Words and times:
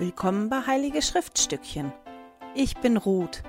Willkommen 0.00 0.48
bei 0.48 0.60
Heilige 0.64 1.02
Schriftstückchen. 1.02 1.92
Ich 2.54 2.76
bin 2.76 2.96
Ruth. 2.96 3.42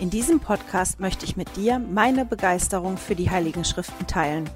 In 0.00 0.10
diesem 0.10 0.40
Podcast 0.40 0.98
möchte 0.98 1.24
ich 1.24 1.36
mit 1.36 1.54
dir 1.54 1.78
meine 1.78 2.24
Begeisterung 2.24 2.96
für 2.96 3.14
die 3.14 3.30
Heiligen 3.30 3.64
Schriften 3.64 4.04
teilen. 4.08 4.50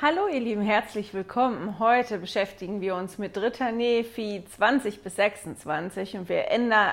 Hallo 0.00 0.28
ihr 0.32 0.38
Lieben, 0.38 0.62
herzlich 0.62 1.12
willkommen. 1.12 1.80
Heute 1.80 2.18
beschäftigen 2.18 2.80
wir 2.80 2.94
uns 2.94 3.18
mit 3.18 3.36
3. 3.36 3.72
Nephi 3.72 4.44
20 4.56 5.02
bis 5.02 5.16
26 5.16 6.18
und 6.18 6.28
wir 6.28 6.48
ändern, 6.48 6.92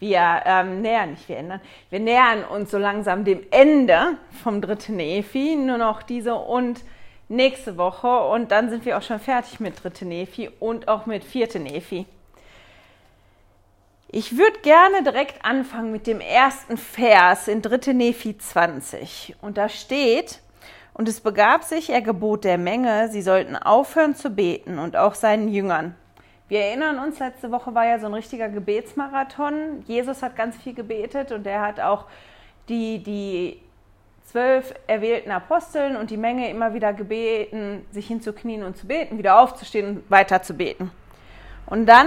wir 0.00 0.42
ähm, 0.44 0.82
nähern, 0.82 1.12
nicht 1.12 1.30
wir 1.30 1.38
ändern, 1.38 1.62
wir 1.88 2.00
nähern 2.00 2.44
uns 2.44 2.70
so 2.70 2.76
langsam 2.76 3.24
dem 3.24 3.40
Ende 3.50 4.18
vom 4.42 4.60
3. 4.60 4.92
Nephi, 4.92 5.56
nur 5.56 5.78
noch 5.78 6.02
diese 6.02 6.34
und 6.34 6.84
nächste 7.30 7.76
Woche 7.76 8.08
und 8.24 8.50
dann 8.50 8.68
sind 8.70 8.84
wir 8.84 8.98
auch 8.98 9.02
schon 9.02 9.20
fertig 9.20 9.60
mit 9.60 9.82
dritte 9.82 10.04
Nephi 10.04 10.50
und 10.60 10.88
auch 10.88 11.06
mit 11.06 11.24
vierte 11.24 11.60
Nephi. 11.60 12.06
Ich 14.08 14.36
würde 14.36 14.58
gerne 14.60 15.04
direkt 15.04 15.44
anfangen 15.44 15.92
mit 15.92 16.08
dem 16.08 16.20
ersten 16.20 16.76
Vers 16.76 17.46
in 17.46 17.62
dritte 17.62 17.94
Nephi 17.94 18.36
20 18.36 19.36
und 19.40 19.56
da 19.56 19.68
steht, 19.68 20.40
und 20.92 21.08
es 21.08 21.20
begab 21.20 21.62
sich, 21.62 21.90
er 21.90 22.02
gebot 22.02 22.44
der 22.44 22.58
Menge, 22.58 23.08
sie 23.08 23.22
sollten 23.22 23.56
aufhören 23.56 24.16
zu 24.16 24.30
beten 24.30 24.80
und 24.80 24.96
auch 24.96 25.14
seinen 25.14 25.48
Jüngern. 25.48 25.94
Wir 26.48 26.62
erinnern 26.62 26.98
uns, 26.98 27.20
letzte 27.20 27.52
Woche 27.52 27.72
war 27.76 27.86
ja 27.86 28.00
so 28.00 28.06
ein 28.06 28.14
richtiger 28.14 28.48
Gebetsmarathon. 28.48 29.84
Jesus 29.86 30.20
hat 30.20 30.34
ganz 30.34 30.56
viel 30.56 30.74
gebetet 30.74 31.30
und 31.30 31.46
er 31.46 31.62
hat 31.62 31.78
auch 31.78 32.06
die, 32.68 33.00
die 33.00 33.60
zwölf 34.30 34.74
erwählten 34.86 35.30
Aposteln 35.30 35.96
und 35.96 36.10
die 36.10 36.16
Menge 36.16 36.50
immer 36.50 36.72
wieder 36.74 36.92
gebeten, 36.92 37.84
sich 37.90 38.06
hinzuknien 38.06 38.62
und 38.62 38.76
zu 38.76 38.86
beten, 38.86 39.18
wieder 39.18 39.40
aufzustehen 39.40 39.88
und 39.88 40.10
weiter 40.10 40.42
zu 40.42 40.54
beten. 40.54 40.90
Und 41.66 41.86
dann 41.86 42.06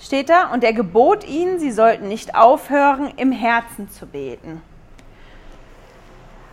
steht 0.00 0.28
da, 0.28 0.52
und 0.52 0.62
er 0.62 0.72
gebot 0.72 1.26
ihnen, 1.26 1.58
sie 1.58 1.72
sollten 1.72 2.08
nicht 2.08 2.34
aufhören, 2.34 3.12
im 3.16 3.32
Herzen 3.32 3.90
zu 3.90 4.06
beten. 4.06 4.62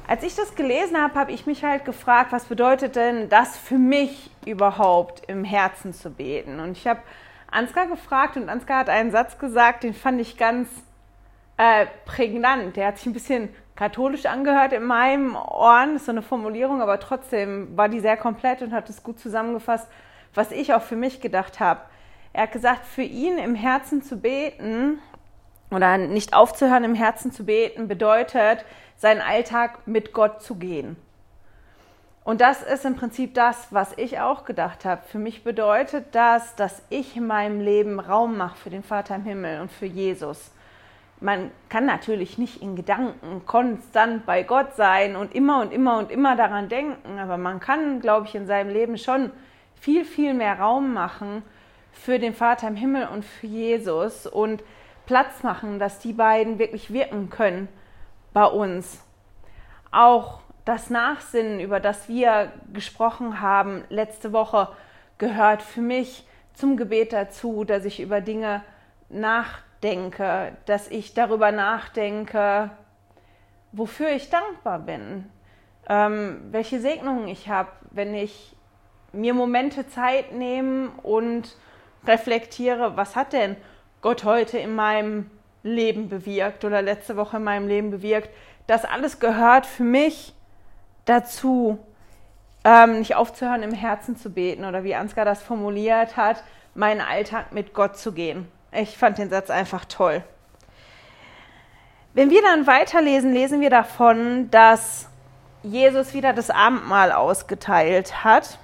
Als 0.07 0.23
ich 0.23 0.35
das 0.35 0.55
gelesen 0.55 1.01
habe, 1.01 1.15
habe 1.15 1.31
ich 1.31 1.45
mich 1.45 1.63
halt 1.63 1.83
gefragt, 1.85 2.31
was 2.31 2.45
bedeutet 2.45 2.95
denn 2.95 3.29
das 3.29 3.57
für 3.57 3.77
mich 3.77 4.29
überhaupt, 4.45 5.23
im 5.27 5.43
Herzen 5.43 5.93
zu 5.93 6.11
beten? 6.11 6.59
Und 6.59 6.77
ich 6.77 6.85
habe 6.87 6.99
Ansgar 7.49 7.87
gefragt 7.87 8.37
und 8.37 8.49
Ansgar 8.49 8.79
hat 8.79 8.89
einen 8.89 9.11
Satz 9.11 9.39
gesagt, 9.39 9.83
den 9.83 9.93
fand 9.93 10.21
ich 10.21 10.37
ganz 10.37 10.67
äh, 11.57 11.85
prägnant. 12.05 12.75
Der 12.75 12.87
hat 12.87 12.97
sich 12.97 13.07
ein 13.07 13.13
bisschen 13.13 13.49
katholisch 13.75 14.25
angehört 14.25 14.73
in 14.73 14.83
meinem 14.83 15.35
Ohren. 15.35 15.95
Ist 15.95 16.05
so 16.05 16.11
eine 16.11 16.21
Formulierung, 16.21 16.81
aber 16.81 16.99
trotzdem 16.99 17.75
war 17.77 17.89
die 17.89 17.99
sehr 17.99 18.17
komplett 18.17 18.61
und 18.61 18.73
hat 18.73 18.89
es 18.89 19.03
gut 19.03 19.19
zusammengefasst, 19.19 19.87
was 20.33 20.51
ich 20.51 20.73
auch 20.73 20.81
für 20.81 20.95
mich 20.95 21.21
gedacht 21.21 21.59
habe. 21.59 21.81
Er 22.33 22.43
hat 22.43 22.51
gesagt, 22.51 22.85
für 22.85 23.03
ihn 23.03 23.37
im 23.37 23.55
Herzen 23.55 24.01
zu 24.01 24.17
beten 24.17 24.99
oder 25.71 25.97
nicht 25.97 26.33
aufzuhören, 26.33 26.83
im 26.83 26.95
Herzen 26.95 27.31
zu 27.31 27.45
beten, 27.45 27.87
bedeutet, 27.87 28.65
seinen 28.97 29.21
Alltag 29.21 29.87
mit 29.87 30.13
Gott 30.13 30.41
zu 30.41 30.55
gehen. 30.55 30.97
Und 32.25 32.41
das 32.41 32.63
ist 32.63 32.85
im 32.85 32.95
Prinzip 32.95 33.35
das, 33.35 33.67
was 33.69 33.93
ich 33.97 34.19
auch 34.19 34.45
gedacht 34.45 34.83
habe. 34.83 35.03
Für 35.07 35.19
mich 35.19 35.43
bedeutet 35.43 36.07
das, 36.13 36.55
dass 36.55 36.81
ich 36.89 37.15
in 37.15 37.27
meinem 37.27 37.61
Leben 37.61 37.99
Raum 37.99 38.35
mache 38.35 38.57
für 38.57 38.69
den 38.69 38.83
Vater 38.83 39.15
im 39.15 39.23
Himmel 39.23 39.61
und 39.61 39.71
für 39.71 39.85
Jesus 39.85 40.51
man 41.21 41.51
kann 41.69 41.85
natürlich 41.85 42.37
nicht 42.37 42.61
in 42.61 42.75
Gedanken 42.75 43.45
konstant 43.45 44.25
bei 44.25 44.43
Gott 44.43 44.75
sein 44.75 45.15
und 45.15 45.33
immer 45.33 45.61
und 45.61 45.71
immer 45.71 45.97
und 45.97 46.11
immer 46.11 46.35
daran 46.35 46.67
denken, 46.67 47.19
aber 47.19 47.37
man 47.37 47.59
kann, 47.59 48.01
glaube 48.01 48.27
ich, 48.27 48.35
in 48.35 48.47
seinem 48.47 48.69
Leben 48.69 48.97
schon 48.97 49.31
viel, 49.75 50.05
viel 50.05 50.33
mehr 50.33 50.59
Raum 50.59 50.93
machen 50.93 51.43
für 51.93 52.19
den 52.19 52.33
Vater 52.33 52.67
im 52.67 52.75
Himmel 52.75 53.07
und 53.07 53.23
für 53.23 53.47
Jesus 53.47 54.27
und 54.27 54.63
Platz 55.05 55.43
machen, 55.43 55.79
dass 55.79 55.99
die 55.99 56.13
beiden 56.13 56.59
wirklich 56.59 56.91
wirken 56.91 57.29
können 57.29 57.69
bei 58.33 58.45
uns. 58.45 59.01
Auch 59.91 60.39
das 60.65 60.89
Nachsinnen, 60.89 61.59
über 61.59 61.79
das 61.79 62.09
wir 62.09 62.51
gesprochen 62.73 63.39
haben 63.39 63.83
letzte 63.89 64.33
Woche, 64.33 64.67
gehört 65.17 65.61
für 65.61 65.81
mich 65.81 66.27
zum 66.53 66.75
Gebet 66.75 67.13
dazu, 67.13 67.63
dass 67.63 67.85
ich 67.85 68.01
über 68.01 68.19
Dinge 68.19 68.63
nachdenke 69.09 69.64
denke, 69.85 70.57
dass 70.65 70.87
ich 70.87 71.13
darüber 71.13 71.51
nachdenke, 71.51 72.71
wofür 73.71 74.09
ich 74.09 74.31
dankbar 74.31 74.79
bin, 74.79 75.29
ähm, 75.87 76.41
welche 76.49 76.79
Segnungen 76.79 77.27
ich 77.27 77.49
habe, 77.49 77.69
wenn 77.91 78.15
ich 78.15 78.55
mir 79.13 79.35
Momente 79.35 79.87
Zeit 79.87 80.33
nehme 80.33 80.89
und 81.03 81.55
reflektiere, 82.07 82.97
was 82.97 83.15
hat 83.15 83.33
denn 83.33 83.55
Gott 84.01 84.23
heute 84.23 84.57
in 84.57 84.73
meinem 84.73 85.29
Leben 85.61 86.09
bewirkt 86.09 86.65
oder 86.65 86.81
letzte 86.81 87.15
Woche 87.15 87.37
in 87.37 87.43
meinem 87.43 87.67
Leben 87.67 87.91
bewirkt. 87.91 88.29
Das 88.65 88.85
alles 88.85 89.19
gehört 89.19 89.67
für 89.67 89.83
mich 89.83 90.33
dazu, 91.05 91.77
ähm, 92.63 92.99
nicht 92.99 93.15
aufzuhören, 93.15 93.61
im 93.61 93.73
Herzen 93.73 94.17
zu 94.17 94.31
beten 94.31 94.65
oder 94.65 94.83
wie 94.83 94.95
Ansgar 94.95 95.25
das 95.25 95.43
formuliert 95.43 96.17
hat, 96.17 96.43
meinen 96.73 97.01
Alltag 97.01 97.51
mit 97.51 97.75
Gott 97.75 97.97
zu 97.97 98.13
gehen. 98.13 98.47
Ich 98.77 98.97
fand 98.97 99.17
den 99.17 99.29
Satz 99.29 99.49
einfach 99.49 99.85
toll. 99.85 100.23
Wenn 102.13 102.29
wir 102.29 102.41
dann 102.41 102.67
weiterlesen, 102.67 103.33
lesen 103.33 103.61
wir 103.61 103.69
davon, 103.69 104.49
dass 104.51 105.09
Jesus 105.63 106.13
wieder 106.13 106.33
das 106.33 106.49
Abendmahl 106.49 107.11
ausgeteilt 107.11 108.23
hat 108.23 108.59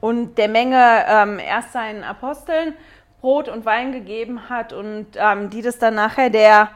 und 0.00 0.36
der 0.36 0.48
Menge 0.48 1.04
ähm, 1.08 1.38
erst 1.38 1.72
seinen 1.72 2.04
Aposteln 2.04 2.74
Brot 3.20 3.48
und 3.48 3.64
Wein 3.64 3.92
gegeben 3.92 4.48
hat 4.48 4.72
und 4.72 5.06
ähm, 5.14 5.48
die 5.48 5.62
das 5.62 5.78
dann 5.78 5.94
nachher 5.94 6.28
der 6.28 6.70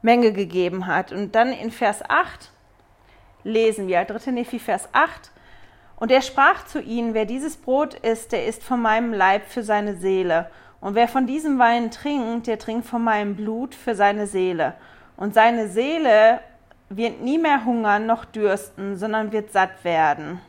Menge 0.00 0.32
gegeben 0.32 0.86
hat. 0.86 1.10
Und 1.10 1.34
dann 1.34 1.52
in 1.52 1.70
Vers 1.70 2.02
8 2.08 2.52
lesen 3.44 3.88
wir, 3.88 4.04
3. 4.04 4.30
Nephi, 4.30 4.58
Vers 4.58 4.88
8. 4.92 5.30
Und 5.96 6.10
er 6.10 6.22
sprach 6.22 6.66
zu 6.66 6.80
ihnen, 6.80 7.14
wer 7.14 7.24
dieses 7.24 7.56
Brot 7.56 7.94
isst, 7.94 8.32
der 8.32 8.46
ist 8.46 8.62
von 8.62 8.80
meinem 8.80 9.12
Leib 9.12 9.46
für 9.48 9.62
seine 9.62 9.96
Seele. 9.96 10.50
Und 10.82 10.96
wer 10.96 11.06
von 11.06 11.26
diesem 11.26 11.60
Wein 11.60 11.92
trinkt, 11.92 12.48
der 12.48 12.58
trinkt 12.58 12.86
von 12.86 13.04
meinem 13.04 13.36
Blut 13.36 13.74
für 13.74 13.94
seine 13.94 14.26
Seele. 14.26 14.74
Und 15.16 15.32
seine 15.32 15.68
Seele 15.68 16.40
wird 16.88 17.20
nie 17.20 17.38
mehr 17.38 17.64
hungern 17.64 18.04
noch 18.04 18.24
dürsten, 18.24 18.96
sondern 18.96 19.30
wird 19.30 19.52
satt 19.52 19.84
werden. 19.84 20.40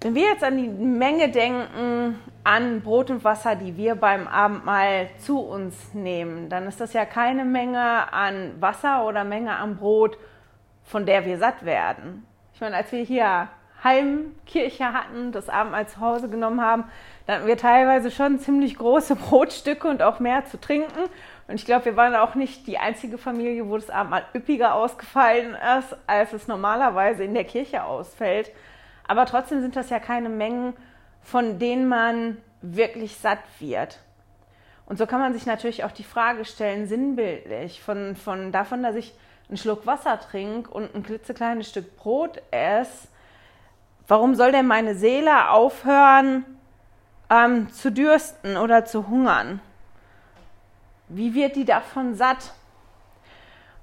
Wenn 0.00 0.14
wir 0.14 0.28
jetzt 0.28 0.42
an 0.42 0.56
die 0.56 0.68
Menge 0.68 1.30
denken, 1.30 2.18
an 2.42 2.80
Brot 2.80 3.10
und 3.10 3.22
Wasser, 3.22 3.54
die 3.54 3.76
wir 3.76 3.94
beim 3.94 4.26
Abendmahl 4.26 5.10
zu 5.18 5.40
uns 5.40 5.92
nehmen, 5.92 6.48
dann 6.48 6.66
ist 6.66 6.80
das 6.80 6.94
ja 6.94 7.04
keine 7.04 7.44
Menge 7.44 8.10
an 8.14 8.54
Wasser 8.60 9.06
oder 9.06 9.24
Menge 9.24 9.54
an 9.54 9.76
Brot, 9.76 10.16
von 10.84 11.04
der 11.04 11.26
wir 11.26 11.36
satt 11.36 11.66
werden. 11.66 12.26
Ich 12.54 12.62
meine, 12.62 12.76
als 12.76 12.90
wir 12.92 13.02
hier 13.02 13.48
Heimkirche 13.82 14.92
hatten, 14.92 15.32
das 15.32 15.48
Abendmahl 15.48 15.88
zu 15.88 16.00
Hause 16.00 16.28
genommen 16.28 16.60
haben, 16.60 16.84
da 17.26 17.34
hatten 17.34 17.46
wir 17.46 17.56
teilweise 17.56 18.10
schon 18.10 18.38
ziemlich 18.38 18.76
große 18.76 19.16
Brotstücke 19.28 19.88
und 19.88 20.02
auch 20.02 20.20
mehr 20.20 20.44
zu 20.46 20.60
trinken. 20.60 21.08
Und 21.48 21.54
ich 21.54 21.64
glaube, 21.64 21.86
wir 21.86 21.96
waren 21.96 22.14
auch 22.14 22.34
nicht 22.34 22.66
die 22.66 22.78
einzige 22.78 23.18
Familie, 23.18 23.68
wo 23.68 23.76
das 23.76 23.90
Abendmahl 23.90 24.24
üppiger 24.34 24.74
ausgefallen 24.74 25.56
ist, 25.78 25.96
als 26.06 26.32
es 26.32 26.48
normalerweise 26.48 27.24
in 27.24 27.34
der 27.34 27.44
Kirche 27.44 27.84
ausfällt. 27.84 28.50
Aber 29.06 29.26
trotzdem 29.26 29.60
sind 29.60 29.76
das 29.76 29.90
ja 29.90 29.98
keine 29.98 30.28
Mengen, 30.28 30.74
von 31.22 31.58
denen 31.58 31.88
man 31.88 32.36
wirklich 32.62 33.16
satt 33.16 33.40
wird. 33.58 33.98
Und 34.86 34.98
so 34.98 35.06
kann 35.06 35.20
man 35.20 35.32
sich 35.32 35.46
natürlich 35.46 35.84
auch 35.84 35.92
die 35.92 36.04
Frage 36.04 36.44
stellen, 36.44 36.86
sinnbildlich, 36.86 37.80
von, 37.82 38.16
von 38.16 38.50
davon, 38.50 38.82
dass 38.82 38.96
ich 38.96 39.14
einen 39.48 39.56
Schluck 39.56 39.86
Wasser 39.86 40.18
trinke 40.18 40.70
und 40.70 40.94
ein 40.94 41.02
klitzekleines 41.02 41.70
Stück 41.70 41.96
Brot 41.96 42.42
esse, 42.50 43.08
Warum 44.10 44.34
soll 44.34 44.50
denn 44.50 44.66
meine 44.66 44.96
Seele 44.96 45.50
aufhören 45.50 46.44
ähm, 47.30 47.72
zu 47.72 47.92
dürsten 47.92 48.56
oder 48.56 48.84
zu 48.84 49.06
hungern? 49.06 49.60
Wie 51.06 51.32
wird 51.32 51.54
die 51.54 51.64
davon 51.64 52.16
satt? 52.16 52.52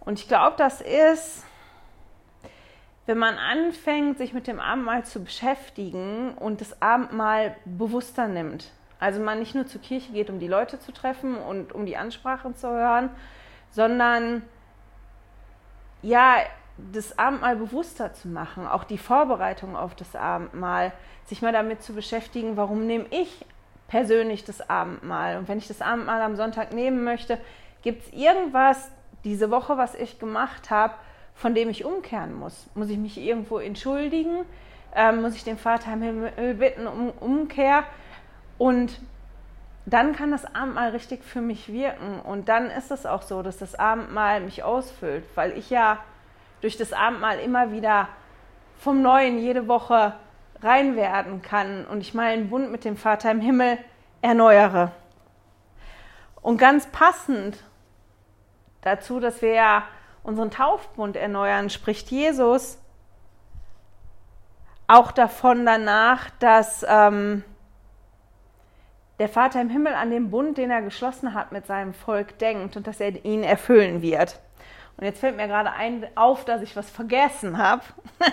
Und 0.02 0.20
ich 0.20 0.28
glaube, 0.28 0.58
das 0.58 0.82
ist, 0.82 1.46
wenn 3.06 3.18
man 3.18 3.38
anfängt, 3.38 4.18
sich 4.18 4.34
mit 4.34 4.48
dem 4.48 4.60
Abendmahl 4.60 5.06
zu 5.06 5.24
beschäftigen 5.24 6.34
und 6.34 6.60
das 6.60 6.82
Abendmahl 6.82 7.56
bewusster 7.64 8.28
nimmt. 8.28 8.74
Also 9.00 9.22
man 9.22 9.40
nicht 9.40 9.56
nur 9.56 9.66
zur 9.66 9.80
Kirche 9.80 10.12
geht, 10.12 10.30
um 10.30 10.40
die 10.40 10.50
Leute 10.50 10.78
zu 10.78 10.92
treffen 10.92 11.38
und 11.38 11.72
um 11.72 11.86
die 11.86 11.96
Ansprachen 11.96 12.54
zu 12.54 12.68
hören, 12.68 13.12
sondern 13.72 14.42
ja, 16.02 16.40
das 16.94 17.18
Abendmahl 17.18 17.56
bewusster 17.56 18.14
zu 18.14 18.28
machen, 18.28 18.68
auch 18.68 18.84
die 18.84 18.98
Vorbereitung 18.98 19.76
auf 19.76 19.96
das 19.96 20.16
Abendmahl, 20.16 20.92
sich 21.26 21.42
mal 21.42 21.52
damit 21.52 21.82
zu 21.82 21.94
beschäftigen, 21.94 22.58
warum 22.58 22.86
nehme 22.86 23.06
ich 23.10 23.46
persönlich 23.88 24.44
das 24.44 24.70
Abendmahl? 24.70 25.38
Und 25.38 25.48
wenn 25.48 25.58
ich 25.58 25.68
das 25.68 25.82
Abendmahl 25.82 26.22
am 26.22 26.36
Sonntag 26.36 26.74
nehmen 26.74 27.04
möchte, 27.04 27.40
gibt 27.82 28.04
es 28.06 28.14
irgendwas 28.14 28.92
diese 29.24 29.50
Woche, 29.52 29.78
was 29.78 29.96
ich 29.96 30.20
gemacht 30.20 30.70
habe, 30.70 30.94
von 31.34 31.56
dem 31.56 31.70
ich 31.70 31.86
umkehren 31.86 32.34
muss? 32.34 32.68
Muss 32.76 32.90
ich 32.90 32.98
mich 32.98 33.18
irgendwo 33.18 33.60
entschuldigen? 33.60 34.46
ähm, 34.98 35.22
muss 35.22 35.36
ich 35.36 35.44
den 35.44 35.58
Vater 35.58 35.94
im 35.94 36.02
Himmel 36.02 36.56
bitten 36.56 36.88
um 36.88 37.12
Umkehr. 37.12 37.84
Und 38.58 39.00
dann 39.86 40.14
kann 40.14 40.32
das 40.32 40.44
Abendmahl 40.44 40.90
richtig 40.90 41.24
für 41.24 41.40
mich 41.40 41.72
wirken. 41.72 42.20
Und 42.20 42.50
dann 42.50 42.70
ist 42.70 42.92
es 42.92 43.06
auch 43.06 43.22
so, 43.22 43.44
dass 43.44 43.58
das 43.58 43.76
Abendmahl 43.76 44.42
mich 44.42 44.64
ausfüllt, 44.64 45.24
weil 45.36 45.58
ich 45.58 45.70
ja 45.70 46.00
durch 46.62 46.78
das 46.78 46.94
Abendmahl 46.94 47.40
immer 47.40 47.72
wieder 47.72 48.10
vom 48.78 49.02
Neuen 49.02 49.40
jede 49.40 49.68
Woche 49.68 50.14
rein 50.62 50.96
werden 50.96 51.42
kann 51.42 51.86
und 51.86 52.02
ich 52.02 52.14
meinen 52.14 52.50
Bund 52.50 52.72
mit 52.72 52.86
dem 52.86 52.98
Vater 52.98 53.32
im 53.32 53.42
Himmel 53.42 53.78
erneuere. 54.22 54.92
Und 56.42 56.58
ganz 56.58 56.88
passend 56.88 57.64
dazu, 58.82 59.20
dass 59.20 59.42
wir 59.42 59.54
ja 59.54 59.84
unseren 60.24 60.52
Taufbund 60.52 61.16
erneuern, 61.16 61.70
spricht 61.70 62.10
Jesus 62.10 62.80
auch 64.88 65.12
davon 65.12 65.66
danach, 65.66 66.30
dass 66.40 66.86
ähm, 66.88 67.44
der 69.20 69.30
Vater 69.30 69.62
im 69.62 69.70
Himmel 69.70 69.94
an 69.94 70.10
den 70.10 70.30
Bund, 70.30 70.58
den 70.58 70.72
er 70.72 70.82
geschlossen 70.82 71.34
hat 71.34 71.52
mit 71.52 71.66
seinem 71.66 71.94
Volk, 71.94 72.40
denkt 72.40 72.78
und 72.78 72.88
dass 72.88 73.00
er 73.00 73.26
ihn 73.26 73.44
erfüllen 73.44 74.02
wird. 74.02 74.40
Und 74.98 75.06
jetzt 75.06 75.20
fällt 75.20 75.38
mir 75.38 75.48
gerade 75.48 75.72
ein, 75.72 76.08
auf, 76.16 76.44
dass 76.44 76.62
ich 76.62 76.76
was 76.76 76.90
vergessen 76.90 77.58
habe, 77.58 77.84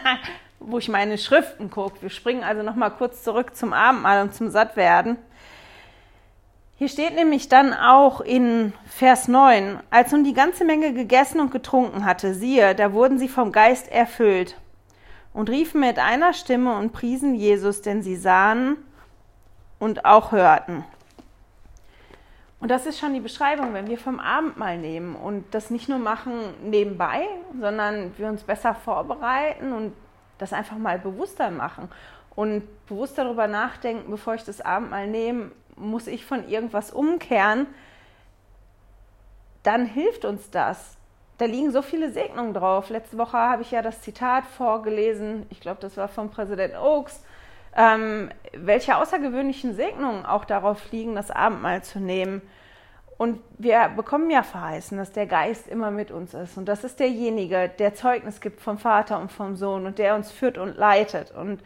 wo 0.61 0.79
ich 0.79 0.89
meine 0.89 1.19
Schriften 1.19 1.71
gucke. 1.71 2.01
Wir 2.01 2.11
springen 2.11 2.43
also 2.43 2.63
noch 2.63 2.75
mal 2.75 2.91
kurz 2.91 3.23
zurück 3.23 3.55
zum 3.55 3.73
Abendmahl 3.75 4.23
und 4.23 4.35
zum 4.35 4.49
Sattwerden. 4.49 5.19
Hier 6.77 6.89
steht 6.89 7.15
nämlich 7.15 7.49
dann 7.49 7.73
auch 7.73 8.21
in 8.21 8.73
Vers 8.87 9.29
9, 9.29 9.79
als 9.91 10.11
nun 10.11 10.25
die 10.25 10.33
ganze 10.33 10.65
Menge 10.65 10.93
gegessen 10.93 11.39
und 11.41 11.53
getrunken 11.53 12.05
hatte, 12.05 12.35
siehe, 12.35 12.75
da 12.75 12.93
wurden 12.93 13.19
sie 13.19 13.29
vom 13.29 13.53
Geist 13.53 13.93
erfüllt 13.93 14.57
und 15.33 15.51
riefen 15.51 15.81
mit 15.81 15.99
einer 15.99 16.33
Stimme 16.33 16.77
und 16.77 16.93
priesen 16.93 17.35
Jesus, 17.35 17.83
denn 17.83 18.03
sie 18.03 18.17
sahen 18.17 18.77
und 19.79 20.05
auch 20.05 20.33
hörten. 20.33 20.85
Und 22.61 22.71
das 22.71 22.87
ist 22.87 22.99
schon 22.99 23.13
die 23.13 23.21
Beschreibung, 23.21 23.75
wenn 23.75 23.89
wir 23.89 23.99
vom 23.99 24.21
Abendmahl 24.21 24.79
nehmen 24.79 25.17
und 25.17 25.45
das 25.55 25.71
nicht 25.71 25.89
nur 25.89 25.99
machen 25.99 26.33
nebenbei, 26.63 27.27
sondern 27.61 28.17
wir 28.17 28.29
uns 28.29 28.43
besser 28.43 28.75
vorbereiten 28.75 29.73
und 29.73 29.93
das 30.39 30.53
einfach 30.53 30.79
mal 30.79 30.99
bewusster 30.99 31.51
machen 31.51 31.89
und 32.35 32.63
bewusst 32.87 33.19
darüber 33.19 33.47
nachdenken, 33.47 34.11
bevor 34.11 34.35
ich 34.35 34.45
das 34.45 34.61
Abendmahl 34.61 35.07
nehme, 35.07 35.51
muss 35.77 36.07
ich 36.07 36.25
von 36.25 36.49
irgendwas 36.49 36.91
umkehren, 36.91 37.67
dann 39.63 39.87
hilft 39.87 40.25
uns 40.25 40.51
das. 40.51 40.97
Da 41.39 41.47
liegen 41.47 41.73
so 41.73 41.83
viele 41.83 42.13
Segnungen 42.13 42.55
drauf. 42.55 42.91
Letzte 42.91 43.19
Woche 43.19 43.37
habe 43.37 43.63
ich 43.63 43.73
ja 43.73 43.83
das 43.83 44.03
Zitat 44.03 44.45
vorgelesen, 44.47 45.47
ich 45.51 45.61
glaube, 45.61 45.81
das 45.81 45.97
war 45.97 46.09
von 46.09 46.31
Präsident 46.31 46.75
Oaks, 46.77 47.25
ähm, 47.77 48.31
welche 48.53 48.97
außergewöhnlichen 48.97 49.75
Segnungen 49.75 50.25
auch 50.25 50.45
darauf 50.45 50.91
liegen, 50.93 51.15
das 51.15 51.31
Abendmahl 51.31 51.83
zu 51.83 52.01
nehmen. 52.01 52.43
Und 53.17 53.41
wir 53.59 53.91
bekommen 53.95 54.31
ja 54.31 54.43
verheißen, 54.43 54.99
dass 54.99 55.13
der 55.13 55.27
Geist 55.27 55.69
immer 55.69 55.91
mit 55.91 56.11
uns 56.11 56.35
ist. 56.35 56.57
Und 56.57 56.67
das 56.67 56.85
ist 56.85 56.99
derjenige, 56.99 57.71
der 57.79 57.95
Zeugnis 57.95 58.41
gibt 58.41 58.61
vom 58.61 58.79
Vater 58.79 59.21
und 59.21 59.31
vom 59.31 59.57
Sohn 59.57 59.87
und 59.87 59.99
der 59.99 60.15
uns 60.15 60.33
führt 60.33 60.59
und 60.59 60.77
leitet. 60.77 61.31
Und 61.31 61.63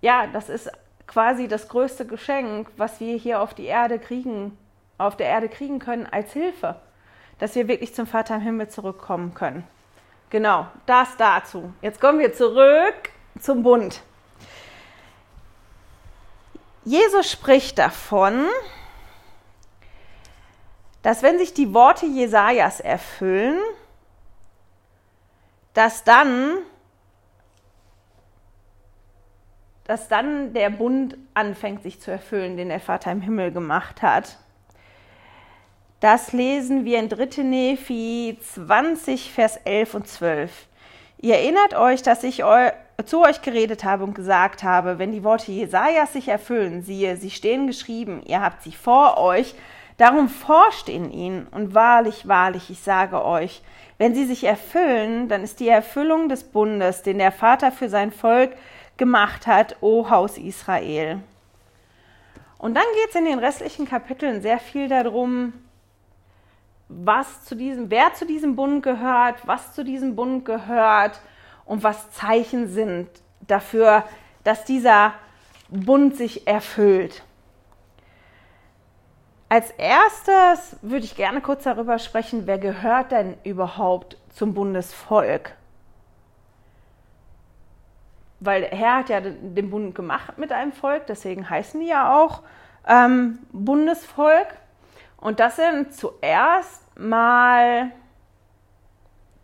ja, 0.00 0.26
das 0.26 0.48
ist 0.48 0.70
quasi 1.06 1.48
das 1.48 1.68
größte 1.68 2.06
Geschenk, 2.06 2.68
was 2.76 3.00
wir 3.00 3.16
hier 3.16 3.40
auf 3.40 3.54
die 3.54 3.66
Erde 3.66 3.98
kriegen, 3.98 4.56
auf 4.96 5.16
der 5.16 5.26
Erde 5.26 5.48
kriegen 5.48 5.78
können 5.78 6.06
als 6.10 6.32
Hilfe, 6.32 6.76
dass 7.38 7.54
wir 7.54 7.68
wirklich 7.68 7.94
zum 7.94 8.06
Vater 8.06 8.36
im 8.36 8.40
Himmel 8.40 8.68
zurückkommen 8.68 9.34
können. 9.34 9.64
Genau, 10.30 10.66
das 10.86 11.16
dazu. 11.18 11.72
Jetzt 11.82 12.00
kommen 12.00 12.18
wir 12.18 12.32
zurück 12.32 13.10
zum 13.38 13.62
Bund. 13.62 14.02
Jesus 16.84 17.30
spricht 17.30 17.78
davon, 17.78 18.46
dass 21.02 21.22
wenn 21.22 21.38
sich 21.38 21.54
die 21.54 21.72
Worte 21.72 22.06
Jesajas 22.06 22.80
erfüllen, 22.80 23.58
dass 25.72 26.04
dann, 26.04 26.58
dass 29.84 30.08
dann 30.08 30.52
der 30.54 30.70
Bund 30.70 31.16
anfängt 31.34 31.82
sich 31.82 32.00
zu 32.00 32.10
erfüllen, 32.10 32.56
den 32.56 32.68
der 32.68 32.80
Vater 32.80 33.12
im 33.12 33.20
Himmel 33.20 33.50
gemacht 33.50 34.02
hat. 34.02 34.38
Das 36.00 36.32
lesen 36.32 36.84
wir 36.84 36.98
in 36.98 37.08
3. 37.08 37.42
Nephi 37.42 38.38
20, 38.40 39.32
Vers 39.32 39.56
11 39.64 39.94
und 39.94 40.08
12. 40.08 40.68
Ihr 41.18 41.36
erinnert 41.36 41.74
euch, 41.74 42.02
dass 42.02 42.22
ich 42.24 42.44
eu 42.44 42.70
zu 43.04 43.22
euch 43.22 43.42
geredet 43.42 43.84
habe 43.84 44.04
und 44.04 44.14
gesagt 44.14 44.62
habe, 44.62 44.98
wenn 44.98 45.12
die 45.12 45.24
Worte 45.24 45.50
Jesajas 45.50 46.12
sich 46.12 46.28
erfüllen, 46.28 46.82
siehe, 46.82 47.16
sie 47.16 47.30
stehen 47.30 47.66
geschrieben, 47.66 48.22
ihr 48.24 48.40
habt 48.40 48.62
sie 48.62 48.72
vor 48.72 49.18
euch, 49.18 49.54
darum 49.96 50.28
forscht 50.28 50.88
in 50.88 51.10
ihnen 51.10 51.46
und 51.50 51.74
wahrlich, 51.74 52.28
wahrlich, 52.28 52.70
ich 52.70 52.80
sage 52.80 53.24
euch, 53.24 53.62
wenn 53.98 54.14
sie 54.14 54.26
sich 54.26 54.44
erfüllen, 54.44 55.28
dann 55.28 55.42
ist 55.42 55.60
die 55.60 55.68
Erfüllung 55.68 56.28
des 56.28 56.44
Bundes, 56.44 57.02
den 57.02 57.18
der 57.18 57.32
Vater 57.32 57.72
für 57.72 57.88
sein 57.88 58.12
Volk 58.12 58.52
gemacht 58.96 59.46
hat, 59.46 59.76
o 59.80 60.08
Haus 60.10 60.38
Israel. 60.38 61.20
Und 62.58 62.74
dann 62.74 62.84
geht 62.94 63.10
es 63.10 63.16
in 63.16 63.24
den 63.24 63.38
restlichen 63.38 63.86
Kapiteln 63.86 64.40
sehr 64.40 64.58
viel 64.58 64.88
darum, 64.88 65.52
was 66.88 67.44
zu 67.44 67.54
diesem, 67.54 67.90
wer 67.90 68.14
zu 68.14 68.24
diesem 68.24 68.56
Bund 68.56 68.82
gehört, 68.82 69.46
was 69.46 69.74
zu 69.74 69.84
diesem 69.84 70.16
Bund 70.16 70.44
gehört, 70.44 71.20
und 71.66 71.82
was 71.82 72.10
Zeichen 72.12 72.68
sind 72.68 73.08
dafür, 73.40 74.04
dass 74.42 74.64
dieser 74.64 75.14
Bund 75.68 76.16
sich 76.16 76.46
erfüllt. 76.46 77.22
Als 79.48 79.70
erstes 79.72 80.76
würde 80.82 81.04
ich 81.04 81.16
gerne 81.16 81.40
kurz 81.40 81.64
darüber 81.64 81.98
sprechen, 81.98 82.46
wer 82.46 82.58
gehört 82.58 83.12
denn 83.12 83.36
überhaupt 83.44 84.16
zum 84.30 84.54
Bundesvolk? 84.54 85.52
Weil 88.40 88.62
der 88.62 88.70
Herr 88.70 88.96
hat 88.96 89.08
ja 89.10 89.20
den 89.20 89.70
Bund 89.70 89.94
gemacht 89.94 90.38
mit 90.38 90.52
einem 90.52 90.72
Volk, 90.72 91.06
deswegen 91.06 91.48
heißen 91.48 91.80
die 91.80 91.86
ja 91.86 92.18
auch 92.18 92.42
ähm, 92.86 93.38
Bundesvolk. 93.52 94.48
Und 95.18 95.40
das 95.40 95.56
sind 95.56 95.94
zuerst 95.94 96.82
mal 96.98 97.90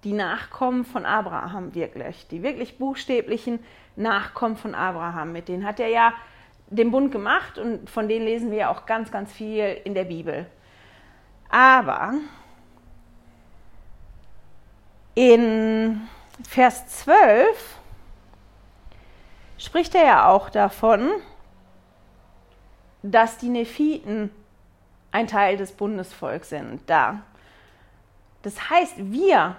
die 0.04 0.12
Nachkommen 0.12 0.84
von 0.84 1.04
Abraham 1.04 1.74
wirklich, 1.74 2.26
die 2.28 2.42
wirklich 2.42 2.78
buchstäblichen 2.78 3.60
Nachkommen 3.96 4.56
von 4.56 4.74
Abraham. 4.74 5.32
Mit 5.32 5.48
denen 5.48 5.64
hat 5.64 5.80
er 5.80 5.88
ja 5.88 6.12
den 6.68 6.90
Bund 6.90 7.12
gemacht 7.12 7.58
und 7.58 7.90
von 7.90 8.08
denen 8.08 8.24
lesen 8.24 8.50
wir 8.50 8.70
auch 8.70 8.86
ganz, 8.86 9.10
ganz 9.10 9.32
viel 9.32 9.80
in 9.84 9.94
der 9.94 10.04
Bibel. 10.04 10.46
Aber 11.48 12.14
in 15.14 16.00
Vers 16.48 16.86
12 17.04 17.78
spricht 19.58 19.94
er 19.94 20.04
ja 20.04 20.28
auch 20.28 20.48
davon, 20.48 21.10
dass 23.02 23.38
die 23.38 23.48
Nephiten 23.48 24.30
ein 25.10 25.26
Teil 25.26 25.56
des 25.56 25.72
Bundesvolks 25.72 26.50
sind. 26.50 26.88
Da. 26.88 27.22
Das 28.42 28.70
heißt, 28.70 28.94
wir 28.96 29.56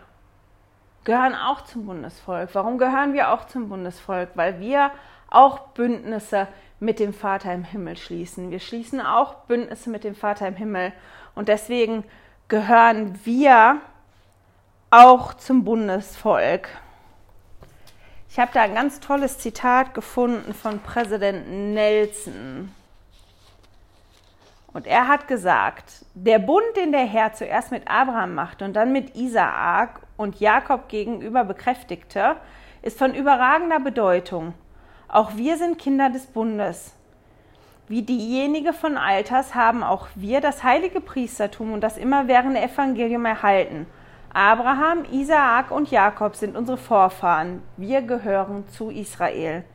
gehören 1.03 1.35
auch 1.35 1.61
zum 1.61 1.85
Bundesvolk. 1.85 2.49
Warum 2.53 2.77
gehören 2.77 3.13
wir 3.13 3.31
auch 3.31 3.45
zum 3.47 3.69
Bundesvolk? 3.69 4.29
Weil 4.35 4.59
wir 4.59 4.91
auch 5.29 5.59
Bündnisse 5.69 6.47
mit 6.79 6.99
dem 6.99 7.13
Vater 7.13 7.53
im 7.53 7.63
Himmel 7.63 7.97
schließen. 7.97 8.51
Wir 8.51 8.59
schließen 8.59 9.01
auch 9.01 9.35
Bündnisse 9.45 9.89
mit 9.89 10.03
dem 10.03 10.15
Vater 10.15 10.47
im 10.47 10.55
Himmel. 10.55 10.93
Und 11.35 11.47
deswegen 11.47 12.03
gehören 12.47 13.19
wir 13.23 13.79
auch 14.89 15.33
zum 15.35 15.63
Bundesvolk. 15.63 16.69
Ich 18.29 18.39
habe 18.39 18.51
da 18.53 18.61
ein 18.61 18.75
ganz 18.75 18.99
tolles 18.99 19.39
Zitat 19.39 19.93
gefunden 19.93 20.53
von 20.53 20.79
Präsident 20.79 21.73
Nelson. 21.73 22.73
Und 24.73 24.87
er 24.87 25.07
hat 25.07 25.27
gesagt, 25.27 26.05
der 26.13 26.39
Bund, 26.39 26.65
den 26.77 26.93
der 26.93 27.05
Herr 27.05 27.33
zuerst 27.33 27.71
mit 27.71 27.89
Abraham 27.89 28.35
machte 28.35 28.63
und 28.63 28.73
dann 28.73 28.93
mit 28.93 29.15
Isaak 29.15 30.01
und 30.21 30.39
Jakob 30.39 30.87
gegenüber 30.87 31.43
bekräftigte, 31.43 32.37
ist 32.81 32.97
von 32.97 33.13
überragender 33.13 33.79
Bedeutung. 33.79 34.53
Auch 35.07 35.35
wir 35.35 35.57
sind 35.57 35.77
Kinder 35.77 36.09
des 36.09 36.27
Bundes. 36.27 36.95
Wie 37.87 38.03
diejenige 38.03 38.71
von 38.71 38.97
Alters 38.97 39.53
haben 39.55 39.83
auch 39.83 40.07
wir 40.15 40.39
das 40.39 40.63
heilige 40.63 41.01
Priestertum 41.01 41.73
und 41.73 41.81
das 41.81 41.97
immerwährende 41.97 42.61
Evangelium 42.61 43.25
erhalten. 43.25 43.87
Abraham, 44.33 45.03
Isaak 45.11 45.71
und 45.71 45.91
Jakob 45.91 46.37
sind 46.37 46.55
unsere 46.55 46.77
Vorfahren. 46.77 47.61
Wir 47.75 48.01
gehören 48.01 48.65
zu 48.69 48.89
Israel. 48.89 49.65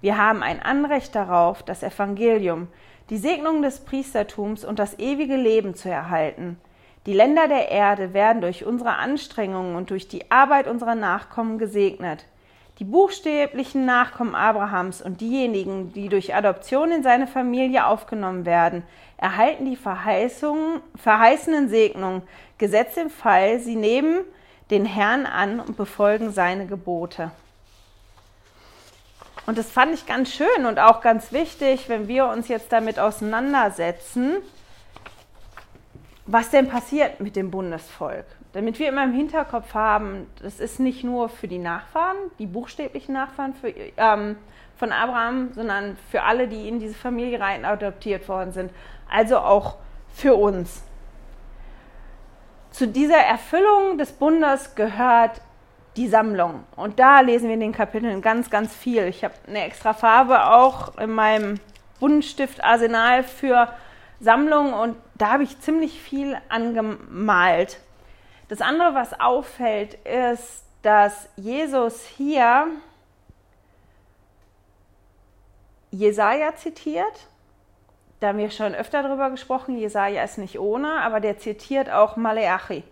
Wir 0.00 0.16
haben 0.16 0.42
ein 0.42 0.62
Anrecht 0.62 1.14
darauf, 1.14 1.62
das 1.62 1.82
Evangelium, 1.82 2.68
die 3.10 3.18
Segnung 3.18 3.60
des 3.60 3.80
Priestertums 3.80 4.64
und 4.64 4.78
das 4.78 4.98
ewige 4.98 5.36
Leben 5.36 5.74
zu 5.74 5.90
erhalten. 5.90 6.58
Die 7.08 7.14
Länder 7.14 7.48
der 7.48 7.70
Erde 7.70 8.12
werden 8.12 8.42
durch 8.42 8.66
unsere 8.66 8.96
Anstrengungen 8.96 9.76
und 9.76 9.88
durch 9.88 10.08
die 10.08 10.30
Arbeit 10.30 10.68
unserer 10.68 10.94
Nachkommen 10.94 11.58
gesegnet. 11.58 12.26
Die 12.80 12.84
buchstäblichen 12.84 13.86
Nachkommen 13.86 14.34
Abrahams 14.34 15.00
und 15.00 15.22
diejenigen, 15.22 15.90
die 15.94 16.10
durch 16.10 16.34
Adoption 16.34 16.92
in 16.92 17.02
seine 17.02 17.26
Familie 17.26 17.86
aufgenommen 17.86 18.44
werden, 18.44 18.82
erhalten 19.16 19.64
die 19.64 19.76
verheißenen 19.76 21.70
Segnungen, 21.70 22.20
gesetzt 22.58 22.98
im 22.98 23.08
Fall, 23.08 23.58
sie 23.58 23.76
nehmen 23.76 24.18
den 24.70 24.84
Herrn 24.84 25.24
an 25.24 25.60
und 25.60 25.78
befolgen 25.78 26.30
seine 26.30 26.66
Gebote. 26.66 27.30
Und 29.46 29.56
das 29.56 29.70
fand 29.70 29.94
ich 29.94 30.04
ganz 30.04 30.30
schön 30.34 30.66
und 30.66 30.78
auch 30.78 31.00
ganz 31.00 31.32
wichtig, 31.32 31.88
wenn 31.88 32.06
wir 32.06 32.26
uns 32.26 32.48
jetzt 32.48 32.70
damit 32.70 32.98
auseinandersetzen, 32.98 34.42
was 36.28 36.50
denn 36.50 36.68
passiert 36.68 37.20
mit 37.20 37.36
dem 37.36 37.50
Bundesvolk. 37.50 38.26
Damit 38.52 38.78
wir 38.78 38.88
immer 38.88 39.02
im 39.04 39.12
Hinterkopf 39.12 39.72
haben, 39.72 40.26
das 40.42 40.60
ist 40.60 40.78
nicht 40.78 41.02
nur 41.02 41.30
für 41.30 41.48
die 41.48 41.58
Nachfahren, 41.58 42.16
die 42.38 42.46
buchstäblichen 42.46 43.14
Nachfahren 43.14 43.54
für, 43.54 43.72
ähm, 43.96 44.36
von 44.76 44.92
Abraham, 44.92 45.52
sondern 45.54 45.96
für 46.10 46.22
alle, 46.22 46.46
die 46.46 46.68
in 46.68 46.80
diese 46.80 46.94
Familie 46.94 47.40
rein 47.40 47.64
adoptiert 47.64 48.28
worden 48.28 48.52
sind. 48.52 48.70
Also 49.10 49.38
auch 49.38 49.76
für 50.12 50.34
uns. 50.34 50.82
Zu 52.72 52.86
dieser 52.88 53.16
Erfüllung 53.16 53.96
des 53.96 54.12
Bundes 54.12 54.74
gehört 54.74 55.40
die 55.96 56.08
Sammlung. 56.08 56.64
Und 56.76 57.00
da 57.00 57.20
lesen 57.20 57.48
wir 57.48 57.54
in 57.54 57.60
den 57.60 57.72
Kapiteln 57.72 58.20
ganz, 58.20 58.50
ganz 58.50 58.74
viel. 58.74 59.04
Ich 59.04 59.24
habe 59.24 59.34
eine 59.46 59.64
extra 59.64 59.94
Farbe 59.94 60.50
auch 60.50 60.98
in 60.98 61.10
meinem 61.10 61.58
Buntstiftarsenal 62.00 63.24
für 63.24 63.68
Sammlung 64.20 64.74
und 64.74 64.96
da 65.18 65.32
habe 65.32 65.42
ich 65.42 65.60
ziemlich 65.60 66.00
viel 66.00 66.36
angemalt. 66.48 67.80
Das 68.48 68.60
andere, 68.60 68.94
was 68.94 69.18
auffällt, 69.20 69.94
ist, 70.04 70.64
dass 70.82 71.28
Jesus 71.36 72.04
hier 72.06 72.66
Jesaja 75.90 76.54
zitiert 76.54 77.28
da 78.20 78.28
haben 78.28 78.38
wir 78.38 78.50
schon 78.50 78.74
öfter 78.74 79.02
darüber 79.02 79.30
gesprochen, 79.30 79.78
Jesaja 79.78 80.24
ist 80.24 80.38
nicht 80.38 80.58
ohne, 80.58 81.02
aber 81.02 81.20
der 81.20 81.38
zitiert 81.38 81.88
auch 81.88 82.16
Maleachi. 82.16 82.82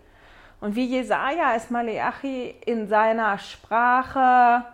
Und 0.61 0.75
wie 0.75 0.85
Jesaja 0.85 1.53
ist 1.53 1.69
Maleachi 1.69 2.55
in 2.65 2.87
seiner 2.87 3.37
Sprache 3.37 4.65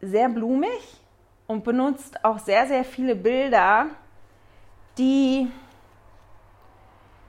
sehr 0.00 0.30
blumig 0.30 1.00
und 1.46 1.62
benutzt 1.62 2.24
auch 2.24 2.38
sehr, 2.38 2.66
sehr 2.66 2.84
viele 2.84 3.14
Bilder, 3.14 3.86
die, 4.96 5.50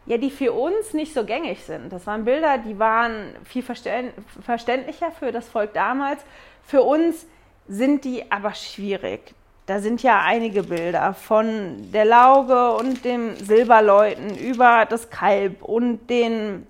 ja, 0.09 0.17
die 0.17 0.31
für 0.31 0.53
uns 0.53 0.93
nicht 0.95 1.13
so 1.13 1.23
gängig 1.23 1.63
sind. 1.63 1.93
Das 1.93 2.07
waren 2.07 2.25
Bilder, 2.25 2.57
die 2.57 2.79
waren 2.79 3.35
viel 3.43 3.61
verständlicher 3.61 5.11
für 5.11 5.31
das 5.31 5.47
Volk 5.47 5.75
damals. 5.75 6.19
Für 6.63 6.81
uns 6.81 7.27
sind 7.67 8.05
die 8.05 8.31
aber 8.31 8.55
schwierig. 8.55 9.35
Da 9.67 9.79
sind 9.79 10.01
ja 10.01 10.23
einige 10.23 10.63
Bilder 10.63 11.13
von 11.13 11.91
der 11.91 12.05
Lauge 12.05 12.73
und 12.73 13.05
dem 13.05 13.35
Silberläuten 13.35 14.35
über 14.35 14.87
das 14.89 15.11
Kalb 15.11 15.61
und 15.61 16.09
den 16.09 16.65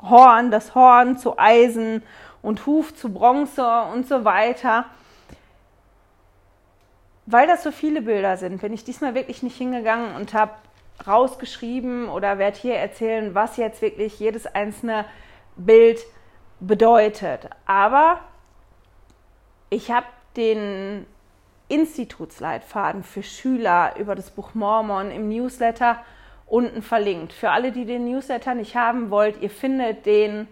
Horn, 0.00 0.52
das 0.52 0.76
Horn 0.76 1.18
zu 1.18 1.36
Eisen 1.40 2.04
und 2.42 2.64
Huf 2.64 2.94
zu 2.94 3.12
Bronze 3.12 3.66
und 3.92 4.06
so 4.06 4.24
weiter. 4.24 4.84
Weil 7.26 7.48
das 7.48 7.64
so 7.64 7.72
viele 7.72 8.02
Bilder 8.02 8.36
sind, 8.36 8.60
bin 8.60 8.72
ich 8.72 8.84
diesmal 8.84 9.16
wirklich 9.16 9.42
nicht 9.42 9.56
hingegangen 9.56 10.14
und 10.14 10.32
habe 10.32 10.52
rausgeschrieben 11.06 12.08
oder 12.08 12.38
werde 12.38 12.58
hier 12.58 12.76
erzählen, 12.76 13.34
was 13.34 13.56
jetzt 13.56 13.82
wirklich 13.82 14.18
jedes 14.20 14.46
einzelne 14.46 15.04
Bild 15.56 16.00
bedeutet. 16.60 17.48
Aber 17.66 18.20
ich 19.70 19.90
habe 19.90 20.06
den 20.36 21.06
Institutsleitfaden 21.68 23.02
für 23.02 23.22
Schüler 23.22 23.94
über 23.98 24.14
das 24.14 24.30
Buch 24.30 24.54
Mormon 24.54 25.10
im 25.10 25.28
Newsletter 25.28 25.98
unten 26.46 26.82
verlinkt. 26.82 27.32
Für 27.32 27.50
alle, 27.50 27.72
die 27.72 27.84
den 27.84 28.04
Newsletter 28.04 28.54
nicht 28.54 28.76
haben 28.76 29.10
wollt, 29.10 29.42
ihr 29.42 29.50
findet 29.50 30.06
den 30.06 30.46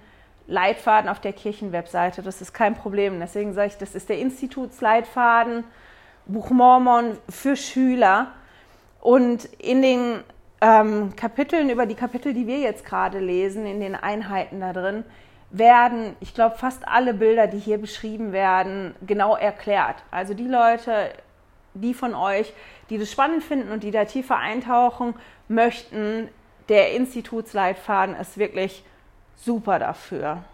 Leitfaden 0.46 1.08
auf 1.08 1.20
der 1.20 1.32
Kirchenwebseite. 1.32 2.22
Das 2.22 2.40
ist 2.40 2.52
kein 2.52 2.74
Problem. 2.74 3.20
Deswegen 3.20 3.54
sage 3.54 3.68
ich, 3.68 3.78
das 3.78 3.94
ist 3.94 4.08
der 4.08 4.18
Institutsleitfaden, 4.18 5.64
Buch 6.26 6.50
Mormon 6.50 7.16
für 7.28 7.56
Schüler. 7.56 8.32
Und 9.00 9.44
in 9.58 9.82
den 9.82 10.24
ähm, 10.64 11.14
Kapiteln, 11.14 11.68
über 11.68 11.84
die 11.84 11.94
Kapitel, 11.94 12.32
die 12.32 12.46
wir 12.46 12.58
jetzt 12.58 12.86
gerade 12.86 13.18
lesen, 13.18 13.66
in 13.66 13.80
den 13.80 13.94
Einheiten 13.94 14.60
da 14.60 14.72
drin, 14.72 15.04
werden, 15.50 16.16
ich 16.20 16.32
glaube, 16.32 16.56
fast 16.56 16.88
alle 16.88 17.12
Bilder, 17.12 17.46
die 17.46 17.58
hier 17.58 17.76
beschrieben 17.76 18.32
werden, 18.32 18.94
genau 19.06 19.36
erklärt. 19.36 19.96
Also 20.10 20.32
die 20.32 20.48
Leute, 20.48 21.10
die 21.74 21.92
von 21.92 22.14
euch, 22.14 22.54
die 22.88 22.96
das 22.96 23.12
spannend 23.12 23.44
finden 23.44 23.70
und 23.72 23.82
die 23.82 23.90
da 23.90 24.06
tiefer 24.06 24.38
eintauchen 24.38 25.14
möchten, 25.48 26.28
der 26.70 26.92
Institutsleitfaden 26.92 28.16
ist 28.16 28.38
wirklich 28.38 28.82
super 29.36 29.78
dafür. 29.78 30.44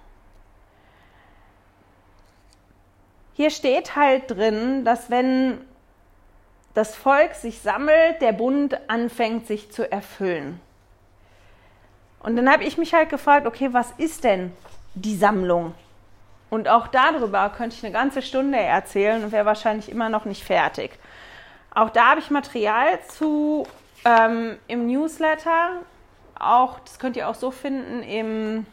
Hier 3.34 3.50
steht 3.50 3.94
halt 3.94 4.28
drin, 4.28 4.84
dass 4.84 5.08
wenn 5.08 5.58
das 6.74 6.94
Volk 6.94 7.34
sich 7.34 7.60
sammelt, 7.60 8.20
der 8.20 8.32
Bund 8.32 8.78
anfängt 8.88 9.46
sich 9.46 9.70
zu 9.72 9.90
erfüllen. 9.90 10.60
Und 12.20 12.36
dann 12.36 12.50
habe 12.50 12.64
ich 12.64 12.78
mich 12.78 12.94
halt 12.94 13.08
gefragt, 13.08 13.46
okay, 13.46 13.70
was 13.72 13.92
ist 13.92 14.24
denn 14.24 14.52
die 14.94 15.16
Sammlung. 15.16 15.74
Und 16.50 16.68
auch 16.68 16.88
darüber 16.88 17.48
könnte 17.50 17.76
ich 17.76 17.84
eine 17.84 17.92
ganze 17.92 18.22
Stunde 18.22 18.58
erzählen 18.58 19.22
und 19.24 19.32
wäre 19.32 19.46
wahrscheinlich 19.46 19.90
immer 19.90 20.08
noch 20.08 20.24
nicht 20.24 20.44
fertig. 20.44 20.98
Auch 21.72 21.90
da 21.90 22.10
habe 22.10 22.20
ich 22.20 22.30
Material 22.30 22.98
zu 23.08 23.66
ähm, 24.04 24.58
im 24.66 24.86
Newsletter. 24.86 25.82
Auch, 26.38 26.80
das 26.80 26.98
könnt 26.98 27.16
ihr 27.16 27.28
auch 27.28 27.34
so 27.34 27.50
finden 27.50 28.02
im, 28.02 28.66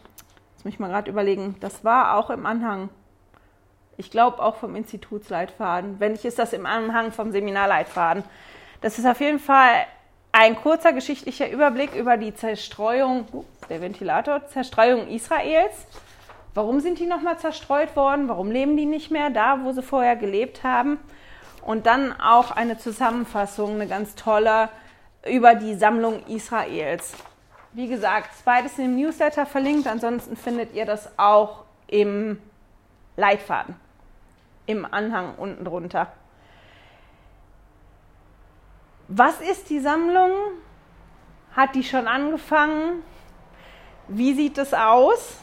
jetzt 0.56 0.66
muss 0.66 0.74
ich 0.74 0.80
mal 0.80 0.88
gerade 0.88 1.10
überlegen, 1.10 1.56
das 1.60 1.84
war 1.84 2.18
auch 2.18 2.30
im 2.30 2.46
Anhang. 2.46 2.90
Ich 3.98 4.12
glaube 4.12 4.42
auch 4.42 4.56
vom 4.56 4.76
Institutsleitfaden. 4.76 6.00
Wenn 6.00 6.14
nicht, 6.14 6.26
ist 6.26 6.40
das 6.40 6.54
im 6.54 6.66
Anhang 6.66 7.12
vom 7.12 7.32
Seminarleitfaden. 7.32 8.24
Das 8.82 9.00
ist 9.00 9.06
auf 9.06 9.20
jeden 9.20 9.40
Fall 9.40 9.86
ein 10.32 10.56
kurzer 10.56 10.94
geschichtlicher 10.94 11.50
Überblick 11.50 11.96
über 11.96 12.18
die 12.18 12.34
Zerstreuung, 12.34 13.26
uh, 13.34 13.44
der 13.70 13.82
Ventilator, 13.82 14.46
Zerstreuung 14.48 15.08
Israels 15.08 15.88
Warum 16.58 16.80
sind 16.80 16.98
die 16.98 17.06
nochmal 17.06 17.38
zerstreut 17.38 17.96
worden? 17.96 18.28
Warum 18.28 18.50
leben 18.50 18.78
die 18.78 18.88
nicht 18.88 19.12
mehr 19.12 19.30
da, 19.30 19.60
wo 19.64 19.74
sie 19.74 19.84
vorher 19.84 20.16
gelebt 20.16 20.64
haben? 20.64 20.98
Und 21.62 21.86
dann 21.86 22.20
auch 22.20 22.50
eine 22.50 22.80
Zusammenfassung, 22.80 23.76
eine 23.76 23.86
ganz 23.86 24.16
tolle, 24.16 24.70
über 25.24 25.54
die 25.54 25.76
Sammlung 25.76 26.26
Israels. 26.26 27.14
Wie 27.74 27.88
gesagt, 27.88 28.32
beides 28.44 28.80
im 28.80 28.96
Newsletter 28.96 29.46
verlinkt, 29.46 29.86
ansonsten 29.86 30.36
findet 30.36 30.74
ihr 30.74 30.86
das 30.88 31.12
auch 31.20 31.66
im 31.86 32.40
Leitfaden, 33.18 33.76
im 34.68 34.86
Anhang 34.86 35.36
unten 35.36 35.66
drunter. 35.66 36.12
Was 39.08 39.42
ist 39.42 39.70
die 39.70 39.80
Sammlung? 39.80 40.32
Hat 41.56 41.74
die 41.74 41.84
schon 41.84 42.08
angefangen? 42.08 43.02
Wie 44.08 44.34
sieht 44.34 44.58
es 44.58 44.74
aus? 44.74 45.40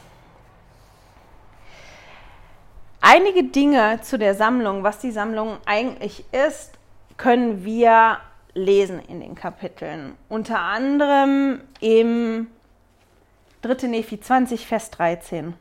Einige 3.01 3.43
Dinge 3.43 3.99
zu 4.01 4.17
der 4.17 4.33
Sammlung, 4.33 4.83
was 4.83 4.99
die 4.99 5.11
Sammlung 5.11 5.57
eigentlich 5.65 6.25
ist, 6.31 6.77
können 7.17 7.63
wir 7.63 8.17
lesen 8.53 8.99
in 8.99 9.19
den 9.19 9.35
Kapiteln. 9.35 10.15
Unter 10.29 10.59
anderem 10.59 11.61
im 11.81 12.47
3. 13.61 13.87
Nephi 13.87 14.19
20, 14.19 14.65
Vers 14.65 14.91
13. 14.91 15.55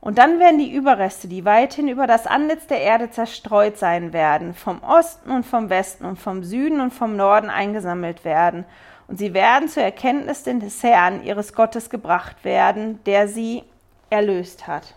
Und 0.00 0.18
dann 0.18 0.38
werden 0.38 0.58
die 0.58 0.72
Überreste, 0.72 1.28
die 1.28 1.44
weithin 1.44 1.88
über 1.88 2.06
das 2.06 2.26
Antlitz 2.26 2.66
der 2.66 2.80
Erde 2.80 3.10
zerstreut 3.10 3.76
sein 3.76 4.12
werden, 4.12 4.54
vom 4.54 4.82
Osten 4.82 5.30
und 5.30 5.44
vom 5.44 5.70
Westen 5.70 6.04
und 6.04 6.18
vom 6.18 6.44
Süden 6.44 6.80
und 6.80 6.92
vom 6.92 7.16
Norden 7.16 7.50
eingesammelt 7.50 8.24
werden. 8.24 8.64
Und 9.08 9.18
sie 9.18 9.34
werden 9.34 9.68
zur 9.68 9.82
Erkenntnis 9.82 10.44
des 10.44 10.82
Herrn, 10.82 11.24
ihres 11.24 11.52
Gottes, 11.52 11.90
gebracht 11.90 12.44
werden, 12.44 13.00
der 13.04 13.26
sie 13.26 13.64
erlöst 14.10 14.66
hat. 14.66 14.94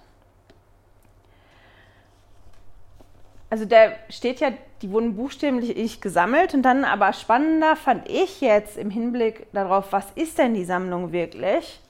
also 3.51 3.65
da 3.65 3.91
steht 4.09 4.39
ja, 4.39 4.53
die 4.81 4.91
wurden 4.91 5.15
buchstäblich 5.15 6.01
gesammelt 6.01 6.53
und 6.55 6.63
dann 6.63 6.85
aber 6.85 7.13
spannender 7.13 7.75
fand 7.75 8.09
ich 8.09 8.41
jetzt 8.41 8.77
im 8.77 8.89
Hinblick 8.89 9.45
darauf, 9.51 9.91
was 9.91 10.05
ist 10.15 10.39
denn 10.39 10.53
die 10.53 10.63
Sammlung 10.63 11.11
wirklich? 11.11 11.81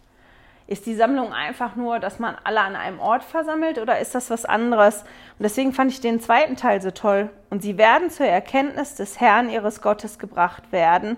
Ist 0.71 0.85
die 0.85 0.95
Sammlung 0.95 1.33
einfach 1.33 1.75
nur, 1.75 1.99
dass 1.99 2.17
man 2.17 2.37
alle 2.45 2.61
an 2.61 2.77
einem 2.77 3.01
Ort 3.01 3.25
versammelt 3.25 3.77
oder 3.77 3.99
ist 3.99 4.15
das 4.15 4.29
was 4.29 4.45
anderes? 4.45 5.01
Und 5.01 5.43
deswegen 5.43 5.73
fand 5.73 5.91
ich 5.91 5.99
den 5.99 6.21
zweiten 6.21 6.55
Teil 6.55 6.81
so 6.81 6.91
toll. 6.91 7.29
Und 7.49 7.61
sie 7.61 7.77
werden 7.77 8.09
zur 8.09 8.27
Erkenntnis 8.27 8.95
des 8.95 9.19
Herrn 9.19 9.49
ihres 9.49 9.81
Gottes 9.81 10.17
gebracht 10.17 10.71
werden, 10.71 11.17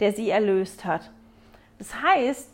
der 0.00 0.14
sie 0.14 0.30
erlöst 0.30 0.86
hat. 0.86 1.10
Das 1.76 2.00
heißt, 2.02 2.48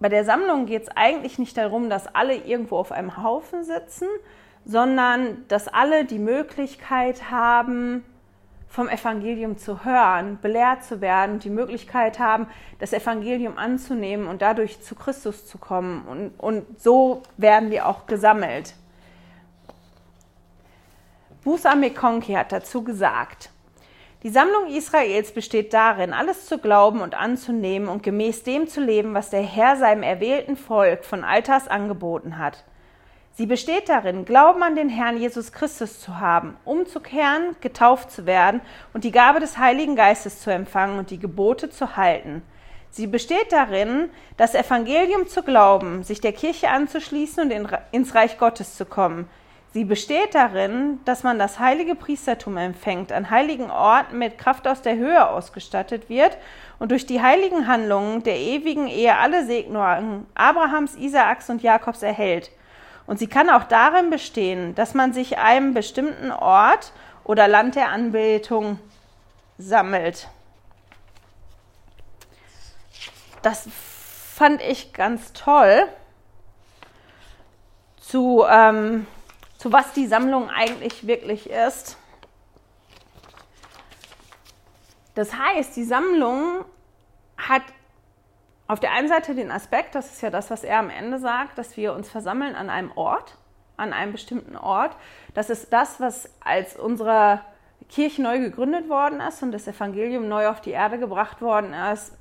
bei 0.00 0.10
der 0.10 0.26
Sammlung 0.26 0.66
geht 0.66 0.82
es 0.82 0.88
eigentlich 0.94 1.38
nicht 1.38 1.56
darum, 1.56 1.88
dass 1.88 2.14
alle 2.14 2.34
irgendwo 2.34 2.76
auf 2.76 2.92
einem 2.92 3.22
Haufen 3.22 3.64
sitzen, 3.64 4.08
sondern 4.66 5.48
dass 5.48 5.68
alle 5.68 6.04
die 6.04 6.18
Möglichkeit 6.18 7.30
haben, 7.30 8.04
vom 8.74 8.88
Evangelium 8.88 9.56
zu 9.56 9.84
hören, 9.84 10.40
belehrt 10.42 10.82
zu 10.82 11.00
werden, 11.00 11.38
die 11.38 11.48
Möglichkeit 11.48 12.18
haben, 12.18 12.48
das 12.80 12.92
Evangelium 12.92 13.56
anzunehmen 13.56 14.26
und 14.26 14.42
dadurch 14.42 14.80
zu 14.82 14.96
Christus 14.96 15.46
zu 15.46 15.58
kommen. 15.58 16.04
Und, 16.08 16.30
und 16.38 16.82
so 16.82 17.22
werden 17.36 17.70
wir 17.70 17.86
auch 17.86 18.08
gesammelt. 18.08 18.74
Busa 21.44 21.76
Mekonki 21.76 22.32
hat 22.32 22.50
dazu 22.50 22.82
gesagt, 22.82 23.50
die 24.24 24.30
Sammlung 24.30 24.66
Israels 24.66 25.32
besteht 25.32 25.72
darin, 25.72 26.12
alles 26.12 26.46
zu 26.46 26.58
glauben 26.58 27.00
und 27.00 27.14
anzunehmen 27.14 27.88
und 27.88 28.02
gemäß 28.02 28.42
dem 28.42 28.66
zu 28.66 28.80
leben, 28.80 29.14
was 29.14 29.30
der 29.30 29.42
Herr 29.42 29.76
seinem 29.76 30.02
erwählten 30.02 30.56
Volk 30.56 31.04
von 31.04 31.22
Alters 31.22 31.68
angeboten 31.68 32.38
hat. 32.38 32.64
Sie 33.36 33.46
besteht 33.46 33.88
darin, 33.88 34.24
Glauben 34.24 34.62
an 34.62 34.76
den 34.76 34.88
Herrn 34.88 35.16
Jesus 35.16 35.50
Christus 35.50 35.98
zu 35.98 36.20
haben, 36.20 36.56
umzukehren, 36.64 37.56
getauft 37.60 38.12
zu 38.12 38.26
werden 38.26 38.60
und 38.92 39.02
die 39.02 39.10
Gabe 39.10 39.40
des 39.40 39.58
Heiligen 39.58 39.96
Geistes 39.96 40.40
zu 40.40 40.52
empfangen 40.52 41.00
und 41.00 41.10
die 41.10 41.18
Gebote 41.18 41.68
zu 41.68 41.96
halten. 41.96 42.42
Sie 42.90 43.08
besteht 43.08 43.50
darin, 43.50 44.08
das 44.36 44.54
Evangelium 44.54 45.26
zu 45.26 45.42
glauben, 45.42 46.04
sich 46.04 46.20
der 46.20 46.32
Kirche 46.32 46.70
anzuschließen 46.70 47.50
und 47.50 47.68
ins 47.90 48.14
Reich 48.14 48.38
Gottes 48.38 48.76
zu 48.76 48.84
kommen. 48.84 49.28
Sie 49.72 49.84
besteht 49.84 50.36
darin, 50.36 51.00
dass 51.04 51.24
man 51.24 51.36
das 51.36 51.58
heilige 51.58 51.96
Priestertum 51.96 52.56
empfängt, 52.56 53.10
an 53.10 53.30
heiligen 53.30 53.68
Orten 53.68 54.16
mit 54.16 54.38
Kraft 54.38 54.68
aus 54.68 54.80
der 54.80 54.94
Höhe 54.94 55.28
ausgestattet 55.28 56.08
wird 56.08 56.38
und 56.78 56.92
durch 56.92 57.04
die 57.04 57.20
heiligen 57.20 57.66
Handlungen 57.66 58.22
der 58.22 58.38
ewigen 58.38 58.86
Ehe 58.86 59.18
alle 59.18 59.44
Segnungen 59.44 60.26
Abrahams, 60.36 60.94
Isaaks 60.94 61.50
und 61.50 61.64
Jakobs 61.64 62.04
erhält– 62.04 62.52
und 63.06 63.18
sie 63.18 63.26
kann 63.26 63.50
auch 63.50 63.64
darin 63.64 64.10
bestehen, 64.10 64.74
dass 64.74 64.94
man 64.94 65.12
sich 65.12 65.38
einem 65.38 65.74
bestimmten 65.74 66.30
Ort 66.30 66.92
oder 67.24 67.48
Land 67.48 67.74
der 67.74 67.90
Anbetung 67.90 68.78
sammelt. 69.58 70.28
Das 73.42 73.68
fand 74.34 74.62
ich 74.62 74.92
ganz 74.92 75.32
toll, 75.32 75.86
zu, 78.00 78.44
ähm, 78.48 79.06
zu 79.58 79.72
was 79.72 79.92
die 79.92 80.06
Sammlung 80.06 80.50
eigentlich 80.50 81.06
wirklich 81.06 81.50
ist. 81.50 81.96
Das 85.14 85.34
heißt, 85.34 85.76
die 85.76 85.84
Sammlung 85.84 86.64
hat 87.36 87.62
auf 88.66 88.80
der 88.80 88.92
einen 88.92 89.08
Seite 89.08 89.34
den 89.34 89.50
Aspekt, 89.50 89.94
das 89.94 90.12
ist 90.12 90.22
ja 90.22 90.30
das, 90.30 90.50
was 90.50 90.64
er 90.64 90.78
am 90.78 90.90
Ende 90.90 91.18
sagt, 91.18 91.58
dass 91.58 91.76
wir 91.76 91.92
uns 91.92 92.08
versammeln 92.08 92.54
an 92.54 92.70
einem 92.70 92.92
Ort, 92.94 93.36
an 93.76 93.92
einem 93.92 94.12
bestimmten 94.12 94.56
Ort. 94.56 94.96
Das 95.34 95.50
ist 95.50 95.72
das, 95.72 96.00
was 96.00 96.30
als 96.42 96.76
unsere 96.76 97.40
Kirche 97.88 98.22
neu 98.22 98.38
gegründet 98.38 98.88
worden 98.88 99.20
ist 99.20 99.42
und 99.42 99.52
das 99.52 99.68
Evangelium 99.68 100.28
neu 100.28 100.48
auf 100.48 100.62
die 100.62 100.70
Erde 100.70 100.98
gebracht 100.98 101.42
worden 101.42 101.74
ist, 101.92 102.16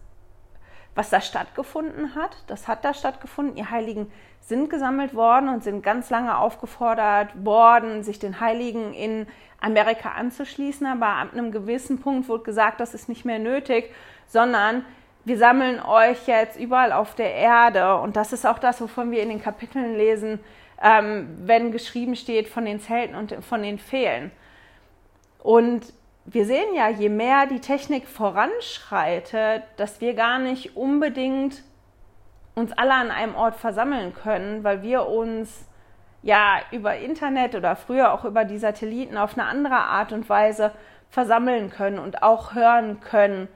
was 0.96 1.10
da 1.10 1.22
stattgefunden 1.22 2.16
hat. 2.16 2.36
Das 2.48 2.68
hat 2.68 2.84
da 2.84 2.94
stattgefunden. 2.94 3.56
Die 3.56 3.66
Heiligen 3.66 4.12
sind 4.42 4.70
gesammelt 4.70 5.16
worden 5.16 5.48
und 5.48 5.64
sind 5.64 5.82
ganz 5.82 6.10
lange 6.10 6.38
aufgefordert 6.38 7.30
worden, 7.46 8.04
sich 8.04 8.20
den 8.20 8.42
Heiligen 8.42 8.94
in 8.94 9.28
Amerika 9.62 10.12
anzuschließen. 10.12 10.86
Aber 10.86 11.08
ab 11.08 11.30
einem 11.32 11.52
gewissen 11.52 12.02
Punkt 12.02 12.28
wurde 12.28 12.44
gesagt, 12.44 12.82
das 12.82 12.94
ist 12.94 13.08
nicht 13.08 13.24
mehr 13.24 13.40
nötig, 13.40 13.94
sondern 14.28 14.86
wir 15.26 15.38
sammeln 15.38 15.82
euch 15.82 16.28
jetzt 16.28 16.60
überall 16.60 16.92
auf 16.92 17.16
der 17.16 17.34
Erde. 17.34 17.98
Und 17.98 18.16
das 18.16 18.34
ist 18.34 18.46
auch 18.46 18.60
das, 18.60 18.82
wovon 18.82 19.12
wir 19.12 19.22
in 19.22 19.30
den 19.30 19.42
Kapiteln 19.42 19.96
lesen, 19.96 20.40
ähm, 20.82 21.38
wenn 21.44 21.72
geschrieben 21.72 22.16
steht 22.16 22.50
von 22.50 22.66
den 22.66 22.80
Zelten 22.80 23.16
und 23.16 23.34
von 23.44 23.64
den 23.64 23.80
Fehlen. 23.80 24.32
Und 25.42 25.94
wir 26.26 26.46
sehen 26.46 26.74
ja, 26.76 26.90
je 26.90 27.10
mehr 27.10 27.48
die 27.48 27.60
Technik 27.60 28.08
voranschreitet, 28.08 29.64
dass 29.78 30.02
wir 30.02 30.14
gar 30.14 30.40
nicht 30.40 30.76
unbedingt 30.76 31.64
uns 32.56 32.72
alle 32.74 32.94
an 32.94 33.12
einem 33.12 33.36
Ort 33.36 33.56
versammeln 33.56 34.14
können, 34.14 34.64
weil 34.64 34.84
wir 34.84 35.08
uns 35.08 35.68
ja 36.22 36.60
über 36.72 36.96
Internet 36.98 37.56
oder 37.56 37.76
früher 37.76 38.14
auch 38.14 38.24
über 38.26 38.46
die 38.46 38.58
Satelliten 38.58 39.18
auf 39.18 39.38
eine 39.38 39.48
andere 39.48 39.76
Art 39.76 40.14
und 40.14 40.30
Weise 40.30 40.72
versammeln 41.10 41.70
können 41.70 42.00
und 42.00 42.24
auch 42.24 42.54
hören 42.54 43.02
können, 43.02 43.48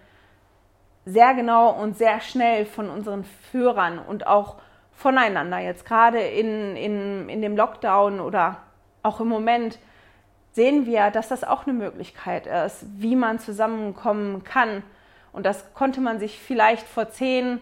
sehr 1.08 1.34
genau 1.34 1.72
und 1.72 1.98
sehr 1.98 2.20
schnell 2.20 2.66
von 2.66 2.90
unseren 2.90 3.24
Führern 3.24 3.98
und 3.98 4.28
auch 4.28 4.58
voneinander. 4.92 5.58
Jetzt 5.58 5.86
gerade 5.86 6.20
in, 6.20 6.76
in, 6.76 7.30
in 7.30 7.42
dem 7.42 7.56
Lockdown 7.56 8.20
oder 8.20 8.58
auch 9.04 9.22
im 9.22 9.30
Moment 9.30 9.80
sehen 10.52 10.86
wir, 10.86 11.10
dass 11.12 11.30
das 11.30 11.46
auch 11.46 11.66
eine 11.66 11.78
Möglichkeit 11.78 12.46
ist, 12.46 12.86
wie 12.98 13.16
man 13.16 13.40
zusammenkommen 13.40 14.44
kann. 14.44 14.84
Und 15.32 15.46
das 15.46 15.74
konnte 15.74 16.02
man 16.02 16.20
sich 16.20 16.40
vielleicht 16.40 16.86
vor 16.86 17.10
10, 17.10 17.62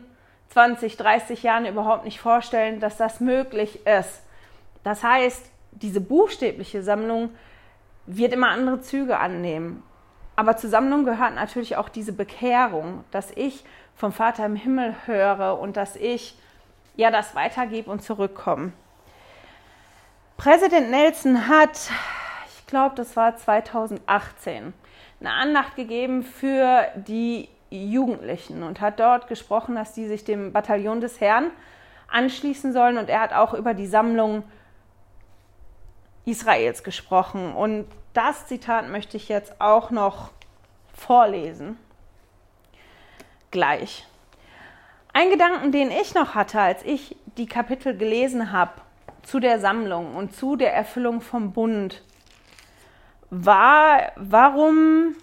20, 0.49 0.97
30 0.97 1.43
Jahren 1.43 1.67
überhaupt 1.67 2.03
nicht 2.03 2.19
vorstellen, 2.19 2.79
dass 2.79 2.97
das 2.97 3.19
möglich 3.19 3.85
ist. 3.85 4.23
Das 4.83 5.03
heißt, 5.03 5.51
diese 5.71 6.01
buchstäbliche 6.01 6.81
Sammlung 6.81 7.29
wird 8.07 8.33
immer 8.33 8.49
andere 8.49 8.81
Züge 8.81 9.19
annehmen. 9.19 9.83
Aber 10.35 10.57
zur 10.57 10.69
Sammlung 10.69 11.05
gehört 11.05 11.35
natürlich 11.35 11.77
auch 11.77 11.89
diese 11.89 12.13
Bekehrung, 12.13 13.03
dass 13.11 13.31
ich 13.31 13.63
vom 13.95 14.11
Vater 14.11 14.45
im 14.45 14.55
Himmel 14.55 14.95
höre 15.05 15.59
und 15.59 15.77
dass 15.77 15.95
ich 15.95 16.37
ja 16.95 17.11
das 17.11 17.35
weitergebe 17.35 17.89
und 17.89 18.01
zurückkomme. 18.03 18.73
Präsident 20.37 20.91
Nelson 20.91 21.47
hat, 21.47 21.89
ich 22.57 22.67
glaube, 22.67 22.95
das 22.95 23.15
war 23.15 23.37
2018, 23.37 24.73
eine 25.21 25.31
Andacht 25.31 25.75
gegeben 25.75 26.23
für 26.23 26.87
die 26.95 27.47
Jugendlichen 27.69 28.63
und 28.63 28.81
hat 28.81 28.99
dort 28.99 29.27
gesprochen, 29.27 29.75
dass 29.75 29.93
die 29.93 30.07
sich 30.07 30.25
dem 30.25 30.51
Bataillon 30.51 30.99
des 30.99 31.21
Herrn 31.21 31.51
anschließen 32.09 32.73
sollen. 32.73 32.97
Und 32.97 33.09
er 33.09 33.21
hat 33.21 33.33
auch 33.33 33.53
über 33.53 33.73
die 33.73 33.87
Sammlung 33.87 34.43
Israels 36.25 36.83
gesprochen. 36.83 37.53
Und 37.53 37.87
das 38.15 38.47
Zitat 38.47 38.89
möchte 38.89 39.17
ich 39.17 39.29
jetzt 39.29 39.59
auch 39.59 39.91
noch 39.91 40.31
vorlesen. 40.93 41.77
Gleich. 43.51 44.07
Ein 45.13 45.29
Gedanken, 45.29 45.71
den 45.71 45.91
ich 45.91 46.13
noch 46.13 46.35
hatte, 46.35 46.59
als 46.59 46.83
ich 46.83 47.15
die 47.37 47.45
Kapitel 47.45 47.95
gelesen 47.95 48.51
habe 48.51 48.81
zu 49.23 49.39
der 49.39 49.59
Sammlung 49.59 50.15
und 50.15 50.35
zu 50.35 50.55
der 50.55 50.73
Erfüllung 50.73 51.21
vom 51.21 51.51
Bund, 51.51 52.03
war, 53.29 54.11
warum 54.15 55.15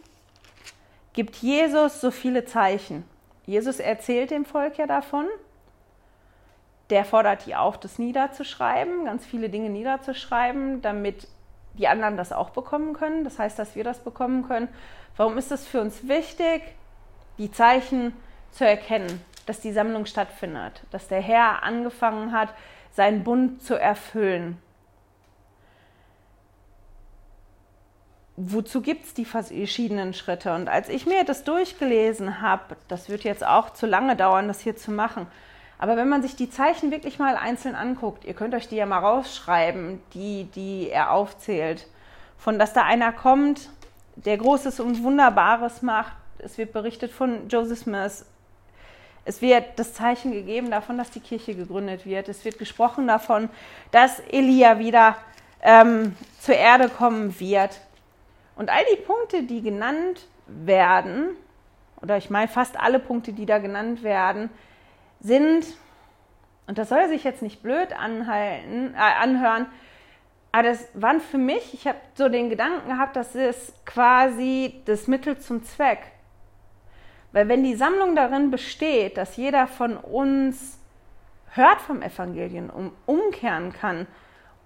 gibt 1.13 1.37
Jesus 1.37 2.01
so 2.01 2.11
viele 2.11 2.45
Zeichen? 2.45 3.05
Jesus 3.47 3.81
erzählt 3.81 4.31
dem 4.31 4.45
Volk 4.45 4.79
ja 4.79 4.87
davon. 4.87 5.27
Der 6.91 7.05
fordert 7.05 7.47
die 7.47 7.55
auf, 7.55 7.79
das 7.79 7.99
niederzuschreiben, 7.99 9.05
ganz 9.07 9.25
viele 9.25 9.49
Dinge 9.49 9.71
niederzuschreiben, 9.71 10.83
damit 10.83 11.29
die 11.75 11.89
anderen 11.89 12.17
das 12.17 12.33
auch 12.33 12.51
bekommen 12.51 12.93
können. 12.93 13.25
Das 13.25 13.39
heißt, 13.39 13.59
dass 13.59 13.75
wir 13.77 13.85
das 13.85 14.01
bekommen 14.01 14.47
können. 14.47 14.69
Warum 15.17 15.39
ist 15.39 15.53
es 15.53 15.67
für 15.67 15.81
uns 15.81 16.09
wichtig, 16.09 16.63
die 17.39 17.51
Zeichen 17.51 18.15
zu 18.51 18.67
erkennen, 18.67 19.23
dass 19.47 19.61
die 19.61 19.73
Sammlung 19.73 20.07
stattfindet, 20.07 20.83
dass 20.91 21.09
der 21.09 21.21
Herr 21.21 21.63
angefangen 21.63 22.33
hat, 22.33 22.51
seinen 22.93 23.25
Bund 23.25 23.63
zu 23.63 23.75
erfüllen? 23.75 24.59
Wozu 28.37 28.81
gibt 28.81 29.05
es 29.05 29.15
die 29.15 29.27
verschiedenen 29.27 30.15
Schritte? 30.15 30.55
Und 30.55 30.69
als 30.69 30.89
ich 30.89 31.07
mir 31.07 31.25
das 31.25 31.45
durchgelesen 31.45 32.41
habe, 32.41 32.77
das 32.89 33.09
wird 33.09 33.25
jetzt 33.25 33.47
auch 33.47 33.71
zu 33.71 33.87
lange 33.87 34.17
dauern, 34.17 34.49
das 34.49 34.61
hier 34.61 34.75
zu 34.75 34.91
machen, 34.91 35.27
aber 35.83 35.97
wenn 35.97 36.09
man 36.09 36.23
sich 36.23 36.37
die 36.37 36.49
Zeichen 36.49 36.93
wirklich 36.93 37.19
mal 37.19 37.35
einzeln 37.35 37.75
anguckt, 37.75 38.25
ihr 38.25 38.35
könnt 38.35 38.55
euch 38.55 38.69
die 38.69 38.77
ja 38.77 38.87
mal 38.87 39.01
rausschreiben, 39.01 40.01
die, 40.15 40.45
die 40.55 40.89
er 40.89 41.11
aufzählt, 41.11 41.89
von 42.39 42.57
dass 42.57 42.73
da 42.73 42.85
einer 42.85 43.11
kommt, 43.11 43.69
der 44.15 44.39
Großes 44.39 44.79
und 44.79 45.03
Wunderbares 45.03 45.83
macht. 45.83 46.13
Es 46.39 46.57
wird 46.57 46.73
berichtet 46.73 47.11
von 47.11 47.49
Joseph 47.49 47.81
Smith. 47.81 48.25
Es 49.25 49.43
wird 49.43 49.77
das 49.77 49.93
Zeichen 49.95 50.31
gegeben 50.31 50.71
davon, 50.71 50.99
dass 50.99 51.11
die 51.11 51.19
Kirche 51.19 51.57
gegründet 51.57 52.07
wird. 52.07 52.29
Es 52.29 52.45
wird 52.45 52.61
gesprochen 52.61 53.09
davon, 53.09 53.51
dass 53.91 54.21
Elia 54.31 54.79
wieder 54.79 55.17
ähm, 55.63 56.15
zur 56.39 56.55
Erde 56.55 56.91
kommen 56.91 57.41
wird. 57.41 57.81
Und 58.55 58.71
all 58.71 58.85
die 58.95 59.03
Punkte, 59.03 59.43
die 59.43 59.63
genannt 59.63 60.29
werden, 60.47 61.31
oder 62.01 62.19
ich 62.19 62.31
meine 62.31 62.47
fast 62.47 62.79
alle 62.79 63.01
Punkte, 63.01 63.33
die 63.33 63.47
da 63.47 63.59
genannt 63.59 64.05
werden, 64.05 64.49
sind, 65.23 65.65
und 66.67 66.79
das 66.79 66.91
soll 66.91 67.09
sich 67.09 67.25
jetzt 67.25 67.43
nicht 67.43 67.63
blöd 67.63 67.93
anhalten, 67.93 68.95
äh, 68.95 68.99
anhören, 68.99 69.67
aber 70.53 70.65
das 70.65 70.87
waren 70.93 71.21
für 71.21 71.39
mich, 71.39 71.73
ich 71.73 71.87
habe 71.87 71.99
so 72.15 72.29
den 72.29 72.51
Gedanken 72.51 72.89
gehabt, 72.89 73.17
das 73.17 73.35
ist 73.35 73.87
quasi 73.87 74.83
das 74.85 75.09
Mittel 75.09 75.39
zum 75.39 75.65
Zweck. 75.65 76.01
Weil 77.33 77.49
wenn 77.49 77.65
die 77.65 77.75
Sammlung 77.75 78.15
darin 78.15 78.51
besteht, 78.51 79.17
dass 79.17 79.39
jeder 79.39 79.67
von 79.67 79.97
uns 79.97 80.79
hört 81.55 81.81
vom 81.81 82.03
Evangelium, 82.03 82.69
um, 82.69 82.93
umkehren 83.07 83.73
kann 83.73 84.07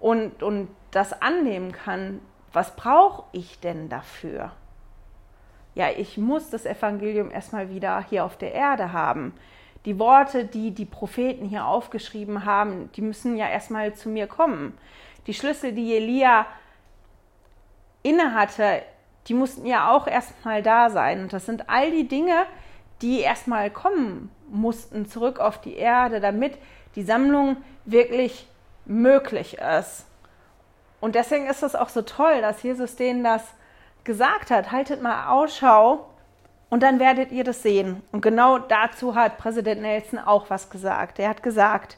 und, 0.01 0.43
und 0.43 0.67
das 0.91 1.21
annehmen 1.21 1.71
kann, 1.71 2.21
was 2.51 2.75
brauche 2.75 3.23
ich 3.31 3.59
denn 3.61 3.87
dafür? 3.87 4.51
Ja, 5.75 5.89
ich 5.95 6.17
muss 6.17 6.49
das 6.49 6.65
Evangelium 6.65 7.31
erstmal 7.31 7.69
wieder 7.69 8.03
hier 8.09 8.25
auf 8.25 8.37
der 8.37 8.53
Erde 8.53 8.91
haben. 8.91 9.33
Die 9.87 9.99
Worte, 9.99 10.43
die 10.43 10.71
die 10.71 10.83
Propheten 10.83 11.45
hier 11.45 11.65
aufgeschrieben 11.65 12.43
haben, 12.43 12.91
die 12.97 13.01
müssen 13.01 13.37
ja 13.37 13.47
erstmal 13.47 13.93
zu 13.93 14.09
mir 14.09 14.27
kommen. 14.27 14.77
Die 15.27 15.33
Schlüssel, 15.33 15.71
die 15.71 15.95
Elia 15.95 16.45
innehatte, 18.03 18.81
die 19.27 19.33
mussten 19.33 19.65
ja 19.65 19.89
auch 19.89 20.05
erstmal 20.05 20.61
da 20.61 20.89
sein. 20.89 21.21
Und 21.21 21.31
das 21.31 21.45
sind 21.45 21.69
all 21.69 21.89
die 21.91 22.05
Dinge, 22.05 22.45
die 23.01 23.21
erstmal 23.21 23.71
kommen 23.71 24.29
mussten 24.49 25.05
zurück 25.05 25.39
auf 25.39 25.61
die 25.61 25.75
Erde, 25.77 26.19
damit 26.19 26.57
die 26.95 27.03
Sammlung 27.03 27.55
wirklich 27.85 28.45
möglich 28.83 29.57
ist. 29.57 30.05
Und 30.99 31.15
deswegen 31.15 31.47
ist 31.47 31.63
es 31.63 31.75
auch 31.75 31.87
so 31.87 32.01
toll, 32.01 32.41
dass 32.41 32.61
Jesus 32.61 32.97
denen 32.97 33.23
das 33.23 33.41
gesagt 34.03 34.51
hat. 34.51 34.73
Haltet 34.73 35.01
mal 35.01 35.29
Ausschau 35.29 36.09
und 36.69 36.83
dann 36.83 36.99
werdet 36.99 37.31
ihr 37.31 37.43
das 37.43 37.63
sehen. 37.63 38.01
Und 38.11 38.21
genau 38.21 38.57
dazu 38.57 39.15
hat 39.15 39.37
Präsident 39.37 39.81
Nelson 39.81 40.19
auch 40.19 40.49
was 40.49 40.69
gesagt. 40.69 41.19
Er 41.19 41.29
hat 41.29 41.43
gesagt, 41.43 41.97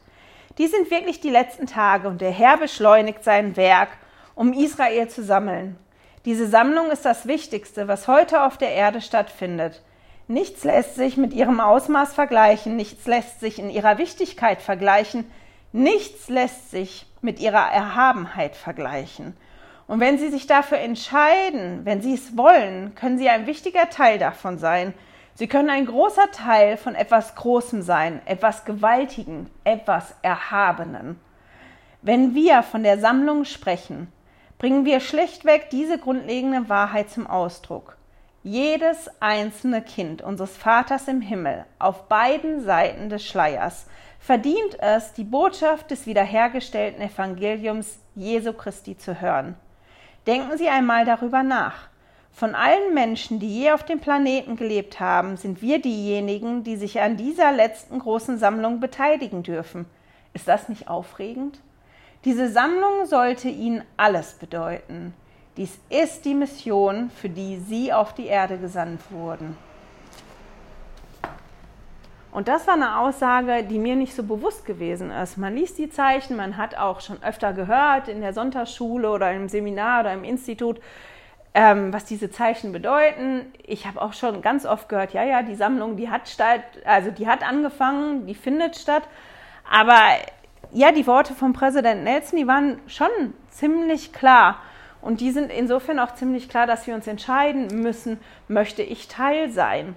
die 0.57 0.67
sind 0.67 0.91
wirklich 0.91 1.21
die 1.21 1.29
letzten 1.29 1.67
Tage 1.67 2.07
und 2.07 2.21
der 2.21 2.31
Herr 2.31 2.57
beschleunigt 2.57 3.23
sein 3.23 3.55
Werk, 3.55 3.89
um 4.35 4.53
Israel 4.53 5.07
zu 5.07 5.23
sammeln. 5.23 5.77
Diese 6.25 6.47
Sammlung 6.47 6.91
ist 6.91 7.05
das 7.05 7.27
Wichtigste, 7.27 7.87
was 7.87 8.07
heute 8.07 8.43
auf 8.43 8.57
der 8.57 8.71
Erde 8.71 9.01
stattfindet. 9.01 9.81
Nichts 10.27 10.63
lässt 10.63 10.95
sich 10.95 11.17
mit 11.17 11.33
ihrem 11.33 11.59
Ausmaß 11.59 12.13
vergleichen, 12.13 12.75
nichts 12.75 13.07
lässt 13.07 13.39
sich 13.39 13.57
in 13.57 13.69
ihrer 13.69 13.97
Wichtigkeit 13.97 14.61
vergleichen, 14.61 15.25
nichts 15.71 16.29
lässt 16.29 16.69
sich 16.71 17.07
mit 17.21 17.39
ihrer 17.39 17.71
Erhabenheit 17.71 18.55
vergleichen. 18.55 19.35
Und 19.89 19.99
wenn 20.01 20.19
Sie 20.19 20.29
sich 20.29 20.45
dafür 20.45 20.77
entscheiden, 20.77 21.83
wenn 21.83 21.99
Sie 21.99 22.13
es 22.13 22.37
wollen, 22.37 22.93
können 22.93 23.17
Sie 23.17 23.27
ein 23.27 23.47
wichtiger 23.47 23.89
Teil 23.89 24.19
davon 24.19 24.59
sein. 24.59 24.93
Sie 25.33 25.47
können 25.47 25.71
ein 25.71 25.87
großer 25.87 26.29
Teil 26.31 26.77
von 26.77 26.93
etwas 26.93 27.33
Großem 27.33 27.81
sein, 27.81 28.21
etwas 28.25 28.65
Gewaltigen, 28.65 29.49
etwas 29.63 30.13
Erhabenen. 30.21 31.19
Wenn 32.03 32.35
wir 32.35 32.61
von 32.61 32.83
der 32.83 32.99
Sammlung 32.99 33.45
sprechen, 33.45 34.13
bringen 34.59 34.85
wir 34.85 34.99
schlichtweg 34.99 35.71
diese 35.71 35.97
grundlegende 35.97 36.69
Wahrheit 36.69 37.09
zum 37.09 37.25
Ausdruck. 37.25 37.97
Jedes 38.43 39.09
einzelne 39.19 39.81
Kind 39.81 40.21
unseres 40.21 40.55
Vaters 40.55 41.07
im 41.07 41.21
Himmel 41.21 41.65
auf 41.79 42.07
beiden 42.07 42.61
Seiten 42.61 43.09
des 43.09 43.25
Schleiers 43.25 43.87
verdient 44.19 44.79
es, 44.81 45.13
die 45.13 45.23
Botschaft 45.23 45.89
des 45.89 46.05
wiederhergestellten 46.05 47.01
Evangeliums 47.01 47.97
Jesu 48.13 48.53
Christi 48.53 48.95
zu 48.95 49.19
hören. 49.19 49.55
Denken 50.29 50.59
Sie 50.59 50.69
einmal 50.69 51.05
darüber 51.05 51.41
nach. 51.41 51.89
Von 52.31 52.53
allen 52.53 52.93
Menschen, 52.93 53.39
die 53.39 53.61
je 53.61 53.71
auf 53.71 53.83
dem 53.83 53.99
Planeten 53.99 54.57
gelebt 54.57 54.99
haben, 54.99 55.37
sind 55.37 55.63
wir 55.63 55.81
diejenigen, 55.81 56.63
die 56.63 56.75
sich 56.77 57.01
an 57.01 57.17
dieser 57.17 57.51
letzten 57.51 57.97
großen 57.97 58.37
Sammlung 58.37 58.79
beteiligen 58.79 59.41
dürfen. 59.41 59.87
Ist 60.35 60.47
das 60.47 60.69
nicht 60.69 60.87
aufregend? 60.87 61.59
Diese 62.25 62.47
Sammlung 62.51 63.07
sollte 63.07 63.49
Ihnen 63.49 63.81
alles 63.97 64.33
bedeuten. 64.33 65.15
Dies 65.57 65.79
ist 65.89 66.25
die 66.25 66.35
Mission, 66.35 67.09
für 67.09 67.29
die 67.29 67.57
Sie 67.57 67.91
auf 67.91 68.13
die 68.13 68.27
Erde 68.27 68.59
gesandt 68.59 69.01
wurden. 69.09 69.57
Und 72.31 72.47
das 72.47 72.67
war 72.67 72.75
eine 72.75 72.99
Aussage, 72.99 73.63
die 73.63 73.79
mir 73.79 73.95
nicht 73.95 74.13
so 74.13 74.23
bewusst 74.23 74.65
gewesen 74.65 75.09
ist. 75.09 75.37
Man 75.37 75.55
liest 75.55 75.79
die 75.79 75.89
Zeichen, 75.89 76.35
man 76.35 76.57
hat 76.57 76.75
auch 76.77 77.01
schon 77.01 77.21
öfter 77.23 77.53
gehört 77.53 78.07
in 78.07 78.21
der 78.21 78.33
Sonntagsschule 78.33 79.09
oder 79.09 79.31
im 79.33 79.49
Seminar 79.49 80.01
oder 80.01 80.13
im 80.13 80.23
Institut, 80.23 80.79
ähm, 81.55 81.91
was 81.91 82.05
diese 82.05 82.29
Zeichen 82.29 82.71
bedeuten. 82.71 83.51
Ich 83.65 83.87
habe 83.87 83.99
auch 83.99 84.13
schon 84.13 84.43
ganz 84.43 84.67
oft 84.67 84.89
gehört, 84.89 85.13
ja, 85.13 85.23
ja, 85.23 85.41
die 85.41 85.55
Sammlung, 85.55 85.97
die 85.97 86.09
hat 86.09 86.29
statt, 86.29 86.61
also 86.85 87.09
die 87.09 87.27
hat 87.27 87.41
angefangen, 87.47 88.27
die 88.27 88.35
findet 88.35 88.75
statt. 88.75 89.03
Aber 89.67 89.99
ja, 90.71 90.91
die 90.91 91.07
Worte 91.07 91.33
von 91.33 91.53
Präsident 91.53 92.03
Nelson, 92.03 92.37
die 92.37 92.47
waren 92.47 92.79
schon 92.85 93.09
ziemlich 93.49 94.13
klar. 94.13 94.59
Und 95.01 95.21
die 95.21 95.31
sind 95.31 95.49
insofern 95.51 95.97
auch 95.97 96.13
ziemlich 96.13 96.47
klar, 96.47 96.67
dass 96.67 96.85
wir 96.85 96.93
uns 96.93 97.07
entscheiden 97.07 97.81
müssen, 97.81 98.19
möchte 98.47 98.83
ich 98.83 99.07
Teil 99.07 99.49
sein 99.49 99.95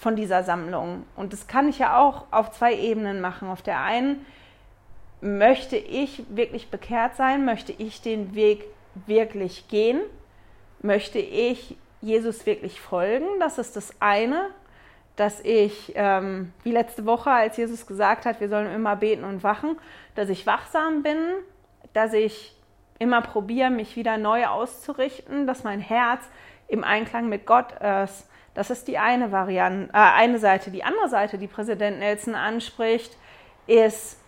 von 0.00 0.16
dieser 0.16 0.42
Sammlung. 0.42 1.04
Und 1.14 1.34
das 1.34 1.46
kann 1.46 1.68
ich 1.68 1.78
ja 1.78 1.98
auch 1.98 2.24
auf 2.30 2.50
zwei 2.52 2.74
Ebenen 2.74 3.20
machen. 3.20 3.50
Auf 3.50 3.60
der 3.60 3.82
einen 3.82 4.24
möchte 5.20 5.76
ich 5.76 6.24
wirklich 6.30 6.70
bekehrt 6.70 7.16
sein, 7.16 7.44
möchte 7.44 7.72
ich 7.72 8.00
den 8.00 8.34
Weg 8.34 8.64
wirklich 9.06 9.68
gehen, 9.68 10.00
möchte 10.80 11.18
ich 11.18 11.76
Jesus 12.00 12.46
wirklich 12.46 12.80
folgen. 12.80 13.26
Das 13.40 13.58
ist 13.58 13.76
das 13.76 13.94
eine, 14.00 14.48
dass 15.16 15.40
ich, 15.40 15.92
ähm, 15.96 16.54
wie 16.62 16.72
letzte 16.72 17.04
Woche, 17.04 17.30
als 17.30 17.58
Jesus 17.58 17.86
gesagt 17.86 18.24
hat, 18.24 18.40
wir 18.40 18.48
sollen 18.48 18.72
immer 18.72 18.96
beten 18.96 19.24
und 19.24 19.42
wachen, 19.42 19.76
dass 20.14 20.30
ich 20.30 20.46
wachsam 20.46 21.02
bin, 21.02 21.18
dass 21.92 22.14
ich 22.14 22.56
immer 22.98 23.20
probiere, 23.20 23.68
mich 23.68 23.96
wieder 23.96 24.16
neu 24.16 24.46
auszurichten, 24.46 25.46
dass 25.46 25.62
mein 25.62 25.80
Herz 25.80 26.22
im 26.68 26.84
Einklang 26.84 27.28
mit 27.28 27.44
Gott 27.44 27.72
ist 28.04 28.29
das 28.54 28.70
ist 28.70 28.88
die 28.88 28.98
eine 28.98 29.32
Variante, 29.32 29.92
äh, 29.92 29.96
eine 29.96 30.38
Seite. 30.38 30.70
Die 30.70 30.84
andere 30.84 31.08
Seite, 31.08 31.38
die 31.38 31.46
Präsident 31.46 31.98
Nelson 31.98 32.34
anspricht, 32.34 33.16
ist, 33.66 34.18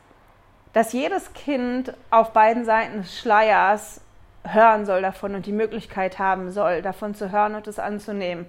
dass 0.73 0.93
jedes 0.93 1.33
Kind 1.35 1.95
auf 2.11 2.33
beiden 2.33 2.65
Seiten 2.65 3.03
des 3.03 3.19
Schleiers 3.19 4.01
hören 4.45 4.87
soll 4.87 5.03
davon 5.03 5.35
und 5.35 5.47
die 5.47 5.53
Möglichkeit 5.53 6.19
haben 6.19 6.51
soll, 6.51 6.83
davon 6.83 7.15
zu 7.15 7.31
hören 7.31 7.55
und 7.55 7.67
es 7.67 7.79
anzunehmen. 7.79 8.47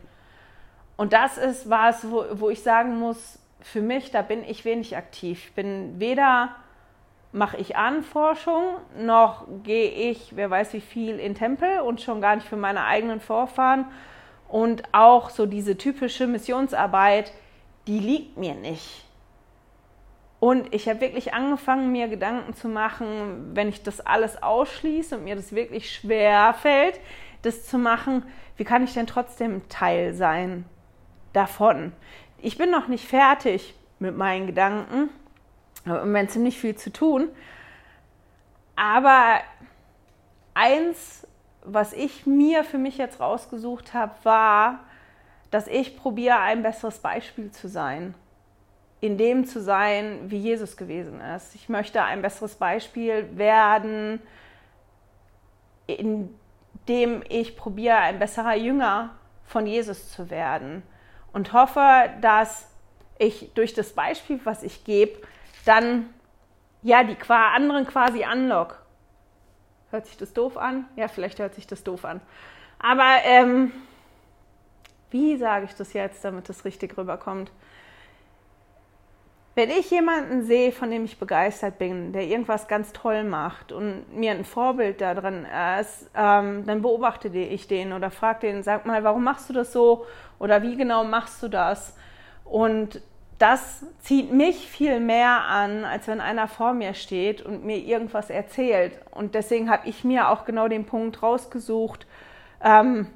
Und 0.96 1.14
das 1.14 1.38
ist 1.38 1.70
was, 1.70 2.10
wo, 2.10 2.26
wo 2.34 2.50
ich 2.50 2.64
sagen 2.64 3.00
muss, 3.00 3.40
für 3.62 3.82
mich, 3.82 4.12
da 4.12 4.22
bin 4.22 4.44
ich 4.44 4.66
wenig 4.66 4.96
aktiv. 4.98 5.46
Ich 5.46 5.54
bin 5.54 6.00
weder 6.00 6.50
mache 7.32 7.58
ich 7.58 7.76
Ahnenforschung, 7.76 8.64
noch 8.98 9.48
gehe 9.64 9.90
ich, 9.90 10.36
wer 10.36 10.52
weiß 10.52 10.74
wie 10.74 10.82
viel, 10.82 11.20
in 11.20 11.34
Tempel 11.34 11.80
und 11.80 12.00
schon 12.00 12.22
gar 12.22 12.36
nicht 12.36 12.48
für 12.48 12.58
meine 12.58 12.86
eigenen 12.86 13.20
Vorfahren 13.20 13.86
und 14.54 14.84
auch 14.92 15.32
so 15.32 15.48
diese 15.48 15.80
typische 15.80 16.28
Missionsarbeit, 16.28 17.34
die 17.88 17.98
liegt 17.98 18.38
mir 18.38 18.54
nicht. 18.54 19.04
Und 20.39 20.72
ich 20.76 20.88
habe 20.88 21.02
wirklich 21.02 21.34
angefangen, 21.34 21.92
mir 21.92 22.08
Gedanken 22.08 22.54
zu 22.54 22.68
machen, 22.68 23.56
wenn 23.56 23.68
ich 23.68 23.82
das 23.82 24.00
alles 24.00 24.44
ausschließe 24.44 25.18
und 25.18 25.24
mir 25.24 25.36
das 25.36 25.56
wirklich 25.56 25.92
schwer 25.92 26.54
fällt, 26.54 27.00
das 27.42 27.66
zu 27.66 27.80
machen, 27.80 28.24
wie 28.56 28.63
kann 28.63 28.84
ich 28.84 28.94
denn 28.94 29.08
trotzdem 29.08 29.68
Teil 29.70 30.13
sein 30.13 30.66
davon? 31.34 31.92
Ich 32.38 32.56
bin 32.56 32.70
noch 32.70 32.88
nicht 32.88 33.08
fertig 33.08 33.74
mit 33.98 34.16
meinen 34.16 34.46
Gedanken, 34.46 35.10
aber 35.84 36.04
im 36.04 36.30
ziemlich 36.30 36.60
viel 36.60 36.76
zu 36.76 36.94
tun. 36.94 37.30
Aber 38.76 39.39
eins 40.54 41.26
was 41.63 41.93
ich 41.93 42.26
mir 42.26 42.63
für 42.63 42.78
mich 42.78 42.97
jetzt 42.97 43.19
rausgesucht 43.19 43.93
habe, 43.93 44.13
war, 44.23 44.80
dass 45.52 45.67
ich 45.67 45.97
probiere, 45.97 46.39
ein 46.39 46.63
besseres 46.63 46.99
Beispiel 46.99 47.52
zu 47.52 47.67
sein. 47.67 48.15
In 49.02 49.17
dem 49.17 49.45
zu 49.45 49.62
sein, 49.62 50.32
wie 50.32 50.38
Jesus 50.38 50.78
gewesen 50.78 51.21
ist. 51.21 51.56
Ich 51.56 51.69
möchte 51.69 52.04
ein 52.04 52.21
besseres 52.21 52.56
Beispiel 52.56 53.38
werden, 53.38 54.21
indem 55.88 57.23
ich 57.28 57.58
probiere, 57.58 57.97
ein 57.97 58.19
besserer 58.19 58.56
Jünger 58.56 59.12
von 59.45 59.67
Jesus 59.67 60.12
zu 60.12 60.30
werden. 60.30 60.84
Und 61.34 61.54
hoffe, 61.54 62.10
dass 62.21 62.69
ich 63.19 63.52
durch 63.54 63.73
das 63.73 63.93
Beispiel, 63.93 64.39
was 64.43 64.63
ich 64.63 64.84
gebe, 64.86 65.21
dann 65.65 66.10
ja 66.82 67.04
die 67.04 67.17
anderen 67.30 67.86
quasi 67.86 68.23
anlock 68.23 68.83
Hört 69.94 70.08
sich 70.08 70.18
das 70.18 70.34
doof 70.34 70.58
an? 70.58 70.86
Ja, 70.96 71.08
vielleicht 71.08 71.38
hört 71.38 71.54
sich 71.54 71.68
das 71.68 71.84
doof 71.84 72.04
an. 72.04 72.20
Aber 72.80 73.18
ähm, 73.26 73.72
wie 75.12 75.38
sage 75.38 75.66
ich 75.66 75.76
das 75.76 75.94
jetzt, 75.94 76.26
damit 76.26 76.50
es 76.50 76.66
richtig 76.66 76.98
rüberkommt? 76.98 77.52
Wenn 79.54 79.70
ich 79.70 79.92
jemanden 79.92 80.42
sehe, 80.42 80.72
von 80.72 80.90
dem 80.90 81.06
ich 81.06 81.20
begeistert 81.20 81.78
bin, 81.78 82.12
der 82.12 82.24
irgendwas 82.24 82.68
ganz 82.68 82.92
toll 82.92 83.24
macht 83.24 83.72
und 83.72 84.18
mir 84.18 84.32
ein 84.32 84.46
Vorbild 84.46 85.00
da 85.00 85.14
drin 85.14 85.46
ist, 85.80 86.10
ähm, 86.16 86.66
dann 86.66 86.82
beobachte 86.82 87.28
ich 87.28 87.68
den 87.68 87.94
oder 87.94 88.10
frage 88.10 88.48
den, 88.48 88.64
sag 88.64 88.88
mal, 88.88 89.04
warum 89.04 89.24
machst 89.24 89.48
du 89.52 89.54
das 89.54 89.72
so 89.72 90.08
oder 90.40 90.64
wie 90.64 90.76
genau 90.76 91.04
machst 91.04 91.44
du 91.44 91.50
das? 91.50 91.96
Und 92.46 93.00
das 93.44 93.86
zieht 94.00 94.32
mich 94.32 94.70
viel 94.70 95.02
mehr 95.02 95.44
an, 95.50 95.84
als 95.84 96.08
wenn 96.08 96.22
einer 96.22 96.48
vor 96.48 96.72
mir 96.72 96.94
steht 96.94 97.42
und 97.42 97.66
mir 97.66 97.78
irgendwas 97.78 98.30
erzählt. 98.30 98.94
Und 99.12 99.36
deswegen 99.36 99.70
habe 99.70 99.86
ich 99.90 100.06
mir 100.06 100.30
auch 100.30 100.46
genau 100.46 100.70
den 100.70 100.86
Punkt 100.86 101.22
rausgesucht, 101.22 102.08
ähm, 102.64 103.08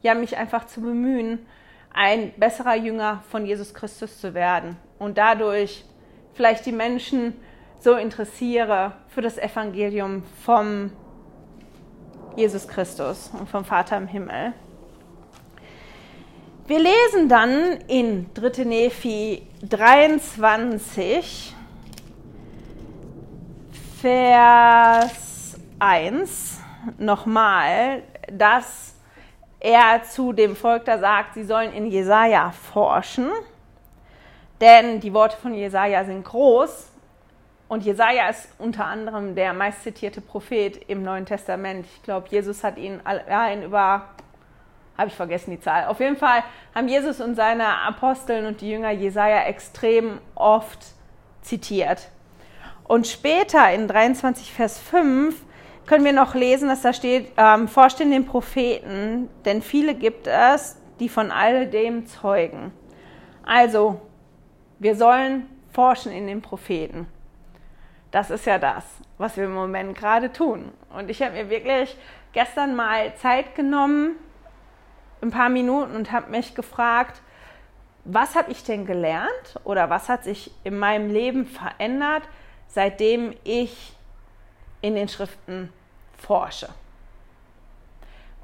ja, 0.00 0.14
mich 0.14 0.36
einfach 0.36 0.68
zu 0.68 0.82
bemühen, 0.82 1.44
ein 1.92 2.32
besserer 2.36 2.76
Jünger 2.76 3.24
von 3.28 3.44
Jesus 3.44 3.74
Christus 3.74 4.20
zu 4.20 4.34
werden 4.34 4.76
und 5.00 5.18
dadurch 5.18 5.84
vielleicht 6.32 6.64
die 6.64 6.72
Menschen 6.72 7.34
so 7.80 7.96
interessiere 7.96 8.92
für 9.08 9.20
das 9.20 9.36
Evangelium 9.36 10.22
vom 10.44 10.92
Jesus 12.36 12.68
Christus 12.68 13.32
und 13.36 13.48
vom 13.48 13.64
Vater 13.64 13.96
im 13.96 14.06
Himmel. 14.06 14.52
Wir 16.72 16.80
lesen 16.80 17.28
dann 17.28 17.80
in 17.86 18.32
3. 18.32 18.64
Nephi 18.64 19.42
23, 19.68 21.54
Vers 24.00 25.60
1 25.78 26.60
nochmal, 26.96 28.02
dass 28.32 28.94
er 29.60 30.02
zu 30.04 30.32
dem 30.32 30.56
Volk 30.56 30.86
da 30.86 30.98
sagt, 30.98 31.34
sie 31.34 31.44
sollen 31.44 31.74
in 31.74 31.90
Jesaja 31.90 32.52
forschen, 32.52 33.28
denn 34.62 34.98
die 35.00 35.12
Worte 35.12 35.36
von 35.36 35.52
Jesaja 35.52 36.06
sind 36.06 36.24
groß 36.24 36.88
und 37.68 37.84
Jesaja 37.84 38.30
ist 38.30 38.48
unter 38.58 38.86
anderem 38.86 39.34
der 39.34 39.52
meistzitierte 39.52 40.22
Prophet 40.22 40.78
im 40.88 41.02
Neuen 41.02 41.26
Testament. 41.26 41.84
Ich 41.84 42.02
glaube, 42.02 42.28
Jesus 42.30 42.64
hat 42.64 42.78
ihn 42.78 42.98
allein 43.04 43.62
über, 43.62 44.06
habe 45.02 45.10
ich 45.10 45.16
vergessen 45.16 45.50
die 45.50 45.60
Zahl. 45.60 45.86
Auf 45.86 45.98
jeden 45.98 46.16
Fall 46.16 46.44
haben 46.74 46.86
Jesus 46.86 47.20
und 47.20 47.34
seine 47.34 47.78
Aposteln 47.80 48.46
und 48.46 48.60
die 48.60 48.70
Jünger 48.70 48.92
Jesaja 48.92 49.42
extrem 49.44 50.18
oft 50.36 50.78
zitiert. 51.42 52.08
Und 52.84 53.08
später 53.08 53.68
in 53.72 53.88
23 53.88 54.52
Vers 54.52 54.78
5 54.78 55.34
können 55.86 56.04
wir 56.04 56.12
noch 56.12 56.36
lesen, 56.36 56.68
dass 56.68 56.82
da 56.82 56.92
steht, 56.92 57.32
ähm, 57.36 57.66
forscht 57.66 57.98
in 57.98 58.12
den 58.12 58.26
Propheten, 58.26 59.28
denn 59.44 59.60
viele 59.60 59.94
gibt 59.94 60.28
es, 60.28 60.76
die 61.00 61.08
von 61.08 61.32
all 61.32 61.66
dem 61.66 62.06
zeugen. 62.06 62.72
Also, 63.44 64.00
wir 64.78 64.94
sollen 64.94 65.48
forschen 65.72 66.12
in 66.12 66.28
den 66.28 66.42
Propheten. 66.42 67.08
Das 68.12 68.30
ist 68.30 68.46
ja 68.46 68.58
das, 68.58 68.84
was 69.18 69.36
wir 69.36 69.44
im 69.44 69.54
Moment 69.54 69.98
gerade 69.98 70.32
tun. 70.32 70.70
Und 70.96 71.10
ich 71.10 71.22
habe 71.22 71.32
mir 71.32 71.50
wirklich 71.50 71.96
gestern 72.32 72.76
mal 72.76 73.12
Zeit 73.16 73.56
genommen, 73.56 74.16
ein 75.22 75.30
paar 75.30 75.48
Minuten, 75.48 75.94
und 75.94 76.12
habe 76.12 76.30
mich 76.30 76.54
gefragt, 76.54 77.22
was 78.04 78.34
habe 78.34 78.50
ich 78.50 78.64
denn 78.64 78.84
gelernt 78.84 79.60
oder 79.64 79.88
was 79.88 80.08
hat 80.08 80.24
sich 80.24 80.50
in 80.64 80.78
meinem 80.78 81.10
Leben 81.10 81.46
verändert, 81.46 82.22
seitdem 82.66 83.34
ich 83.44 83.94
in 84.80 84.96
den 84.96 85.08
Schriften 85.08 85.72
forsche. 86.18 86.68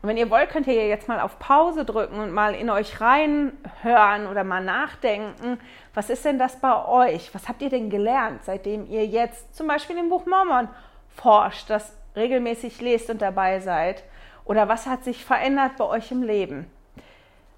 Und 0.00 0.08
wenn 0.08 0.16
ihr 0.16 0.30
wollt, 0.30 0.50
könnt 0.50 0.68
ihr 0.68 0.86
jetzt 0.86 1.08
mal 1.08 1.18
auf 1.18 1.40
Pause 1.40 1.84
drücken 1.84 2.20
und 2.20 2.30
mal 2.30 2.54
in 2.54 2.70
euch 2.70 3.00
reinhören 3.00 4.28
oder 4.28 4.44
mal 4.44 4.62
nachdenken, 4.62 5.58
was 5.92 6.08
ist 6.08 6.24
denn 6.24 6.38
das 6.38 6.60
bei 6.60 6.86
euch? 6.86 7.34
Was 7.34 7.48
habt 7.48 7.62
ihr 7.62 7.70
denn 7.70 7.90
gelernt, 7.90 8.44
seitdem 8.44 8.86
ihr 8.86 9.04
jetzt 9.04 9.56
zum 9.56 9.66
Beispiel 9.66 9.98
im 9.98 10.08
Buch 10.08 10.24
Mormon 10.26 10.68
forscht, 11.08 11.68
das 11.68 11.96
regelmäßig 12.14 12.80
lest 12.80 13.10
und 13.10 13.20
dabei 13.20 13.58
seid? 13.58 14.04
Oder 14.48 14.66
was 14.66 14.87
hat 14.87 15.04
sich 15.04 15.24
verändert 15.24 15.76
bei 15.76 15.84
euch 15.84 16.11
im 16.11 16.22
Leben? 16.22 16.66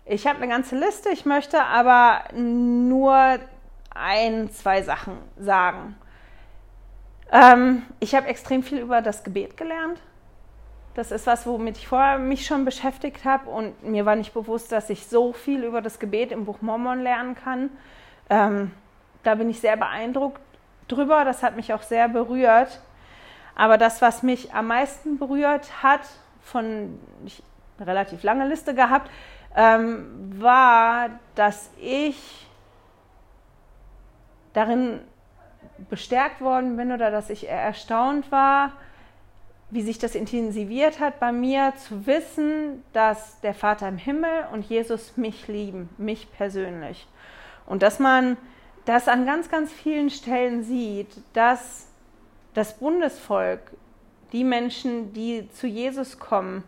Ich 0.05 0.27
habe 0.27 0.39
eine 0.39 0.49
ganze 0.49 0.77
Liste, 0.77 1.11
ich 1.11 1.25
möchte 1.25 1.63
aber 1.63 2.25
nur 2.35 3.39
ein, 3.95 4.51
zwei 4.51 4.83
Sachen 4.83 5.17
sagen. 5.39 5.97
Ähm, 7.31 7.85
ich 8.01 8.17
habe 8.17 8.27
extrem 8.27 8.65
viel 8.65 8.79
über 8.79 9.03
das 9.03 9.23
Gebet 9.23 9.57
gelernt. 9.57 10.01
Das 10.95 11.13
ist 11.13 11.29
was, 11.29 11.47
womit 11.47 11.77
ich 11.77 11.87
vorher 11.87 12.19
mich 12.19 12.45
schon 12.45 12.65
beschäftigt 12.65 13.25
habe 13.25 13.49
und 13.49 13.85
mir 13.85 14.05
war 14.05 14.17
nicht 14.17 14.35
bewusst, 14.35 14.73
dass 14.73 14.91
ich 14.91 15.07
so 15.07 15.33
viel 15.33 15.63
über 15.63 15.83
das 15.83 16.01
Gebet 16.01 16.33
im 16.33 16.45
Buch 16.45 16.61
Mormon 16.61 17.03
lernen 17.05 17.37
kann. 17.37 17.71
Ähm, 18.29 18.73
da 19.23 19.37
bin 19.37 19.49
ich 19.49 19.61
sehr 19.61 19.77
beeindruckt 19.77 20.41
drüber. 20.89 21.25
Das 21.25 21.45
hat 21.45 21.55
mich 21.55 21.73
auch 21.73 21.83
sehr 21.83 22.09
berührt. 22.09 22.81
Aber 23.55 23.79
das, 23.79 24.03
was 24.03 24.25
mich 24.25 24.53
am 24.53 24.67
meisten 24.67 25.19
berührt 25.19 25.85
hat, 25.85 26.01
von 26.43 26.99
ich 27.25 27.43
eine 27.79 27.87
relativ 27.87 28.23
lange 28.23 28.47
Liste 28.47 28.75
gehabt, 28.75 29.11
ähm, 29.57 30.33
war, 30.41 31.11
dass 31.35 31.71
ich 31.81 32.47
darin 34.53 35.01
bestärkt 35.89 36.41
worden 36.41 36.77
bin 36.77 36.93
oder 36.93 37.11
dass 37.11 37.31
ich 37.31 37.49
erstaunt 37.49 38.31
war, 38.31 38.73
wie 39.71 39.83
sich 39.83 39.99
das 39.99 40.15
intensiviert 40.15 41.01
hat 41.01 41.21
bei 41.21 41.33
mir, 41.33 41.73
zu 41.77 42.07
wissen, 42.07 42.83
dass 42.93 43.41
der 43.41 43.55
Vater 43.55 43.89
im 43.89 43.99
Himmel 43.99 44.47
und 44.53 44.65
Jesus 44.65 45.17
mich 45.17 45.47
lieben, 45.47 45.89
mich 45.97 46.31
persönlich. 46.33 47.07
Und 47.67 47.83
dass 47.83 48.01
man 48.01 48.37
das 48.85 49.07
an 49.07 49.27
ganz, 49.27 49.49
ganz 49.49 49.73
vielen 49.73 50.11
Stellen 50.11 50.65
sieht, 50.65 51.09
dass 51.33 51.87
das 52.55 52.79
Bundesvolk, 52.79 53.61
die 54.33 54.45
Menschen, 54.45 55.13
die 55.13 55.49
zu 55.51 55.67
Jesus 55.67 56.19
kommen 56.19 56.65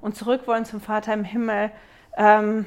und 0.00 0.16
zurück 0.16 0.46
wollen 0.46 0.64
zum 0.64 0.80
Vater 0.80 1.14
im 1.14 1.24
Himmel, 1.24 1.70
ähm, 2.16 2.66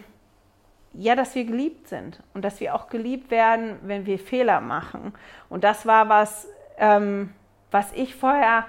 ja, 0.93 1.15
dass 1.15 1.35
wir 1.35 1.45
geliebt 1.45 1.87
sind 1.87 2.21
und 2.33 2.43
dass 2.43 2.59
wir 2.59 2.73
auch 2.73 2.89
geliebt 2.89 3.29
werden, 3.29 3.77
wenn 3.83 4.05
wir 4.05 4.17
Fehler 4.17 4.61
machen. 4.61 5.13
Und 5.49 5.63
das 5.63 5.85
war 5.85 6.09
was, 6.09 6.47
ähm, 6.77 7.33
was 7.69 7.91
ich 7.93 8.15
vorher 8.15 8.65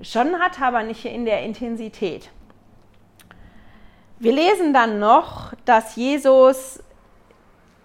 schon 0.00 0.38
hatte, 0.38 0.64
aber 0.64 0.82
nicht 0.82 1.04
in 1.04 1.24
der 1.24 1.42
Intensität. 1.42 2.30
Wir 4.18 4.32
lesen 4.32 4.72
dann 4.72 4.98
noch, 4.98 5.52
dass 5.64 5.96
Jesus 5.96 6.82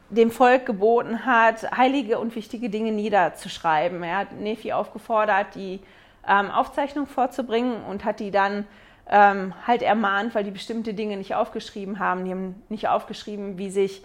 dem 0.10 0.32
Volk 0.32 0.66
geboten 0.66 1.26
hat, 1.26 1.70
heilige 1.76 2.18
und 2.20 2.36
wichtige 2.36 2.70
Dinge 2.70 2.92
niederzuschreiben. 2.92 4.02
Er 4.04 4.18
hat 4.20 4.32
Nephi 4.34 4.72
aufgefordert, 4.72 5.56
die 5.56 5.82
ähm, 6.28 6.52
Aufzeichnung 6.52 7.08
vorzubringen 7.08 7.84
und 7.86 8.06
hat 8.06 8.20
die 8.20 8.32
dann 8.32 8.66
ähm, 9.10 9.54
halt 9.66 9.82
ermahnt, 9.82 10.36
weil 10.36 10.44
die 10.44 10.52
bestimmte 10.52 10.94
Dinge 10.94 11.18
nicht 11.18 11.36
aufgeschrieben 11.36 12.00
haben. 12.00 12.26
Die 12.26 12.32
haben 12.32 12.62
nicht 12.70 12.88
aufgeschrieben, 12.88 13.58
wie 13.58 13.72
sich 13.72 14.04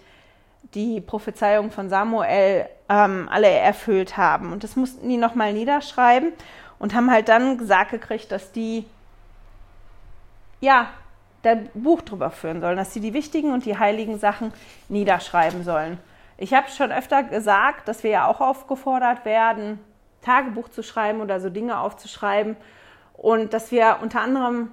die 0.73 0.99
Prophezeiungen 0.99 1.71
von 1.71 1.89
Samuel 1.89 2.67
ähm, 2.89 3.29
alle 3.31 3.49
erfüllt 3.49 4.17
haben. 4.17 4.51
Und 4.51 4.63
das 4.63 4.75
mussten 4.75 5.07
die 5.07 5.17
nochmal 5.17 5.53
niederschreiben 5.53 6.33
und 6.79 6.95
haben 6.95 7.11
halt 7.11 7.29
dann 7.29 7.57
gesagt 7.57 7.91
gekriegt, 7.91 8.31
dass 8.31 8.51
die 8.51 8.85
ja 10.59 10.87
der 11.43 11.57
Buch 11.75 12.01
drüber 12.01 12.31
führen 12.31 12.59
sollen, 12.59 12.77
dass 12.77 12.93
sie 12.93 12.99
die 12.99 13.13
wichtigen 13.13 13.53
und 13.53 13.65
die 13.65 13.77
heiligen 13.77 14.17
Sachen 14.17 14.51
niederschreiben 14.89 15.63
sollen. 15.63 15.99
Ich 16.37 16.53
habe 16.53 16.69
schon 16.69 16.91
öfter 16.91 17.23
gesagt, 17.23 17.87
dass 17.87 18.03
wir 18.03 18.09
ja 18.09 18.27
auch 18.27 18.41
aufgefordert 18.41 19.23
werden, 19.23 19.79
Tagebuch 20.25 20.69
zu 20.69 20.83
schreiben 20.83 21.21
oder 21.21 21.39
so 21.39 21.49
Dinge 21.49 21.79
aufzuschreiben 21.79 22.57
und 23.13 23.53
dass 23.53 23.71
wir 23.71 23.99
unter 24.01 24.21
anderem 24.21 24.71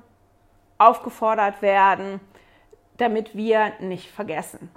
aufgefordert 0.79 1.62
werden, 1.62 2.21
damit 2.97 3.37
wir 3.37 3.73
nicht 3.81 4.11
vergessen. 4.11 4.71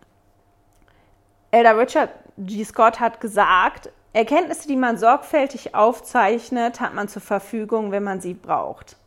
Elder 1.52 1.78
Richard 1.78 2.10
G. 2.38 2.64
Scott 2.64 3.00
hat 3.00 3.22
gesagt, 3.22 3.90
Erkenntnisse, 4.14 4.68
die 4.68 4.76
man 4.76 4.98
sorgfältig 4.98 5.76
aufzeichnet, 5.76 6.80
hat 6.80 6.94
man 6.94 7.08
zur 7.08 7.22
Verfügung, 7.22 7.92
wenn 7.92 8.04
man 8.04 8.22
sie 8.22 8.34
braucht. 8.34 8.98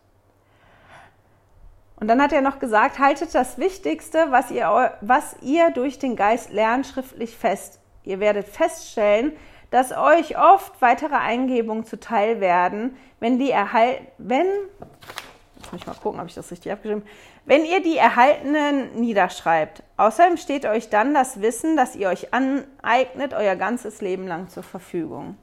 Und 1.97 2.09
dann 2.09 2.23
hat 2.23 2.33
er 2.33 2.43
noch 2.43 2.59
gesagt, 2.59 2.99
haltet 2.99 3.35
das 3.35 3.59
Wichtigste, 3.59 4.27
was 4.31 4.51
ihr, 4.51 4.93
was 5.01 5.37
ihr 5.43 5.71
durch 5.71 5.99
den 5.99 6.15
Geist 6.15 6.53
lernt, 6.53 6.87
schriftlich 6.87 7.37
fest. 7.37 7.81
Ihr 8.05 8.21
werdet 8.21 8.49
feststellen, 8.49 9.33
dass 9.71 9.93
euch 9.93 10.39
oft 10.39 10.81
weitere 10.81 11.17
Eingebungen 11.17 11.85
zuteil 11.85 12.41
werden, 12.41 12.97
wenn 13.21 13.39
die 13.39 13.51
erhalten, 13.51 14.07
wenn 14.19 14.47
Jetzt 15.59 15.73
muss 15.73 15.81
ich 15.81 15.87
mal 15.87 15.95
gucken, 15.95 16.21
ob 16.21 16.29
ich 16.29 16.35
das 16.35 16.51
richtig 16.51 16.71
abgeschrieben. 16.73 17.03
Wenn 17.45 17.65
ihr 17.65 17.83
die 17.83 17.97
erhaltenen 17.97 18.95
niederschreibt, 18.95 19.83
außerdem 19.97 20.37
steht 20.37 20.65
euch 20.67 20.89
dann 20.89 21.15
das 21.15 21.43
Wissen, 21.43 21.77
das 21.77 21.97
ihr 21.97 22.09
euch 22.09 22.33
aneignet, 22.33 23.35
euer 23.35 23.57
ganzes 23.57 24.01
Leben 24.01 24.27
lang 24.27 24.49
zur 24.49 24.63
Verfügung. 24.63 25.37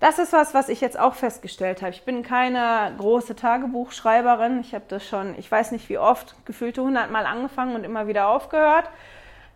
Das 0.00 0.18
ist 0.18 0.32
was, 0.32 0.54
was 0.54 0.68
ich 0.68 0.80
jetzt 0.80 0.98
auch 0.98 1.14
festgestellt 1.14 1.82
habe. 1.82 1.92
Ich 1.92 2.04
bin 2.04 2.22
keine 2.22 2.94
große 2.98 3.36
Tagebuchschreiberin. 3.36 4.60
Ich 4.60 4.74
habe 4.74 4.84
das 4.88 5.06
schon, 5.06 5.38
ich 5.38 5.50
weiß 5.50 5.72
nicht 5.72 5.88
wie 5.88 5.98
oft, 5.98 6.36
gefühlte 6.46 6.82
hundertmal 6.82 7.26
angefangen 7.26 7.74
und 7.74 7.84
immer 7.84 8.06
wieder 8.06 8.28
aufgehört. 8.28 8.88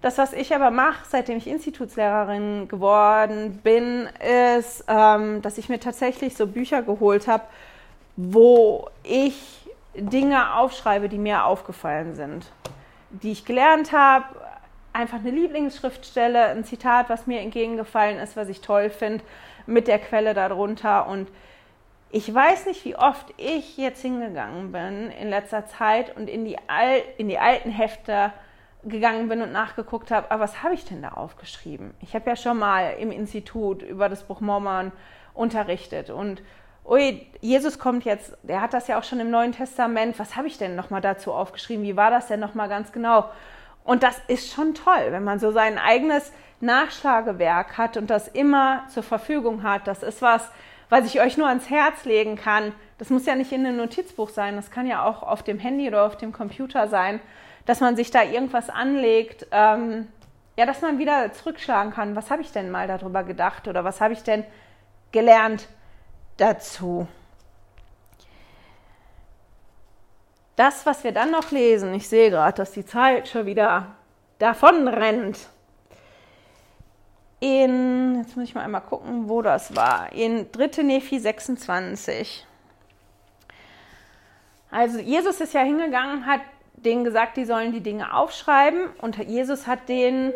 Das, 0.05 0.19
was 0.19 0.35
ich 0.35 0.55
aber 0.55 0.71
mache, 0.71 1.03
seitdem 1.09 1.39
ich 1.39 1.47
Institutslehrerin 1.47 2.69
geworden 2.69 3.59
bin, 3.65 4.07
ist, 4.59 4.85
ähm, 4.87 5.41
dass 5.41 5.57
ich 5.57 5.71
mir 5.71 5.81
tatsächlich 5.81 6.37
so 6.37 6.47
Bücher 6.47 6.83
geholt 6.83 7.27
habe, 7.27 7.45
wo 8.15 8.91
ich 9.03 9.67
Dinge 9.95 10.57
aufschreibe, 10.57 11.09
die 11.09 11.17
mir 11.17 11.47
aufgefallen 11.47 12.15
sind, 12.15 12.53
die 13.09 13.33
ich 13.33 13.47
gelernt 13.47 13.93
habe, 13.93 14.27
einfach 14.93 15.21
eine 15.21 15.31
Lieblingsschriftstelle, 15.31 16.49
ein 16.49 16.65
Zitat, 16.65 17.09
was 17.09 17.27
mir 17.27 17.41
entgegengefallen 17.41 18.19
ist, 18.19 18.37
was 18.37 18.51
ich 18.51 18.61
toll 18.61 18.91
finde, 18.91 19.25
mit 19.65 19.89
der 19.89 19.99
Quelle 19.99 20.35
darunter. 20.35 21.07
Und 21.07 21.29
ich 22.11 22.33
weiß 22.33 22.67
nicht, 22.67 22.85
wie 22.85 22.95
oft 22.95 23.33
ich 23.39 23.79
jetzt 23.79 24.03
hingegangen 24.03 24.71
bin 24.71 25.11
in 25.13 25.31
letzter 25.31 25.65
Zeit 25.65 26.15
und 26.15 26.29
in 26.29 26.45
die, 26.45 26.59
Al 26.67 27.01
in 27.17 27.31
die 27.31 27.39
alten 27.39 27.71
Hefte 27.71 28.35
gegangen 28.87 29.29
bin 29.29 29.43
und 29.43 29.53
nachgeguckt 29.53 30.11
habe, 30.11 30.31
aber 30.31 30.45
was 30.45 30.63
habe 30.63 30.75
ich 30.75 30.85
denn 30.85 31.03
da 31.03 31.11
aufgeschrieben? 31.11 31.95
Ich 32.01 32.15
habe 32.15 32.29
ja 32.29 32.37
schon 32.37 32.59
mal 32.59 32.95
im 32.99 33.11
Institut 33.11 33.83
über 33.83 34.09
das 34.09 34.25
Buch 34.25 34.41
Mormon 34.41 34.93
unterrichtet. 35.33 36.11
Und 36.11 36.43
ui, 36.85 37.27
Jesus 37.41 37.79
kommt 37.79 38.05
jetzt, 38.05 38.37
der 38.43 38.61
hat 38.61 38.75
das 38.75 38.89
ja 38.89 38.99
auch 38.99 39.05
schon 39.05 39.21
im 39.21 39.31
Neuen 39.31 39.53
Testament. 39.53 40.19
Was 40.19 40.37
habe 40.37 40.49
ich 40.49 40.59
denn 40.59 40.77
nochmal 40.77 41.01
dazu 41.01 41.33
aufgeschrieben? 41.33 41.85
Wie 41.85 41.97
war 41.97 42.11
das 42.11 42.29
denn 42.29 42.41
nochmal 42.41 42.69
ganz 42.69 42.93
genau? 42.93 43.29
Und 43.85 44.03
das 44.03 44.21
ist 44.29 44.53
schon 44.53 44.75
toll, 44.75 45.09
wenn 45.11 45.25
man 45.25 45.39
so 45.39 45.51
sein 45.51 45.79
eigenes 45.79 46.33
Nachschlagewerk 46.61 47.77
hat 47.77 47.97
und 47.97 48.09
das 48.09 48.29
immer 48.29 48.85
zur 48.89 49.03
Verfügung 49.03 49.63
hat. 49.63 49.87
Das 49.87 50.03
ist 50.03 50.23
was, 50.23 50.51
was 50.89 51.07
ich 51.07 51.21
euch 51.21 51.37
nur 51.37 51.49
ans 51.49 51.69
Herz 51.69 52.05
legen 52.05 52.37
kann. 52.37 52.73
Das 52.99 53.11
muss 53.11 53.27
ja 53.27 53.35
nicht 53.35 53.53
in 53.53 53.67
einem 53.67 53.77
Notizbuch 53.77 54.31
sein, 54.31 54.57
das 54.57 54.71
kann 54.71 54.87
ja 54.87 55.05
auch 55.05 55.23
auf 55.23 55.43
dem 55.43 55.59
Handy 55.59 55.89
oder 55.89 56.05
auf 56.05 56.17
dem 56.17 56.33
Computer 56.33 56.89
sein, 56.89 57.21
dass 57.67 57.81
man 57.81 57.97
sich 57.97 58.11
da 58.11 58.23
irgendwas 58.23 58.71
anlegt, 58.71 59.47
ähm, 59.51 60.09
ja, 60.57 60.67
dass 60.67 60.83
man 60.83 60.99
wieder 60.99 61.33
zurückschlagen 61.33 61.93
kann. 61.93 62.17
Was 62.17 62.31
habe 62.31 62.43
ich 62.43 62.53
denn 62.53 62.71
mal 62.71 62.87
darüber 62.87 63.25
gedacht 63.25 63.67
oder 63.69 63.85
was 63.85 64.01
habe 64.01 64.13
ich 64.13 64.23
denn 64.23 64.45
gelernt 65.13 65.69
dazu? 66.37 67.09
Das, 70.57 70.87
was 70.87 71.03
wir 71.03 71.13
dann 71.13 71.33
noch 71.33 71.51
lesen, 71.51 71.93
ich 71.95 72.09
sehe 72.09 72.31
gerade, 72.31 72.57
dass 72.57 72.73
die 72.73 72.87
Zeit 72.87 73.29
schon 73.29 73.47
wieder 73.47 73.97
davon 74.39 74.87
rennt 74.87 75.49
in, 77.45 78.23
jetzt 78.23 78.37
muss 78.37 78.49
ich 78.49 78.55
mal 78.55 78.63
einmal 78.63 78.81
gucken, 78.81 79.29
wo 79.29 79.43
das 79.43 79.77
war, 79.77 80.11
in 80.13 80.51
3. 80.51 80.83
Nephi 80.83 81.19
26. 81.19 82.47
Also 84.71 84.99
Jesus 84.99 85.41
ist 85.41 85.53
ja 85.53 85.61
hingegangen, 85.61 86.25
hat 86.25 86.41
denen 86.77 87.05
gesagt, 87.05 87.37
die 87.37 87.45
sollen 87.45 87.73
die 87.73 87.81
Dinge 87.81 88.15
aufschreiben 88.15 88.87
und 89.01 89.17
Jesus 89.17 89.67
hat 89.67 89.89
den 89.89 90.33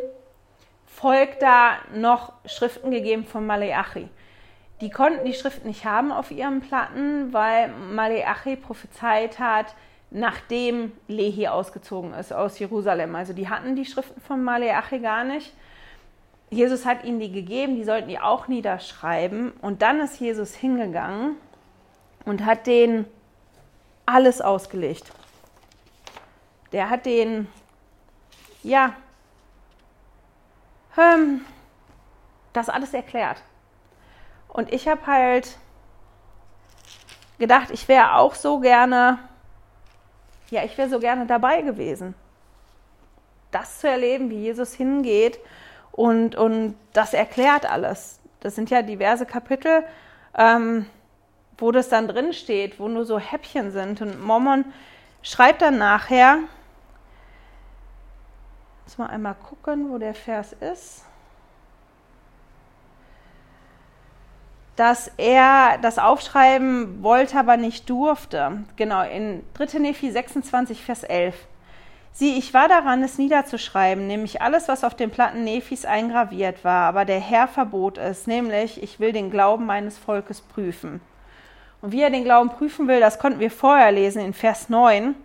Volk 0.86 1.38
da 1.40 1.76
noch 1.94 2.32
Schriften 2.44 2.90
gegeben 2.90 3.24
von 3.24 3.46
Maleachi. 3.46 4.08
Die 4.80 4.90
konnten 4.90 5.24
die 5.24 5.34
Schriften 5.34 5.68
nicht 5.68 5.84
haben 5.84 6.12
auf 6.12 6.30
ihren 6.30 6.60
Platten, 6.60 7.32
weil 7.32 7.68
Maleachi 7.68 8.56
prophezeit 8.56 9.38
hat, 9.38 9.74
nachdem 10.10 10.92
Lehi 11.08 11.48
ausgezogen 11.48 12.14
ist 12.14 12.32
aus 12.32 12.58
Jerusalem. 12.58 13.14
Also 13.14 13.32
die 13.32 13.48
hatten 13.48 13.76
die 13.76 13.84
Schriften 13.84 14.20
von 14.20 14.42
Maleachi 14.42 15.00
gar 15.00 15.24
nicht. 15.24 15.52
Jesus 16.50 16.86
hat 16.86 17.04
ihnen 17.04 17.20
die 17.20 17.30
gegeben, 17.30 17.76
die 17.76 17.84
sollten 17.84 18.08
die 18.08 18.20
auch 18.20 18.48
niederschreiben. 18.48 19.52
Und 19.60 19.82
dann 19.82 20.00
ist 20.00 20.18
Jesus 20.18 20.54
hingegangen 20.54 21.36
und 22.24 22.44
hat 22.46 22.66
denen 22.66 23.04
alles 24.06 24.40
ausgelegt. 24.40 25.12
Der 26.72 26.90
hat 26.90 27.06
den, 27.06 27.48
ja, 28.62 28.94
ähm, 30.96 31.44
das 32.52 32.68
alles 32.68 32.92
erklärt. 32.92 33.42
Und 34.48 34.72
ich 34.72 34.88
habe 34.88 35.06
halt 35.06 35.56
gedacht, 37.38 37.70
ich 37.70 37.86
wäre 37.88 38.16
auch 38.16 38.34
so 38.34 38.58
gerne, 38.58 39.18
ja, 40.50 40.64
ich 40.64 40.76
wäre 40.76 40.88
so 40.88 40.98
gerne 40.98 41.26
dabei 41.26 41.62
gewesen. 41.62 42.14
Das 43.50 43.80
zu 43.80 43.88
erleben, 43.88 44.30
wie 44.30 44.42
Jesus 44.42 44.74
hingeht 44.74 45.38
und, 45.92 46.34
und 46.34 46.76
das 46.92 47.14
erklärt 47.14 47.64
alles. 47.70 48.20
Das 48.40 48.54
sind 48.54 48.70
ja 48.70 48.82
diverse 48.82 49.26
Kapitel, 49.26 49.84
ähm, 50.36 50.86
wo 51.56 51.72
das 51.72 51.88
dann 51.88 52.08
drin 52.08 52.32
steht, 52.32 52.78
wo 52.78 52.88
nur 52.88 53.04
so 53.04 53.18
Häppchen 53.18 53.70
sind. 53.70 54.00
Und 54.00 54.22
Mormon 54.22 54.64
schreibt 55.22 55.62
dann 55.62 55.78
nachher, 55.78 56.38
muss 58.88 58.96
mal 58.96 59.08
einmal 59.08 59.34
gucken, 59.34 59.90
wo 59.90 59.98
der 59.98 60.14
Vers 60.14 60.54
ist. 60.54 61.04
dass 64.76 65.10
er 65.16 65.76
das 65.82 65.98
aufschreiben 65.98 67.02
wollte, 67.02 67.36
aber 67.36 67.56
nicht 67.56 67.90
durfte. 67.90 68.62
Genau, 68.76 69.02
in 69.02 69.42
3. 69.54 69.80
Nephi 69.80 70.08
26, 70.08 70.84
Vers 70.84 71.02
11. 71.02 71.34
Sieh, 72.12 72.38
ich 72.38 72.54
war 72.54 72.68
daran, 72.68 73.02
es 73.02 73.18
niederzuschreiben, 73.18 74.06
nämlich 74.06 74.40
alles, 74.40 74.68
was 74.68 74.84
auf 74.84 74.94
den 74.94 75.10
Platten 75.10 75.42
Nephis 75.42 75.84
eingraviert 75.84 76.62
war, 76.62 76.84
aber 76.84 77.04
der 77.04 77.18
Herr 77.18 77.48
verbot 77.48 77.98
es, 77.98 78.28
nämlich 78.28 78.80
ich 78.80 79.00
will 79.00 79.10
den 79.10 79.32
Glauben 79.32 79.66
meines 79.66 79.98
Volkes 79.98 80.40
prüfen. 80.40 81.00
Und 81.82 81.90
wie 81.90 82.02
er 82.02 82.10
den 82.10 82.22
Glauben 82.22 82.50
prüfen 82.50 82.86
will, 82.86 83.00
das 83.00 83.18
konnten 83.18 83.40
wir 83.40 83.50
vorher 83.50 83.90
lesen 83.90 84.22
in 84.22 84.32
Vers 84.32 84.68
9. 84.68 85.16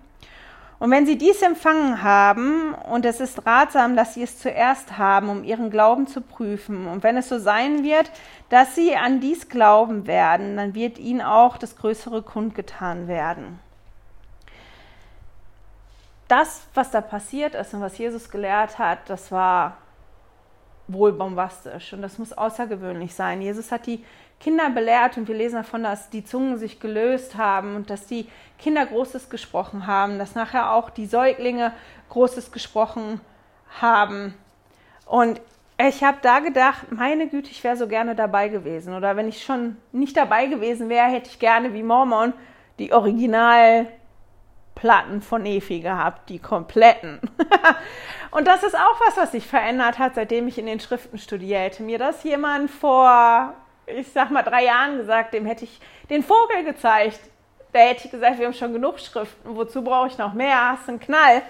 Und 0.79 0.91
wenn 0.91 1.05
sie 1.05 1.17
dies 1.17 1.41
empfangen 1.41 2.03
haben, 2.03 2.73
und 2.73 3.05
es 3.05 3.19
ist 3.19 3.45
ratsam, 3.45 3.95
dass 3.95 4.15
sie 4.15 4.23
es 4.23 4.39
zuerst 4.39 4.97
haben, 4.97 5.29
um 5.29 5.43
ihren 5.43 5.69
Glauben 5.69 6.07
zu 6.07 6.21
prüfen, 6.21 6.87
und 6.87 7.03
wenn 7.03 7.15
es 7.15 7.29
so 7.29 7.39
sein 7.39 7.83
wird, 7.83 8.11
dass 8.49 8.75
sie 8.75 8.95
an 8.95 9.19
dies 9.19 9.49
glauben 9.49 10.07
werden, 10.07 10.57
dann 10.57 10.75
wird 10.75 10.99
ihnen 10.99 11.21
auch 11.21 11.57
das 11.57 11.75
Größere 11.75 12.21
kundgetan 12.21 13.07
werden 13.07 13.59
das, 16.33 16.65
was 16.73 16.89
da 16.89 17.01
passiert 17.01 17.53
ist 17.53 17.75
und 17.75 17.81
was 17.81 17.97
Jesus 17.97 18.29
gelehrt 18.29 18.79
hat, 18.79 19.07
das 19.07 19.31
war 19.31 19.77
wohl 20.87 21.13
bombastisch 21.13 21.93
und 21.93 22.01
das 22.01 22.17
muss 22.17 22.33
außergewöhnlich 22.33 23.13
sein. 23.13 23.41
Jesus 23.41 23.71
hat 23.71 23.85
die 23.85 24.03
Kinder 24.43 24.69
belehrt 24.69 25.17
und 25.17 25.29
wir 25.29 25.35
lesen 25.35 25.55
davon, 25.55 25.83
dass 25.83 26.09
die 26.09 26.25
Zungen 26.25 26.57
sich 26.57 26.81
gelöst 26.81 27.37
haben 27.37 27.77
und 27.77 27.89
dass 27.89 28.07
die 28.07 28.27
Kinder 28.59 28.85
Großes 28.85 29.29
gesprochen 29.29 29.87
haben, 29.87 30.19
dass 30.19 30.35
nachher 30.35 30.73
auch 30.73 30.89
die 30.89 31.05
Säuglinge 31.05 31.71
Großes 32.09 32.51
gesprochen 32.51 33.21
haben. 33.79 34.33
Und 35.05 35.39
ich 35.77 36.03
habe 36.03 36.17
da 36.21 36.39
gedacht, 36.39 36.91
meine 36.91 37.29
Güte, 37.29 37.51
ich 37.51 37.63
wäre 37.63 37.77
so 37.77 37.87
gerne 37.87 38.15
dabei 38.15 38.49
gewesen. 38.49 38.93
Oder 38.93 39.15
wenn 39.15 39.29
ich 39.29 39.43
schon 39.43 39.77
nicht 39.93 40.17
dabei 40.17 40.47
gewesen 40.47 40.89
wäre, 40.89 41.07
hätte 41.07 41.29
ich 41.29 41.39
gerne 41.39 41.73
wie 41.73 41.83
Mormon 41.83 42.33
die 42.79 42.91
Original 42.91 43.87
Platten 44.75 45.21
von 45.21 45.45
Efi 45.45 45.79
gehabt, 45.79 46.29
die 46.29 46.39
kompletten. 46.39 47.21
und 48.31 48.45
das 48.45 48.63
ist 48.63 48.75
auch 48.75 48.99
was, 49.07 49.15
was 49.15 49.31
sich 49.31 49.47
verändert 49.47 49.99
hat, 49.99 50.15
seitdem 50.15 50.49
ich 50.49 50.57
in 50.57 50.65
den 50.65 50.81
Schriften 50.81 51.17
studierte. 51.17 51.83
Mir 51.83 51.97
das 51.97 52.23
jemand 52.23 52.69
vor, 52.69 53.55
ich 53.85 54.11
sag 54.11 54.31
mal, 54.31 54.43
drei 54.43 54.65
Jahren 54.65 54.97
gesagt, 54.97 55.33
dem 55.33 55.45
hätte 55.45 55.65
ich 55.65 55.79
den 56.09 56.23
Vogel 56.23 56.63
gezeigt. 56.65 57.19
Da 57.71 57.79
hätte 57.79 58.05
ich 58.05 58.11
gesagt, 58.11 58.39
wir 58.39 58.45
haben 58.45 58.53
schon 58.53 58.73
genug 58.73 58.99
Schriften, 58.99 59.55
wozu 59.55 59.83
brauche 59.83 60.07
ich 60.07 60.17
noch 60.17 60.33
mehr? 60.33 60.71
Hast 60.71 60.87
einen 60.87 60.99
Knall. 60.99 61.41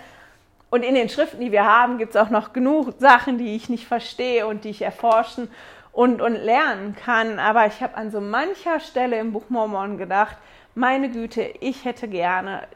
Und 0.70 0.84
in 0.84 0.96
den 0.96 1.10
Schriften, 1.10 1.40
die 1.40 1.52
wir 1.52 1.66
haben, 1.66 1.98
gibt 1.98 2.16
es 2.16 2.22
auch 2.22 2.30
noch 2.30 2.54
genug 2.54 2.96
Sachen, 2.98 3.38
die 3.38 3.56
ich 3.56 3.70
nicht 3.70 3.86
verstehe 3.86 4.48
und 4.48 4.64
die 4.64 4.70
ich 4.70 4.82
erforschen 4.82 5.50
und, 5.92 6.22
und 6.22 6.34
lernen 6.34 6.96
kann. 6.96 7.40
Aber 7.40 7.68
ich 7.68 7.82
habe 7.84 7.96
an 7.96 8.10
so 8.10 8.20
mancher 8.20 8.80
Stelle 8.80 9.20
im 9.20 9.34
Buch 9.34 9.50
Mormon 9.50 9.98
gedacht, 9.98 10.38
meine 10.76 11.12
Güte, 11.12 11.44
ich 11.60 11.86
hätte 11.86 12.08
gerne 12.08 12.68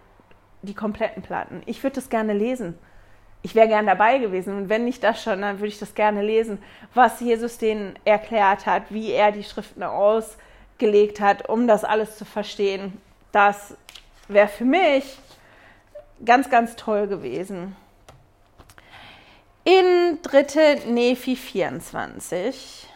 die 0.62 0.76
kompletten 0.76 1.24
Platten. 1.24 1.64
Ich 1.66 1.82
würde 1.82 1.96
das 1.96 2.10
gerne 2.10 2.34
lesen. 2.34 2.78
Ich 3.42 3.56
wäre 3.56 3.68
gern 3.68 3.86
dabei 3.86 4.18
gewesen. 4.18 4.58
Und 4.58 4.70
wenn 4.70 4.86
nicht 4.86 5.04
das 5.04 5.22
schon, 5.22 5.42
dann 5.42 5.60
würde 5.60 5.68
ich 5.68 5.80
das 5.80 5.96
gerne 5.96 6.22
lesen, 6.22 6.62
was 6.94 7.20
Jesus 7.20 7.58
denen 7.58 7.98
erklärt 8.04 8.66
hat, 8.66 8.84
wie 8.90 9.12
er 9.12 9.32
die 9.32 9.44
Schriften 9.44 9.84
ausgelegt 9.84 11.20
hat, 11.20 11.48
um 11.48 11.68
das 11.68 11.84
alles 11.84 12.18
zu 12.18 12.26
verstehen. 12.26 13.00
Das 13.32 13.76
wäre 14.28 14.48
für 14.48 14.66
mich 14.66 15.18
ganz, 16.26 16.50
ganz 16.50 16.76
toll 16.76 17.08
gewesen. 17.08 17.76
In 19.64 20.20
3. 20.24 20.84
Nephi 20.88 21.36
24 21.36 22.88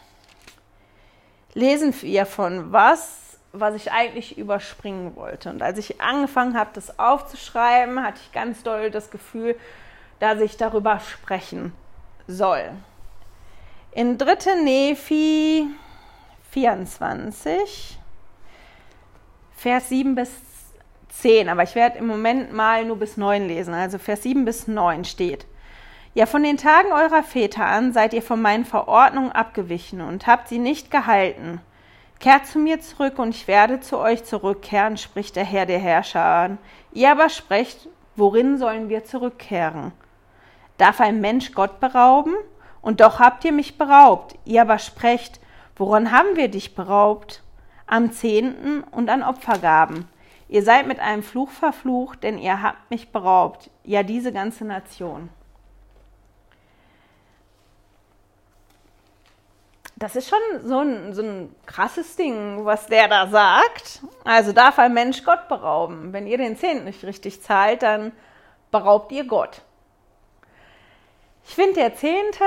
lesen 1.53 1.93
wir 2.01 2.25
von 2.25 2.71
was 2.71 3.21
was 3.53 3.75
ich 3.75 3.91
eigentlich 3.91 4.37
überspringen 4.37 5.15
wollte. 5.15 5.49
Und 5.49 5.61
als 5.61 5.77
ich 5.77 5.99
angefangen 5.99 6.57
habe, 6.57 6.71
das 6.73 6.97
aufzuschreiben, 6.99 8.01
hatte 8.01 8.19
ich 8.23 8.31
ganz 8.31 8.63
doll 8.63 8.91
das 8.91 9.11
Gefühl, 9.11 9.55
dass 10.21 10.39
ich 10.39 10.55
darüber 10.55 10.99
sprechen 10.99 11.73
soll. 12.27 12.71
In 13.91 14.17
3. 14.17 14.63
Nephi 14.63 15.67
24, 16.51 17.99
Vers 19.57 19.89
7 19.89 20.15
bis 20.15 20.31
10, 21.09 21.49
aber 21.49 21.63
ich 21.63 21.75
werde 21.75 21.97
im 21.97 22.07
Moment 22.07 22.53
mal 22.53 22.85
nur 22.85 22.97
bis 22.97 23.17
9 23.17 23.47
lesen. 23.47 23.73
Also 23.73 23.97
Vers 23.97 24.23
7 24.23 24.45
bis 24.45 24.69
9 24.69 25.03
steht. 25.03 25.45
Ja, 26.13 26.25
von 26.25 26.43
den 26.43 26.55
Tagen 26.55 26.93
eurer 26.93 27.23
Väter 27.23 27.65
an 27.65 27.91
seid 27.91 28.13
ihr 28.13 28.21
von 28.21 28.41
meinen 28.41 28.63
Verordnungen 28.63 29.33
abgewichen 29.33 29.99
und 29.99 30.25
habt 30.25 30.47
sie 30.47 30.59
nicht 30.59 30.89
gehalten 30.89 31.59
Kehrt 32.21 32.45
zu 32.45 32.59
mir 32.59 32.79
zurück 32.79 33.17
und 33.17 33.29
ich 33.29 33.47
werde 33.47 33.79
zu 33.79 33.97
euch 33.97 34.23
zurückkehren, 34.23 34.95
spricht 34.95 35.35
der 35.35 35.43
Herr 35.43 35.65
der 35.65 35.79
Herrscher. 35.79 36.57
Ihr 36.93 37.09
aber 37.09 37.29
sprecht, 37.29 37.89
worin 38.15 38.59
sollen 38.59 38.89
wir 38.89 39.03
zurückkehren? 39.03 39.91
Darf 40.81 40.99
ein 40.99 41.21
Mensch 41.21 41.51
Gott 41.51 41.79
berauben? 41.79 42.33
Und 42.81 43.01
doch 43.01 43.19
habt 43.19 43.45
ihr 43.45 43.51
mich 43.51 43.77
beraubt. 43.77 44.33
Ihr 44.45 44.63
aber 44.63 44.79
sprecht, 44.79 45.39
woran 45.75 46.11
haben 46.11 46.35
wir 46.35 46.47
dich 46.47 46.73
beraubt? 46.73 47.43
Am 47.85 48.11
Zehnten 48.11 48.81
und 48.89 49.07
an 49.11 49.21
Opfergaben. 49.21 50.07
Ihr 50.49 50.63
seid 50.63 50.87
mit 50.87 50.99
einem 50.99 51.21
Fluch 51.21 51.51
verflucht, 51.51 52.23
denn 52.23 52.39
ihr 52.39 52.63
habt 52.63 52.89
mich 52.89 53.11
beraubt, 53.11 53.69
ja 53.83 54.01
diese 54.01 54.33
ganze 54.33 54.65
Nation. 54.65 55.29
das 59.97 60.15
ist 60.15 60.29
schon 60.29 60.39
so 60.63 60.79
ein, 60.79 61.13
so 61.13 61.21
ein 61.21 61.55
krasses 61.67 62.15
Ding, 62.15 62.65
was 62.65 62.87
der 62.87 63.07
da 63.07 63.27
sagt. 63.27 64.01
Also 64.23 64.51
darf 64.51 64.79
ein 64.79 64.95
Mensch 64.95 65.23
Gott 65.23 65.47
berauben. 65.47 66.11
Wenn 66.11 66.25
ihr 66.25 66.39
den 66.39 66.57
Zehnten 66.57 66.85
nicht 66.85 67.03
richtig 67.03 67.43
zahlt, 67.43 67.83
dann 67.83 68.11
beraubt 68.71 69.11
ihr 69.11 69.25
Gott. 69.27 69.61
Ich 71.43 71.55
finde, 71.55 71.73
der 71.73 71.95
Zehnte 71.95 72.43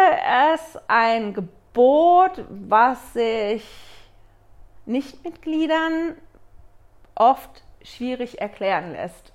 ist 0.55 0.80
ein 0.88 1.34
Gebot, 1.34 2.45
was 2.49 3.12
sich 3.12 3.64
Nichtmitgliedern 4.86 6.16
oft 7.14 7.62
schwierig 7.82 8.40
erklären 8.40 8.92
lässt. 8.92 9.32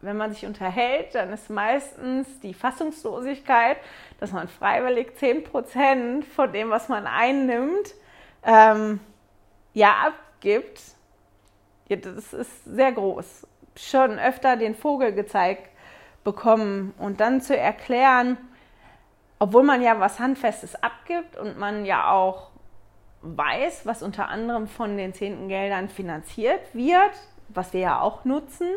Wenn 0.00 0.16
man 0.16 0.32
sich 0.32 0.44
unterhält, 0.46 1.14
dann 1.14 1.32
ist 1.32 1.48
meistens 1.48 2.40
die 2.40 2.54
Fassungslosigkeit, 2.54 3.76
dass 4.18 4.32
man 4.32 4.48
freiwillig 4.48 5.12
10% 5.20 6.24
von 6.24 6.52
dem, 6.52 6.70
was 6.70 6.88
man 6.88 7.06
einnimmt, 7.06 7.94
ähm, 8.42 8.98
ja 9.74 10.08
abgibt. 10.08 10.80
Ja, 11.88 11.96
das 11.96 12.32
ist 12.32 12.64
sehr 12.64 12.90
groß. 12.90 13.46
Schon 13.76 14.18
öfter 14.18 14.56
den 14.56 14.74
Vogel 14.74 15.12
gezeigt 15.12 15.68
bekommen 16.24 16.94
und 16.98 17.20
dann 17.20 17.40
zu 17.40 17.56
erklären, 17.56 18.36
obwohl 19.42 19.64
man 19.64 19.82
ja 19.82 19.98
was 19.98 20.20
Handfestes 20.20 20.80
abgibt 20.84 21.36
und 21.36 21.58
man 21.58 21.84
ja 21.84 22.12
auch 22.12 22.52
weiß, 23.22 23.84
was 23.86 24.04
unter 24.04 24.28
anderem 24.28 24.68
von 24.68 24.96
den 24.96 25.14
zehnten 25.14 25.48
Geldern 25.48 25.88
finanziert 25.88 26.60
wird, 26.74 27.10
was 27.48 27.72
wir 27.72 27.80
ja 27.80 28.00
auch 28.00 28.24
nutzen 28.24 28.68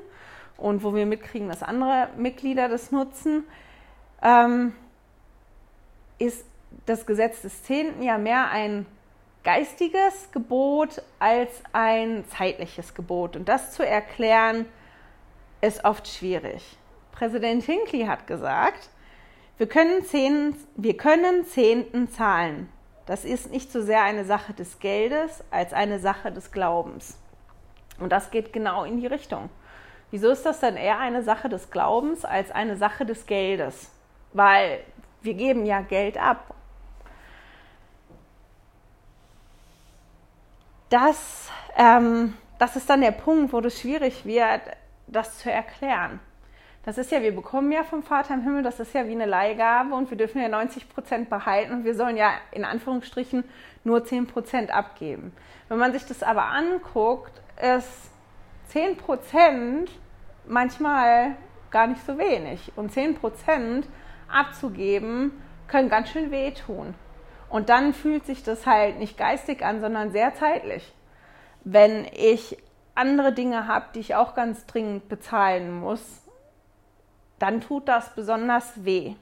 und 0.57 0.83
wo 0.83 0.95
wir 0.95 1.05
mitkriegen, 1.05 1.49
dass 1.49 1.61
andere 1.61 2.09
Mitglieder 2.17 2.67
das 2.67 2.91
nutzen, 2.91 3.43
ähm, 4.23 4.73
ist 6.17 6.43
das 6.87 7.05
Gesetz 7.05 7.43
des 7.43 7.61
Zehnten 7.61 8.01
ja 8.01 8.17
mehr 8.17 8.49
ein 8.49 8.87
geistiges 9.43 10.31
Gebot 10.31 10.99
als 11.19 11.61
ein 11.73 12.25
zeitliches 12.25 12.95
Gebot. 12.95 13.35
Und 13.35 13.47
das 13.49 13.73
zu 13.73 13.85
erklären, 13.85 14.65
ist 15.61 15.85
oft 15.85 16.07
schwierig. 16.07 16.79
Präsident 17.11 17.61
Hinckley 17.61 18.07
hat 18.07 18.25
gesagt, 18.25 18.89
wir 19.57 19.67
können, 19.67 20.03
Zehn, 20.03 20.55
wir 20.75 20.97
können 20.97 21.45
Zehnten 21.45 22.09
zahlen. 22.09 22.69
Das 23.05 23.23
ist 23.23 23.51
nicht 23.51 23.71
so 23.71 23.81
sehr 23.81 24.01
eine 24.03 24.25
Sache 24.25 24.53
des 24.53 24.79
Geldes 24.79 25.43
als 25.51 25.73
eine 25.73 25.99
Sache 25.99 26.31
des 26.31 26.51
Glaubens. 26.51 27.17
Und 27.99 28.11
das 28.11 28.31
geht 28.31 28.51
genau 28.51 28.83
in 28.83 28.99
die 28.99 29.07
Richtung. 29.07 29.49
Wieso 30.11 30.29
ist 30.29 30.45
das 30.45 30.59
dann 30.59 30.75
eher 30.75 30.99
eine 30.99 31.23
Sache 31.23 31.49
des 31.49 31.71
Glaubens 31.71 32.25
als 32.25 32.51
eine 32.51 32.77
Sache 32.77 33.05
des 33.05 33.25
Geldes? 33.25 33.91
Weil 34.33 34.79
wir 35.21 35.33
geben 35.33 35.65
ja 35.65 35.81
Geld 35.81 36.17
ab. 36.17 36.53
Das, 40.89 41.49
ähm, 41.77 42.35
das 42.59 42.75
ist 42.75 42.89
dann 42.89 43.01
der 43.01 43.11
Punkt, 43.11 43.53
wo 43.53 43.59
es 43.59 43.79
schwierig 43.79 44.25
wird, 44.25 44.61
das 45.07 45.39
zu 45.39 45.51
erklären. 45.51 46.19
Das 46.85 46.99
ist 46.99 47.11
ja, 47.11 47.23
wir 47.23 47.35
bekommen 47.35 47.71
ja 47.71 47.83
vom 47.83 48.03
Vater 48.03 48.35
im 48.35 48.43
Himmel, 48.43 48.61
das 48.61 48.79
ist 48.79 48.93
ja 48.93 49.07
wie 49.07 49.13
eine 49.13 49.25
Leihgabe 49.25 49.95
und 49.95 50.11
wir 50.11 50.17
dürfen 50.17 50.39
ja 50.39 50.47
90 50.47 50.87
Prozent 50.87 51.29
behalten 51.31 51.73
und 51.73 51.83
wir 51.83 51.95
sollen 51.95 52.15
ja 52.15 52.29
in 52.51 52.63
Anführungsstrichen 52.63 53.43
nur 53.83 54.05
10 54.05 54.27
Prozent 54.27 54.69
abgeben. 54.71 55.33
Wenn 55.67 55.79
man 55.79 55.93
sich 55.93 56.05
das 56.05 56.21
aber 56.21 56.45
anguckt, 56.45 57.41
ist 57.59 58.11
10 58.67 58.97
Prozent 58.97 59.89
manchmal 60.47 61.35
gar 61.71 61.87
nicht 61.87 62.05
so 62.05 62.19
wenig 62.19 62.71
und 62.75 62.91
10 62.91 63.15
Prozent 63.15 63.87
abzugeben 64.31 65.31
können 65.67 65.89
ganz 65.89 66.09
schön 66.09 66.29
wehtun. 66.29 66.93
Und 67.49 67.69
dann 67.69 67.93
fühlt 67.93 68.27
sich 68.27 68.43
das 68.43 68.67
halt 68.67 68.99
nicht 68.99 69.17
geistig 69.17 69.65
an, 69.65 69.81
sondern 69.81 70.11
sehr 70.11 70.35
zeitlich. 70.35 70.93
Wenn 71.63 72.05
ich 72.13 72.57
andere 72.93 73.33
Dinge 73.33 73.67
habe, 73.67 73.87
die 73.95 73.99
ich 73.99 74.13
auch 74.13 74.35
ganz 74.35 74.67
dringend 74.67 75.09
bezahlen 75.09 75.79
muss, 75.79 76.24
dann 77.39 77.61
tut 77.61 77.87
das 77.87 78.13
besonders 78.15 78.83
weh. 78.83 79.15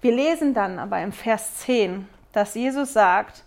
Wir 0.00 0.12
lesen 0.14 0.54
dann 0.54 0.78
aber 0.78 1.00
im 1.00 1.12
Vers 1.12 1.56
10, 1.56 2.08
dass 2.32 2.54
Jesus 2.54 2.92
sagt, 2.92 3.44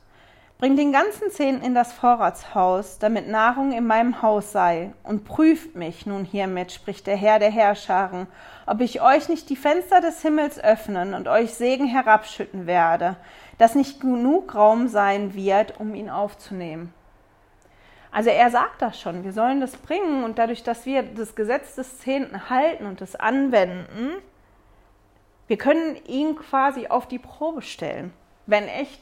Bringt 0.62 0.78
den 0.78 0.92
ganzen 0.92 1.32
Zehnten 1.32 1.66
in 1.66 1.74
das 1.74 1.92
Vorratshaus, 1.92 3.00
damit 3.00 3.28
Nahrung 3.28 3.72
in 3.72 3.88
meinem 3.88 4.22
Haus 4.22 4.52
sei, 4.52 4.94
und 5.02 5.26
prüft 5.26 5.76
mich 5.76 6.06
nun 6.06 6.24
hiermit, 6.24 6.72
spricht 6.72 7.08
der 7.08 7.18
Herr 7.18 7.40
der 7.40 7.50
Herrscharen, 7.50 8.28
ob 8.68 8.80
ich 8.82 9.02
euch 9.02 9.28
nicht 9.28 9.50
die 9.50 9.56
Fenster 9.56 10.02
des 10.02 10.22
Himmels 10.22 10.64
öffnen 10.64 11.16
und 11.16 11.28
euch 11.28 11.56
Segen 11.56 11.88
herabschütten 11.88 12.68
werde, 12.68 13.16
dass 13.58 13.74
nicht 13.74 14.02
genug 14.02 14.54
Raum 14.54 14.88
sein 14.88 15.34
wird, 15.34 15.80
um 15.80 15.96
ihn 15.96 16.12
aufzunehmen. 16.12 16.94
Also 18.12 18.30
er 18.30 18.49
sagt 18.49 18.82
das 18.82 18.99
schon, 18.99 19.24
wir 19.24 19.32
sollen 19.32 19.62
das 19.62 19.78
bringen 19.78 20.24
und 20.24 20.38
dadurch, 20.38 20.64
dass 20.64 20.86
wir 20.86 21.01
das 21.01 21.34
Gesetz 21.36 21.76
des 21.76 21.99
Zehnten 21.99 22.49
halten 22.49 22.86
und 22.86 22.99
das 22.99 23.16
anwenden, 23.16 24.12
wir 25.47 25.57
können 25.57 25.97
ihn 26.07 26.36
quasi 26.36 26.88
auf 26.88 27.07
die 27.07 27.20
Probe 27.20 27.62
stellen. 27.62 28.14
Wenn 28.45 28.66
ich 28.82 28.99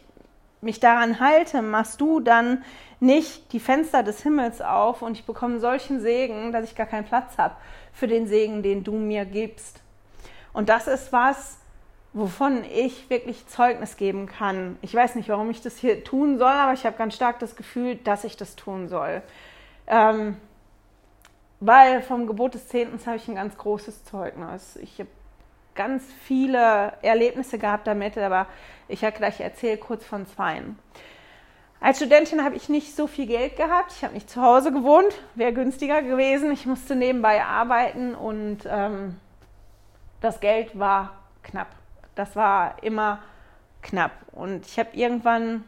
mich 0.62 0.80
daran 0.80 1.20
halte, 1.20 1.62
machst 1.62 2.02
du 2.02 2.20
dann 2.20 2.64
nicht 3.00 3.54
die 3.54 3.60
Fenster 3.60 4.04
des 4.04 4.22
Himmels 4.22 4.62
auf 4.62 5.02
und 5.02 5.18
ich 5.18 5.26
bekomme 5.26 5.60
solchen 5.60 6.02
Segen, 6.02 6.52
dass 6.52 6.66
ich 6.66 6.76
gar 6.76 6.86
keinen 6.86 7.06
Platz 7.06 7.38
habe 7.38 7.56
für 7.94 8.08
den 8.08 8.28
Segen, 8.28 8.62
den 8.62 8.84
du 8.84 8.94
mir 8.94 9.26
gibst. 9.26 9.82
Und 10.54 10.70
das 10.70 10.88
ist 10.88 11.14
was, 11.14 11.60
wovon 12.14 12.64
ich 12.64 13.10
wirklich 13.10 13.46
Zeugnis 13.48 13.98
geben 13.98 14.26
kann. 14.26 14.78
Ich 14.82 14.94
weiß 14.94 15.16
nicht, 15.16 15.30
warum 15.30 15.50
ich 15.50 15.62
das 15.62 15.78
hier 15.78 16.04
tun 16.04 16.38
soll, 16.38 16.48
aber 16.48 16.74
ich 16.74 16.86
habe 16.86 16.98
ganz 16.98 17.16
stark 17.16 17.40
das 17.40 17.56
Gefühl, 17.56 17.96
dass 17.96 18.24
ich 18.24 18.36
das 18.36 18.56
tun 18.56 18.88
soll. 18.88 19.22
Ähm, 19.88 20.38
weil 21.60 22.02
vom 22.02 22.26
Gebot 22.26 22.54
des 22.54 22.68
Zehntens 22.68 23.06
habe 23.06 23.18
ich 23.18 23.28
ein 23.28 23.36
ganz 23.36 23.58
großes 23.58 24.06
Zeugnis. 24.06 24.78
Ich 24.78 25.00
habe 25.00 25.10
ganz 25.76 26.04
viele 26.24 26.94
Erlebnisse 27.02 27.60
gehabt 27.60 27.86
damit, 27.86 28.18
aber 28.18 28.48
ich 28.88 29.04
habe 29.04 29.16
gleich 29.16 29.40
erzählt 29.40 29.82
kurz 29.82 30.06
von 30.06 30.26
zweien. 30.26 30.80
Als 31.82 31.98
Studentin 31.98 32.44
habe 32.44 32.56
ich 32.56 32.68
nicht 32.68 32.96
so 32.96 33.08
viel 33.08 33.26
Geld 33.26 33.56
gehabt. 33.56 33.94
Ich 33.94 34.04
habe 34.04 34.14
nicht 34.14 34.30
zu 34.30 34.42
Hause 34.42 34.74
gewohnt, 34.74 35.14
wäre 35.36 35.54
günstiger 35.54 36.02
gewesen. 36.02 36.52
Ich 36.52 36.66
musste 36.66 36.96
nebenbei 36.96 37.44
arbeiten 37.44 38.16
und 38.16 38.60
ähm, 38.68 39.16
das 40.20 40.42
Geld 40.42 40.78
war 40.78 41.14
knapp 41.44 41.79
das 42.20 42.36
war 42.36 42.76
immer 42.84 43.20
knapp. 43.82 44.12
Und 44.34 44.66
ich 44.66 44.78
habe 44.78 44.90
irgendwann, 44.94 45.64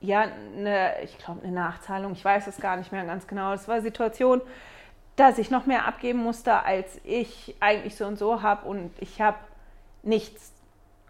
ja, 0.00 0.20
eine, 0.20 1.02
ich 1.02 1.18
glaube, 1.18 1.42
eine 1.42 1.52
Nachzahlung, 1.52 2.12
ich 2.12 2.24
weiß 2.24 2.46
es 2.46 2.58
gar 2.58 2.76
nicht 2.76 2.92
mehr 2.92 3.04
ganz 3.04 3.26
genau. 3.26 3.50
Das 3.50 3.66
war 3.66 3.74
eine 3.74 3.82
Situation, 3.82 4.40
dass 5.16 5.36
ich 5.38 5.50
noch 5.50 5.66
mehr 5.66 5.86
abgeben 5.86 6.20
musste, 6.20 6.64
als 6.64 7.00
ich 7.02 7.56
eigentlich 7.58 7.96
so 7.96 8.06
und 8.06 8.16
so 8.18 8.40
habe. 8.40 8.68
Und 8.68 8.92
ich 9.00 9.20
habe 9.20 9.38
nichts 10.04 10.52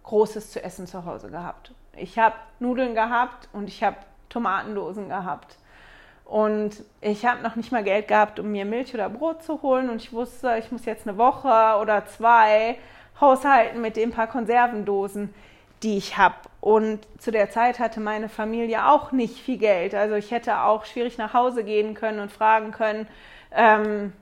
Großes 0.04 0.50
zu 0.50 0.64
essen 0.64 0.86
zu 0.86 1.04
Hause 1.04 1.28
gehabt. 1.28 1.74
Ich 1.94 2.18
habe 2.18 2.36
Nudeln 2.58 2.94
gehabt 2.94 3.50
und 3.52 3.68
ich 3.68 3.82
habe 3.82 3.96
Tomatendosen 4.30 5.10
gehabt. 5.10 5.58
Und 6.24 6.82
ich 7.02 7.26
habe 7.26 7.42
noch 7.42 7.56
nicht 7.56 7.70
mal 7.70 7.84
Geld 7.84 8.08
gehabt, 8.08 8.40
um 8.40 8.50
mir 8.50 8.64
Milch 8.64 8.94
oder 8.94 9.10
Brot 9.10 9.42
zu 9.42 9.60
holen. 9.60 9.90
Und 9.90 10.02
ich 10.02 10.12
wusste, 10.12 10.56
ich 10.58 10.72
muss 10.72 10.86
jetzt 10.86 11.06
eine 11.06 11.18
Woche 11.18 11.78
oder 11.80 12.06
zwei 12.06 12.78
haushalten 13.20 13.80
mit 13.80 13.96
den 13.96 14.10
paar 14.10 14.26
Konservendosen, 14.26 15.34
die 15.82 15.96
ich 15.96 16.18
habe. 16.18 16.36
Und 16.60 17.00
zu 17.18 17.30
der 17.30 17.50
Zeit 17.50 17.78
hatte 17.78 18.00
meine 18.00 18.28
Familie 18.28 18.86
auch 18.86 19.12
nicht 19.12 19.38
viel 19.38 19.58
Geld. 19.58 19.94
Also 19.94 20.16
ich 20.16 20.30
hätte 20.30 20.62
auch 20.62 20.84
schwierig 20.84 21.18
nach 21.18 21.34
Hause 21.34 21.64
gehen 21.64 21.94
können 21.94 22.20
und 22.20 22.32
fragen 22.32 22.72
können, 22.72 23.08
ähm, 23.52 24.12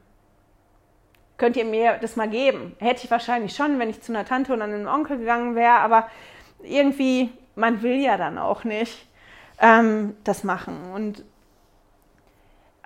könnt 1.38 1.56
ihr 1.56 1.64
mir 1.64 1.98
das 2.00 2.16
mal 2.16 2.28
geben? 2.28 2.76
Hätte 2.78 3.04
ich 3.04 3.10
wahrscheinlich 3.10 3.54
schon, 3.54 3.78
wenn 3.78 3.90
ich 3.90 4.02
zu 4.02 4.12
einer 4.12 4.24
Tante 4.24 4.52
oder 4.52 4.64
einem 4.64 4.86
Onkel 4.86 5.18
gegangen 5.18 5.54
wäre, 5.54 5.78
aber 5.78 6.08
irgendwie, 6.62 7.30
man 7.54 7.82
will 7.82 7.96
ja 7.96 8.16
dann 8.16 8.38
auch 8.38 8.64
nicht 8.64 9.06
ähm, 9.60 10.16
das 10.24 10.44
machen. 10.44 10.92
Und 10.94 11.24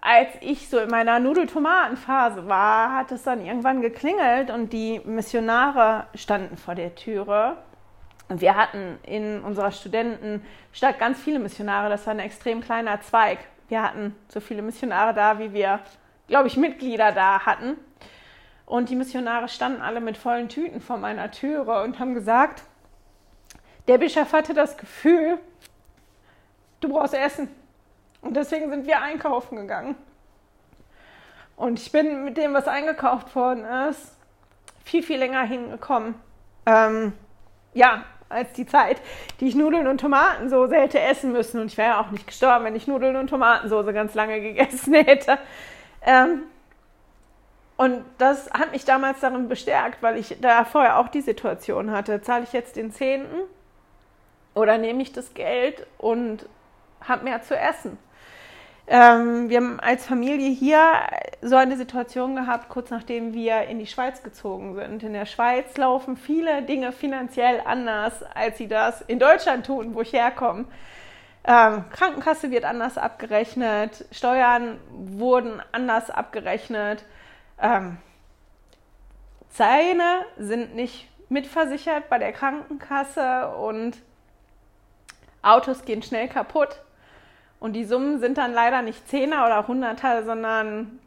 als 0.03 0.29
ich 0.41 0.69
so 0.69 0.79
in 0.79 0.91
meiner 0.91 1.19
Nudeltomatenphase 1.19 2.49
war, 2.49 2.95
hat 2.95 3.13
es 3.13 3.23
dann 3.23 3.45
irgendwann 3.45 3.83
geklingelt 3.83 4.51
und 4.51 4.73
die 4.73 5.01
Missionare 5.05 6.07
standen 6.15 6.57
vor 6.57 6.75
der 6.75 6.95
Türe. 6.95 7.57
Und 8.29 8.41
wir 8.41 8.57
hatten 8.57 8.99
in 9.03 9.43
unserer 9.43 9.73
Studentenstadt 9.73 10.99
ganz 10.99 11.19
viele 11.19 11.39
Missionare. 11.39 11.91
Das 11.91 12.07
war 12.07 12.15
ein 12.15 12.21
extrem 12.21 12.61
kleiner 12.61 13.01
Zweig. 13.01 13.39
Wir 13.69 13.83
hatten 13.83 14.15
so 14.29 14.41
viele 14.41 14.63
Missionare 14.63 15.13
da, 15.13 15.39
wie 15.39 15.53
wir, 15.53 15.81
glaube 16.29 16.47
ich, 16.49 16.57
Mitglieder 16.57 17.13
da 17.13 17.45
hatten. 17.45 17.77
Und 18.65 18.89
die 18.89 18.97
Missionare 18.97 19.49
standen 19.49 19.83
alle 19.83 20.01
mit 20.01 20.17
vollen 20.17 20.49
Tüten 20.49 20.81
vor 20.81 20.97
meiner 20.97 21.31
Türe 21.33 21.83
und 21.83 21.99
haben 21.99 22.15
gesagt, 22.15 22.63
der 23.89 23.99
Bischof 23.99 24.33
hatte 24.33 24.55
das 24.55 24.77
Gefühl, 24.77 25.39
du 26.81 26.89
brauchst 26.89 27.15
Essen. 27.15 27.49
Und 28.23 28.37
deswegen 28.37 28.71
sind 28.71 28.87
wir 28.87 29.01
einkaufen 29.01 29.57
gegangen. 29.57 29.97
Und 31.57 31.79
ich 31.79 31.93
bin 31.93 32.25
mit 32.25 32.37
dem, 32.37 32.55
was 32.55 32.69
eingekauft 32.69 33.35
worden 33.35 33.65
ist, 33.91 34.17
viel, 34.85 35.03
viel 35.03 35.19
länger 35.19 35.43
hingekommen. 35.43 36.15
Ähm, 36.67 37.13
ja, 37.75 38.05
als 38.31 38.53
die 38.53 38.65
Zeit, 38.65 39.01
die 39.41 39.49
ich 39.49 39.55
Nudeln 39.55 39.87
und 39.87 40.01
Tomatensoße 40.01 40.75
hätte 40.75 41.01
essen 41.01 41.33
müssen. 41.33 41.61
Und 41.61 41.67
ich 41.67 41.77
wäre 41.77 41.91
ja 41.91 42.01
auch 42.01 42.11
nicht 42.11 42.27
gestorben, 42.27 42.65
wenn 42.65 42.77
ich 42.77 42.87
Nudeln 42.87 43.17
und 43.17 43.29
Tomatensoße 43.29 43.93
ganz 43.93 44.15
lange 44.15 44.41
gegessen 44.41 44.95
hätte. 44.95 45.39
Ähm, 46.03 46.45
und 47.77 48.05
das 48.19 48.51
hat 48.53 48.73
mich 48.73 48.85
damals 48.85 49.21
darin 49.21 49.49
bestärkt, 49.49 50.03
weil 50.03 50.17
ich 50.19 50.37
da 50.41 50.65
vorher 50.65 50.99
auch 50.99 51.09
die 51.09 51.23
Situation 51.23 51.91
hatte. 51.91 52.21
Zahle 52.21 52.45
ich 52.45 52.53
jetzt 52.53 52.77
den 52.77 52.93
Zehnten 52.93 53.37
oder 54.55 54.79
nehme 54.79 55.03
ich 55.03 55.13
das 55.13 55.35
Geld 55.35 55.87
und 55.99 56.47
habe 57.01 57.25
mehr 57.25 57.43
zu 57.43 57.57
essen? 57.57 57.99
Ähm, 58.93 59.49
wir 59.49 59.59
haben 59.59 59.79
als 59.79 60.05
Familie 60.05 60.51
hier 60.51 60.83
so 61.43 61.55
eine 61.55 61.77
Situation 61.77 62.35
gehabt, 62.35 62.69
kurz 62.69 62.91
nachdem 62.91 63.33
wir 63.33 63.63
in 63.69 63.79
die 63.79 63.87
Schweiz 63.87 64.25
gezogen 64.25 64.75
sind. 64.75 65.05
In 65.05 65.13
der 65.13 65.27
Schweiz 65.27 65.77
laufen 65.77 66.17
viele 66.17 66.63
Dinge 66.63 66.91
finanziell 66.91 67.63
anders, 67.65 68.25
als 68.35 68.59
sie 68.59 68.67
das 68.67 69.01
in 69.03 69.21
Deutschland 69.21 69.65
tun, 69.65 69.95
wo 69.95 70.01
ich 70.01 70.13
herkomme. 70.13 70.65
Ähm, 71.45 71.85
Krankenkasse 71.93 72.51
wird 72.51 72.65
anders 72.65 72.99
abgerechnet, 72.99 74.07
Steuern 74.11 74.81
wurden 74.91 75.63
anders 75.71 76.11
abgerechnet. 76.11 77.05
Ähm, 77.63 77.97
Zähne 79.51 80.23
sind 80.37 80.75
nicht 80.75 81.09
mitversichert 81.29 82.09
bei 82.09 82.19
der 82.19 82.33
Krankenkasse 82.33 83.51
und 83.51 83.99
Autos 85.43 85.85
gehen 85.85 86.03
schnell 86.03 86.27
kaputt. 86.27 86.83
Und 87.61 87.75
die 87.75 87.85
Summen 87.85 88.19
sind 88.19 88.39
dann 88.39 88.53
leider 88.53 88.83
nicht 88.83 89.07
Zehner 89.09 89.47
oder 89.47 89.69
Hunderter, 89.69 90.25
sondern 90.25 90.99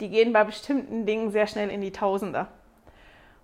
die 0.00 0.10
gehen 0.10 0.32
bei 0.32 0.44
bestimmten 0.44 1.06
Dingen 1.06 1.30
sehr 1.30 1.46
schnell 1.46 1.70
in 1.70 1.80
die 1.80 1.92
Tausender. 1.92 2.48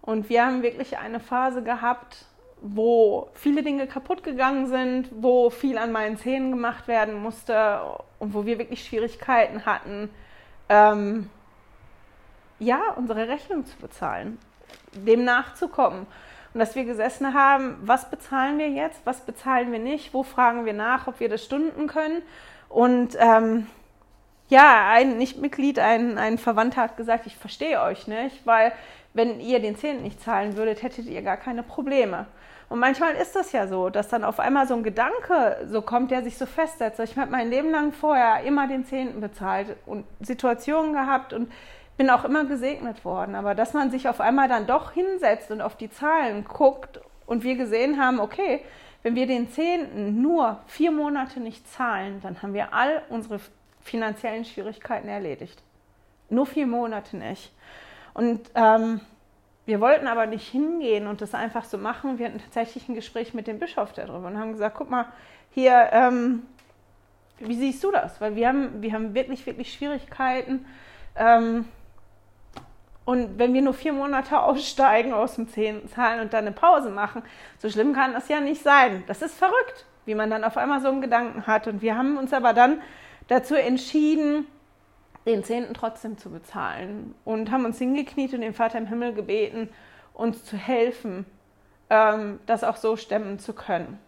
Und 0.02 0.28
wir 0.28 0.44
haben 0.44 0.62
wirklich 0.62 0.98
eine 0.98 1.20
Phase 1.20 1.62
gehabt, 1.62 2.24
wo 2.60 3.28
viele 3.34 3.62
Dinge 3.62 3.86
kaputt 3.86 4.24
gegangen 4.24 4.66
sind, 4.66 5.08
wo 5.12 5.50
viel 5.50 5.78
an 5.78 5.92
meinen 5.92 6.16
Zähnen 6.16 6.50
gemacht 6.50 6.88
werden 6.88 7.14
musste 7.14 7.80
und 8.18 8.34
wo 8.34 8.44
wir 8.44 8.58
wirklich 8.58 8.84
Schwierigkeiten 8.84 9.64
hatten, 9.64 10.10
ähm, 10.68 11.30
ja, 12.58 12.80
unsere 12.96 13.28
Rechnung 13.28 13.64
zu 13.66 13.76
bezahlen, 13.76 14.38
dem 14.92 15.24
nachzukommen. 15.24 16.06
Und 16.58 16.62
dass 16.62 16.74
wir 16.74 16.84
gesessen 16.84 17.34
haben, 17.34 17.76
was 17.82 18.10
bezahlen 18.10 18.58
wir 18.58 18.68
jetzt, 18.68 19.00
was 19.04 19.20
bezahlen 19.20 19.70
wir 19.70 19.78
nicht, 19.78 20.12
wo 20.12 20.24
fragen 20.24 20.64
wir 20.64 20.72
nach, 20.72 21.06
ob 21.06 21.20
wir 21.20 21.28
das 21.28 21.44
Stunden 21.44 21.86
können. 21.86 22.20
Und 22.68 23.16
ähm, 23.20 23.68
ja, 24.48 24.88
ein 24.90 25.18
Nichtmitglied, 25.18 25.78
ein, 25.78 26.18
ein 26.18 26.36
Verwandter 26.36 26.82
hat 26.82 26.96
gesagt, 26.96 27.28
ich 27.28 27.36
verstehe 27.36 27.80
euch 27.80 28.08
nicht, 28.08 28.44
weil 28.44 28.72
wenn 29.14 29.38
ihr 29.38 29.60
den 29.60 29.76
Zehnten 29.76 30.02
nicht 30.02 30.20
zahlen 30.20 30.56
würdet, 30.56 30.82
hättet 30.82 31.06
ihr 31.06 31.22
gar 31.22 31.36
keine 31.36 31.62
Probleme. 31.62 32.26
Und 32.68 32.80
manchmal 32.80 33.14
ist 33.14 33.36
das 33.36 33.52
ja 33.52 33.68
so, 33.68 33.88
dass 33.88 34.08
dann 34.08 34.24
auf 34.24 34.40
einmal 34.40 34.66
so 34.66 34.74
ein 34.74 34.82
Gedanke 34.82 35.64
so 35.70 35.80
kommt, 35.80 36.10
der 36.10 36.24
sich 36.24 36.36
so 36.36 36.46
festsetzt. 36.46 36.98
Ich 36.98 37.16
habe 37.16 37.30
mein 37.30 37.50
Leben 37.50 37.70
lang 37.70 37.92
vorher 37.92 38.42
immer 38.42 38.66
den 38.66 38.84
Zehnten 38.84 39.20
bezahlt 39.20 39.76
und 39.86 40.04
Situationen 40.18 40.92
gehabt 40.92 41.32
und 41.32 41.52
bin 41.98 42.08
auch 42.08 42.24
immer 42.24 42.44
gesegnet 42.44 43.04
worden. 43.04 43.34
Aber 43.34 43.54
dass 43.54 43.74
man 43.74 43.90
sich 43.90 44.08
auf 44.08 44.20
einmal 44.20 44.48
dann 44.48 44.66
doch 44.66 44.92
hinsetzt 44.92 45.50
und 45.50 45.60
auf 45.60 45.76
die 45.76 45.90
Zahlen 45.90 46.44
guckt 46.44 47.00
und 47.26 47.42
wir 47.42 47.56
gesehen 47.56 48.00
haben, 48.00 48.20
okay, 48.20 48.60
wenn 49.02 49.14
wir 49.14 49.26
den 49.26 49.50
Zehnten 49.50 50.22
nur 50.22 50.60
vier 50.66 50.90
Monate 50.90 51.40
nicht 51.40 51.70
zahlen, 51.70 52.20
dann 52.22 52.40
haben 52.40 52.54
wir 52.54 52.72
all 52.72 53.02
unsere 53.10 53.40
finanziellen 53.82 54.44
Schwierigkeiten 54.44 55.08
erledigt. 55.08 55.62
Nur 56.30 56.46
vier 56.46 56.66
Monate 56.66 57.16
nicht. 57.16 57.52
Und 58.14 58.40
ähm, 58.54 59.00
wir 59.66 59.80
wollten 59.80 60.06
aber 60.06 60.26
nicht 60.26 60.48
hingehen 60.48 61.06
und 61.06 61.20
das 61.20 61.34
einfach 61.34 61.64
so 61.64 61.78
machen. 61.78 62.18
Wir 62.18 62.26
hatten 62.26 62.38
tatsächlich 62.38 62.88
ein 62.88 62.94
Gespräch 62.94 63.34
mit 63.34 63.46
dem 63.46 63.58
Bischof 63.58 63.92
darüber 63.92 64.28
und 64.28 64.38
haben 64.38 64.52
gesagt, 64.52 64.76
guck 64.76 64.88
mal, 64.88 65.06
hier, 65.50 65.88
ähm, 65.92 66.42
wie 67.38 67.54
siehst 67.54 67.82
du 67.84 67.90
das? 67.90 68.20
Weil 68.20 68.36
wir 68.36 68.48
haben, 68.48 68.82
wir 68.82 68.92
haben 68.92 69.14
wirklich, 69.14 69.46
wirklich 69.46 69.72
Schwierigkeiten. 69.72 70.66
Ähm, 71.16 71.66
und 73.08 73.38
wenn 73.38 73.54
wir 73.54 73.62
nur 73.62 73.72
vier 73.72 73.94
Monate 73.94 74.38
aussteigen 74.42 75.14
aus 75.14 75.36
dem 75.36 75.48
Zahlen 75.48 76.20
und 76.20 76.34
dann 76.34 76.44
eine 76.46 76.52
Pause 76.52 76.90
machen, 76.90 77.22
so 77.56 77.70
schlimm 77.70 77.94
kann 77.94 78.12
das 78.12 78.28
ja 78.28 78.38
nicht 78.38 78.62
sein. 78.62 79.02
Das 79.06 79.22
ist 79.22 79.34
verrückt, 79.34 79.86
wie 80.04 80.14
man 80.14 80.28
dann 80.28 80.44
auf 80.44 80.58
einmal 80.58 80.82
so 80.82 80.88
einen 80.88 81.00
Gedanken 81.00 81.46
hat. 81.46 81.66
Und 81.68 81.80
wir 81.80 81.96
haben 81.96 82.18
uns 82.18 82.34
aber 82.34 82.52
dann 82.52 82.82
dazu 83.28 83.54
entschieden, 83.54 84.46
den 85.24 85.42
Zehnten 85.42 85.72
trotzdem 85.72 86.18
zu 86.18 86.28
bezahlen 86.28 87.14
und 87.24 87.50
haben 87.50 87.64
uns 87.64 87.78
hingekniet 87.78 88.34
und 88.34 88.42
den 88.42 88.52
Vater 88.52 88.76
im 88.76 88.88
Himmel 88.88 89.14
gebeten, 89.14 89.70
uns 90.12 90.44
zu 90.44 90.58
helfen, 90.58 91.24
ähm, 91.88 92.40
das 92.44 92.62
auch 92.62 92.76
so 92.76 92.98
stemmen 92.98 93.38
zu 93.38 93.54
können. 93.54 93.98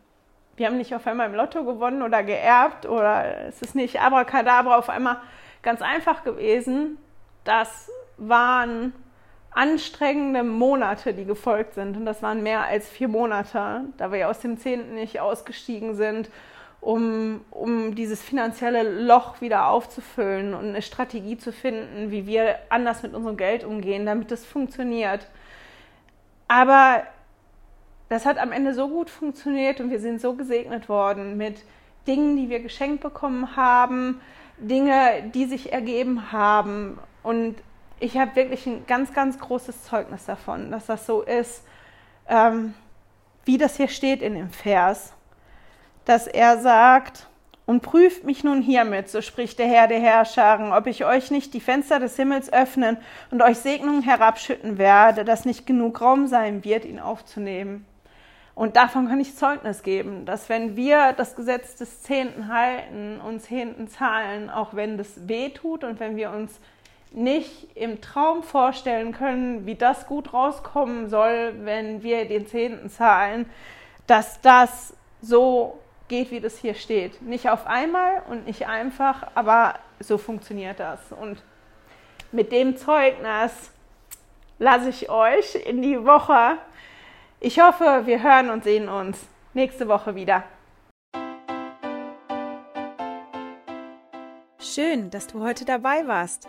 Wir 0.56 0.66
haben 0.66 0.76
nicht 0.76 0.94
auf 0.94 1.06
einmal 1.06 1.30
im 1.30 1.34
Lotto 1.34 1.64
gewonnen 1.64 2.02
oder 2.02 2.22
geerbt 2.22 2.84
oder 2.84 3.46
es 3.48 3.62
ist 3.62 3.74
nicht 3.74 3.98
abracadabra 3.98 4.76
auf 4.76 4.90
einmal 4.90 5.22
ganz 5.62 5.80
einfach 5.80 6.22
gewesen. 6.22 6.98
Das 7.44 7.90
waren 8.20 8.92
anstrengende 9.50 10.44
Monate, 10.44 11.12
die 11.12 11.24
gefolgt 11.24 11.74
sind. 11.74 11.96
Und 11.96 12.06
das 12.06 12.22
waren 12.22 12.42
mehr 12.42 12.64
als 12.64 12.88
vier 12.88 13.08
Monate, 13.08 13.84
da 13.96 14.12
wir 14.12 14.28
aus 14.28 14.38
dem 14.38 14.58
Zehnten 14.58 14.94
nicht 14.94 15.20
ausgestiegen 15.20 15.96
sind 15.96 16.30
um, 16.80 17.42
um 17.50 17.94
dieses 17.94 18.22
finanzielle 18.22 18.82
Loch 19.04 19.40
wieder 19.40 19.68
aufzufüllen 19.68 20.54
und 20.54 20.68
eine 20.68 20.82
Strategie 20.82 21.36
zu 21.36 21.52
finden, 21.52 22.10
wie 22.10 22.26
wir 22.26 22.56
anders 22.70 23.02
mit 23.02 23.14
unserem 23.14 23.36
Geld 23.36 23.64
umgehen, 23.64 24.06
damit 24.06 24.32
es 24.32 24.46
funktioniert. 24.46 25.26
Aber 26.48 27.02
das 28.08 28.24
hat 28.26 28.38
am 28.38 28.50
Ende 28.50 28.74
so 28.74 28.88
gut 28.88 29.10
funktioniert 29.10 29.80
und 29.80 29.90
wir 29.90 30.00
sind 30.00 30.20
so 30.20 30.34
gesegnet 30.34 30.88
worden 30.88 31.36
mit 31.36 31.64
Dingen, 32.06 32.36
die 32.36 32.48
wir 32.48 32.60
geschenkt 32.60 33.02
bekommen 33.02 33.56
haben, 33.56 34.20
Dinge, 34.58 35.30
die 35.34 35.44
sich 35.44 35.72
ergeben 35.72 36.32
haben. 36.32 36.98
Und 37.22 37.56
ich 38.00 38.18
habe 38.18 38.34
wirklich 38.34 38.66
ein 38.66 38.86
ganz, 38.86 39.12
ganz 39.12 39.38
großes 39.38 39.84
Zeugnis 39.84 40.24
davon, 40.24 40.70
dass 40.70 40.86
das 40.86 41.06
so 41.06 41.22
ist, 41.22 41.62
ähm, 42.28 42.74
wie 43.44 43.58
das 43.58 43.76
hier 43.76 43.88
steht 43.88 44.22
in 44.22 44.34
dem 44.34 44.50
Vers 44.50 45.14
dass 46.04 46.26
er 46.26 46.58
sagt, 46.58 47.26
und 47.66 47.82
prüft 47.82 48.24
mich 48.24 48.42
nun 48.42 48.62
hiermit, 48.62 49.08
so 49.08 49.20
spricht 49.20 49.60
der 49.60 49.68
Herr 49.68 49.86
der 49.86 50.00
Herrscharen, 50.00 50.72
ob 50.72 50.88
ich 50.88 51.04
euch 51.04 51.30
nicht 51.30 51.54
die 51.54 51.60
Fenster 51.60 52.00
des 52.00 52.16
Himmels 52.16 52.52
öffnen 52.52 52.96
und 53.30 53.42
euch 53.42 53.58
Segnungen 53.58 54.02
herabschütten 54.02 54.76
werde, 54.76 55.24
dass 55.24 55.44
nicht 55.44 55.66
genug 55.66 56.00
Raum 56.00 56.26
sein 56.26 56.64
wird, 56.64 56.84
ihn 56.84 56.98
aufzunehmen. 56.98 57.86
Und 58.56 58.74
davon 58.74 59.06
kann 59.06 59.20
ich 59.20 59.36
Zeugnis 59.36 59.84
geben, 59.84 60.26
dass 60.26 60.48
wenn 60.48 60.74
wir 60.74 61.12
das 61.12 61.36
Gesetz 61.36 61.76
des 61.76 62.02
Zehnten 62.02 62.52
halten 62.52 63.20
und 63.20 63.40
Zehnten 63.40 63.86
zahlen, 63.86 64.50
auch 64.50 64.74
wenn 64.74 64.98
das 64.98 65.28
weh 65.28 65.50
tut 65.50 65.84
und 65.84 66.00
wenn 66.00 66.16
wir 66.16 66.32
uns 66.32 66.58
nicht 67.12 67.76
im 67.76 68.00
Traum 68.00 68.42
vorstellen 68.42 69.12
können, 69.12 69.66
wie 69.66 69.74
das 69.74 70.06
gut 70.06 70.32
rauskommen 70.32 71.08
soll, 71.08 71.54
wenn 71.60 72.02
wir 72.02 72.26
den 72.26 72.46
Zehnten 72.46 72.88
zahlen, 72.88 73.50
dass 74.06 74.40
das 74.40 74.94
so 75.20 75.78
geht, 76.08 76.30
wie 76.30 76.40
das 76.40 76.56
hier 76.58 76.74
steht. 76.74 77.22
Nicht 77.22 77.48
auf 77.48 77.66
einmal 77.66 78.22
und 78.28 78.46
nicht 78.46 78.66
einfach, 78.66 79.26
aber 79.34 79.74
so 79.98 80.18
funktioniert 80.18 80.80
das. 80.80 81.00
Und 81.12 81.42
mit 82.32 82.52
dem 82.52 82.76
Zeugnis 82.76 83.72
lasse 84.58 84.90
ich 84.90 85.10
euch 85.10 85.54
in 85.54 85.82
die 85.82 86.04
Woche. 86.04 86.58
Ich 87.40 87.60
hoffe, 87.60 88.02
wir 88.04 88.22
hören 88.22 88.50
und 88.50 88.64
sehen 88.64 88.88
uns 88.88 89.18
nächste 89.54 89.88
Woche 89.88 90.14
wieder. 90.14 90.44
Schön, 94.60 95.10
dass 95.10 95.26
du 95.26 95.40
heute 95.40 95.64
dabei 95.64 96.06
warst. 96.06 96.48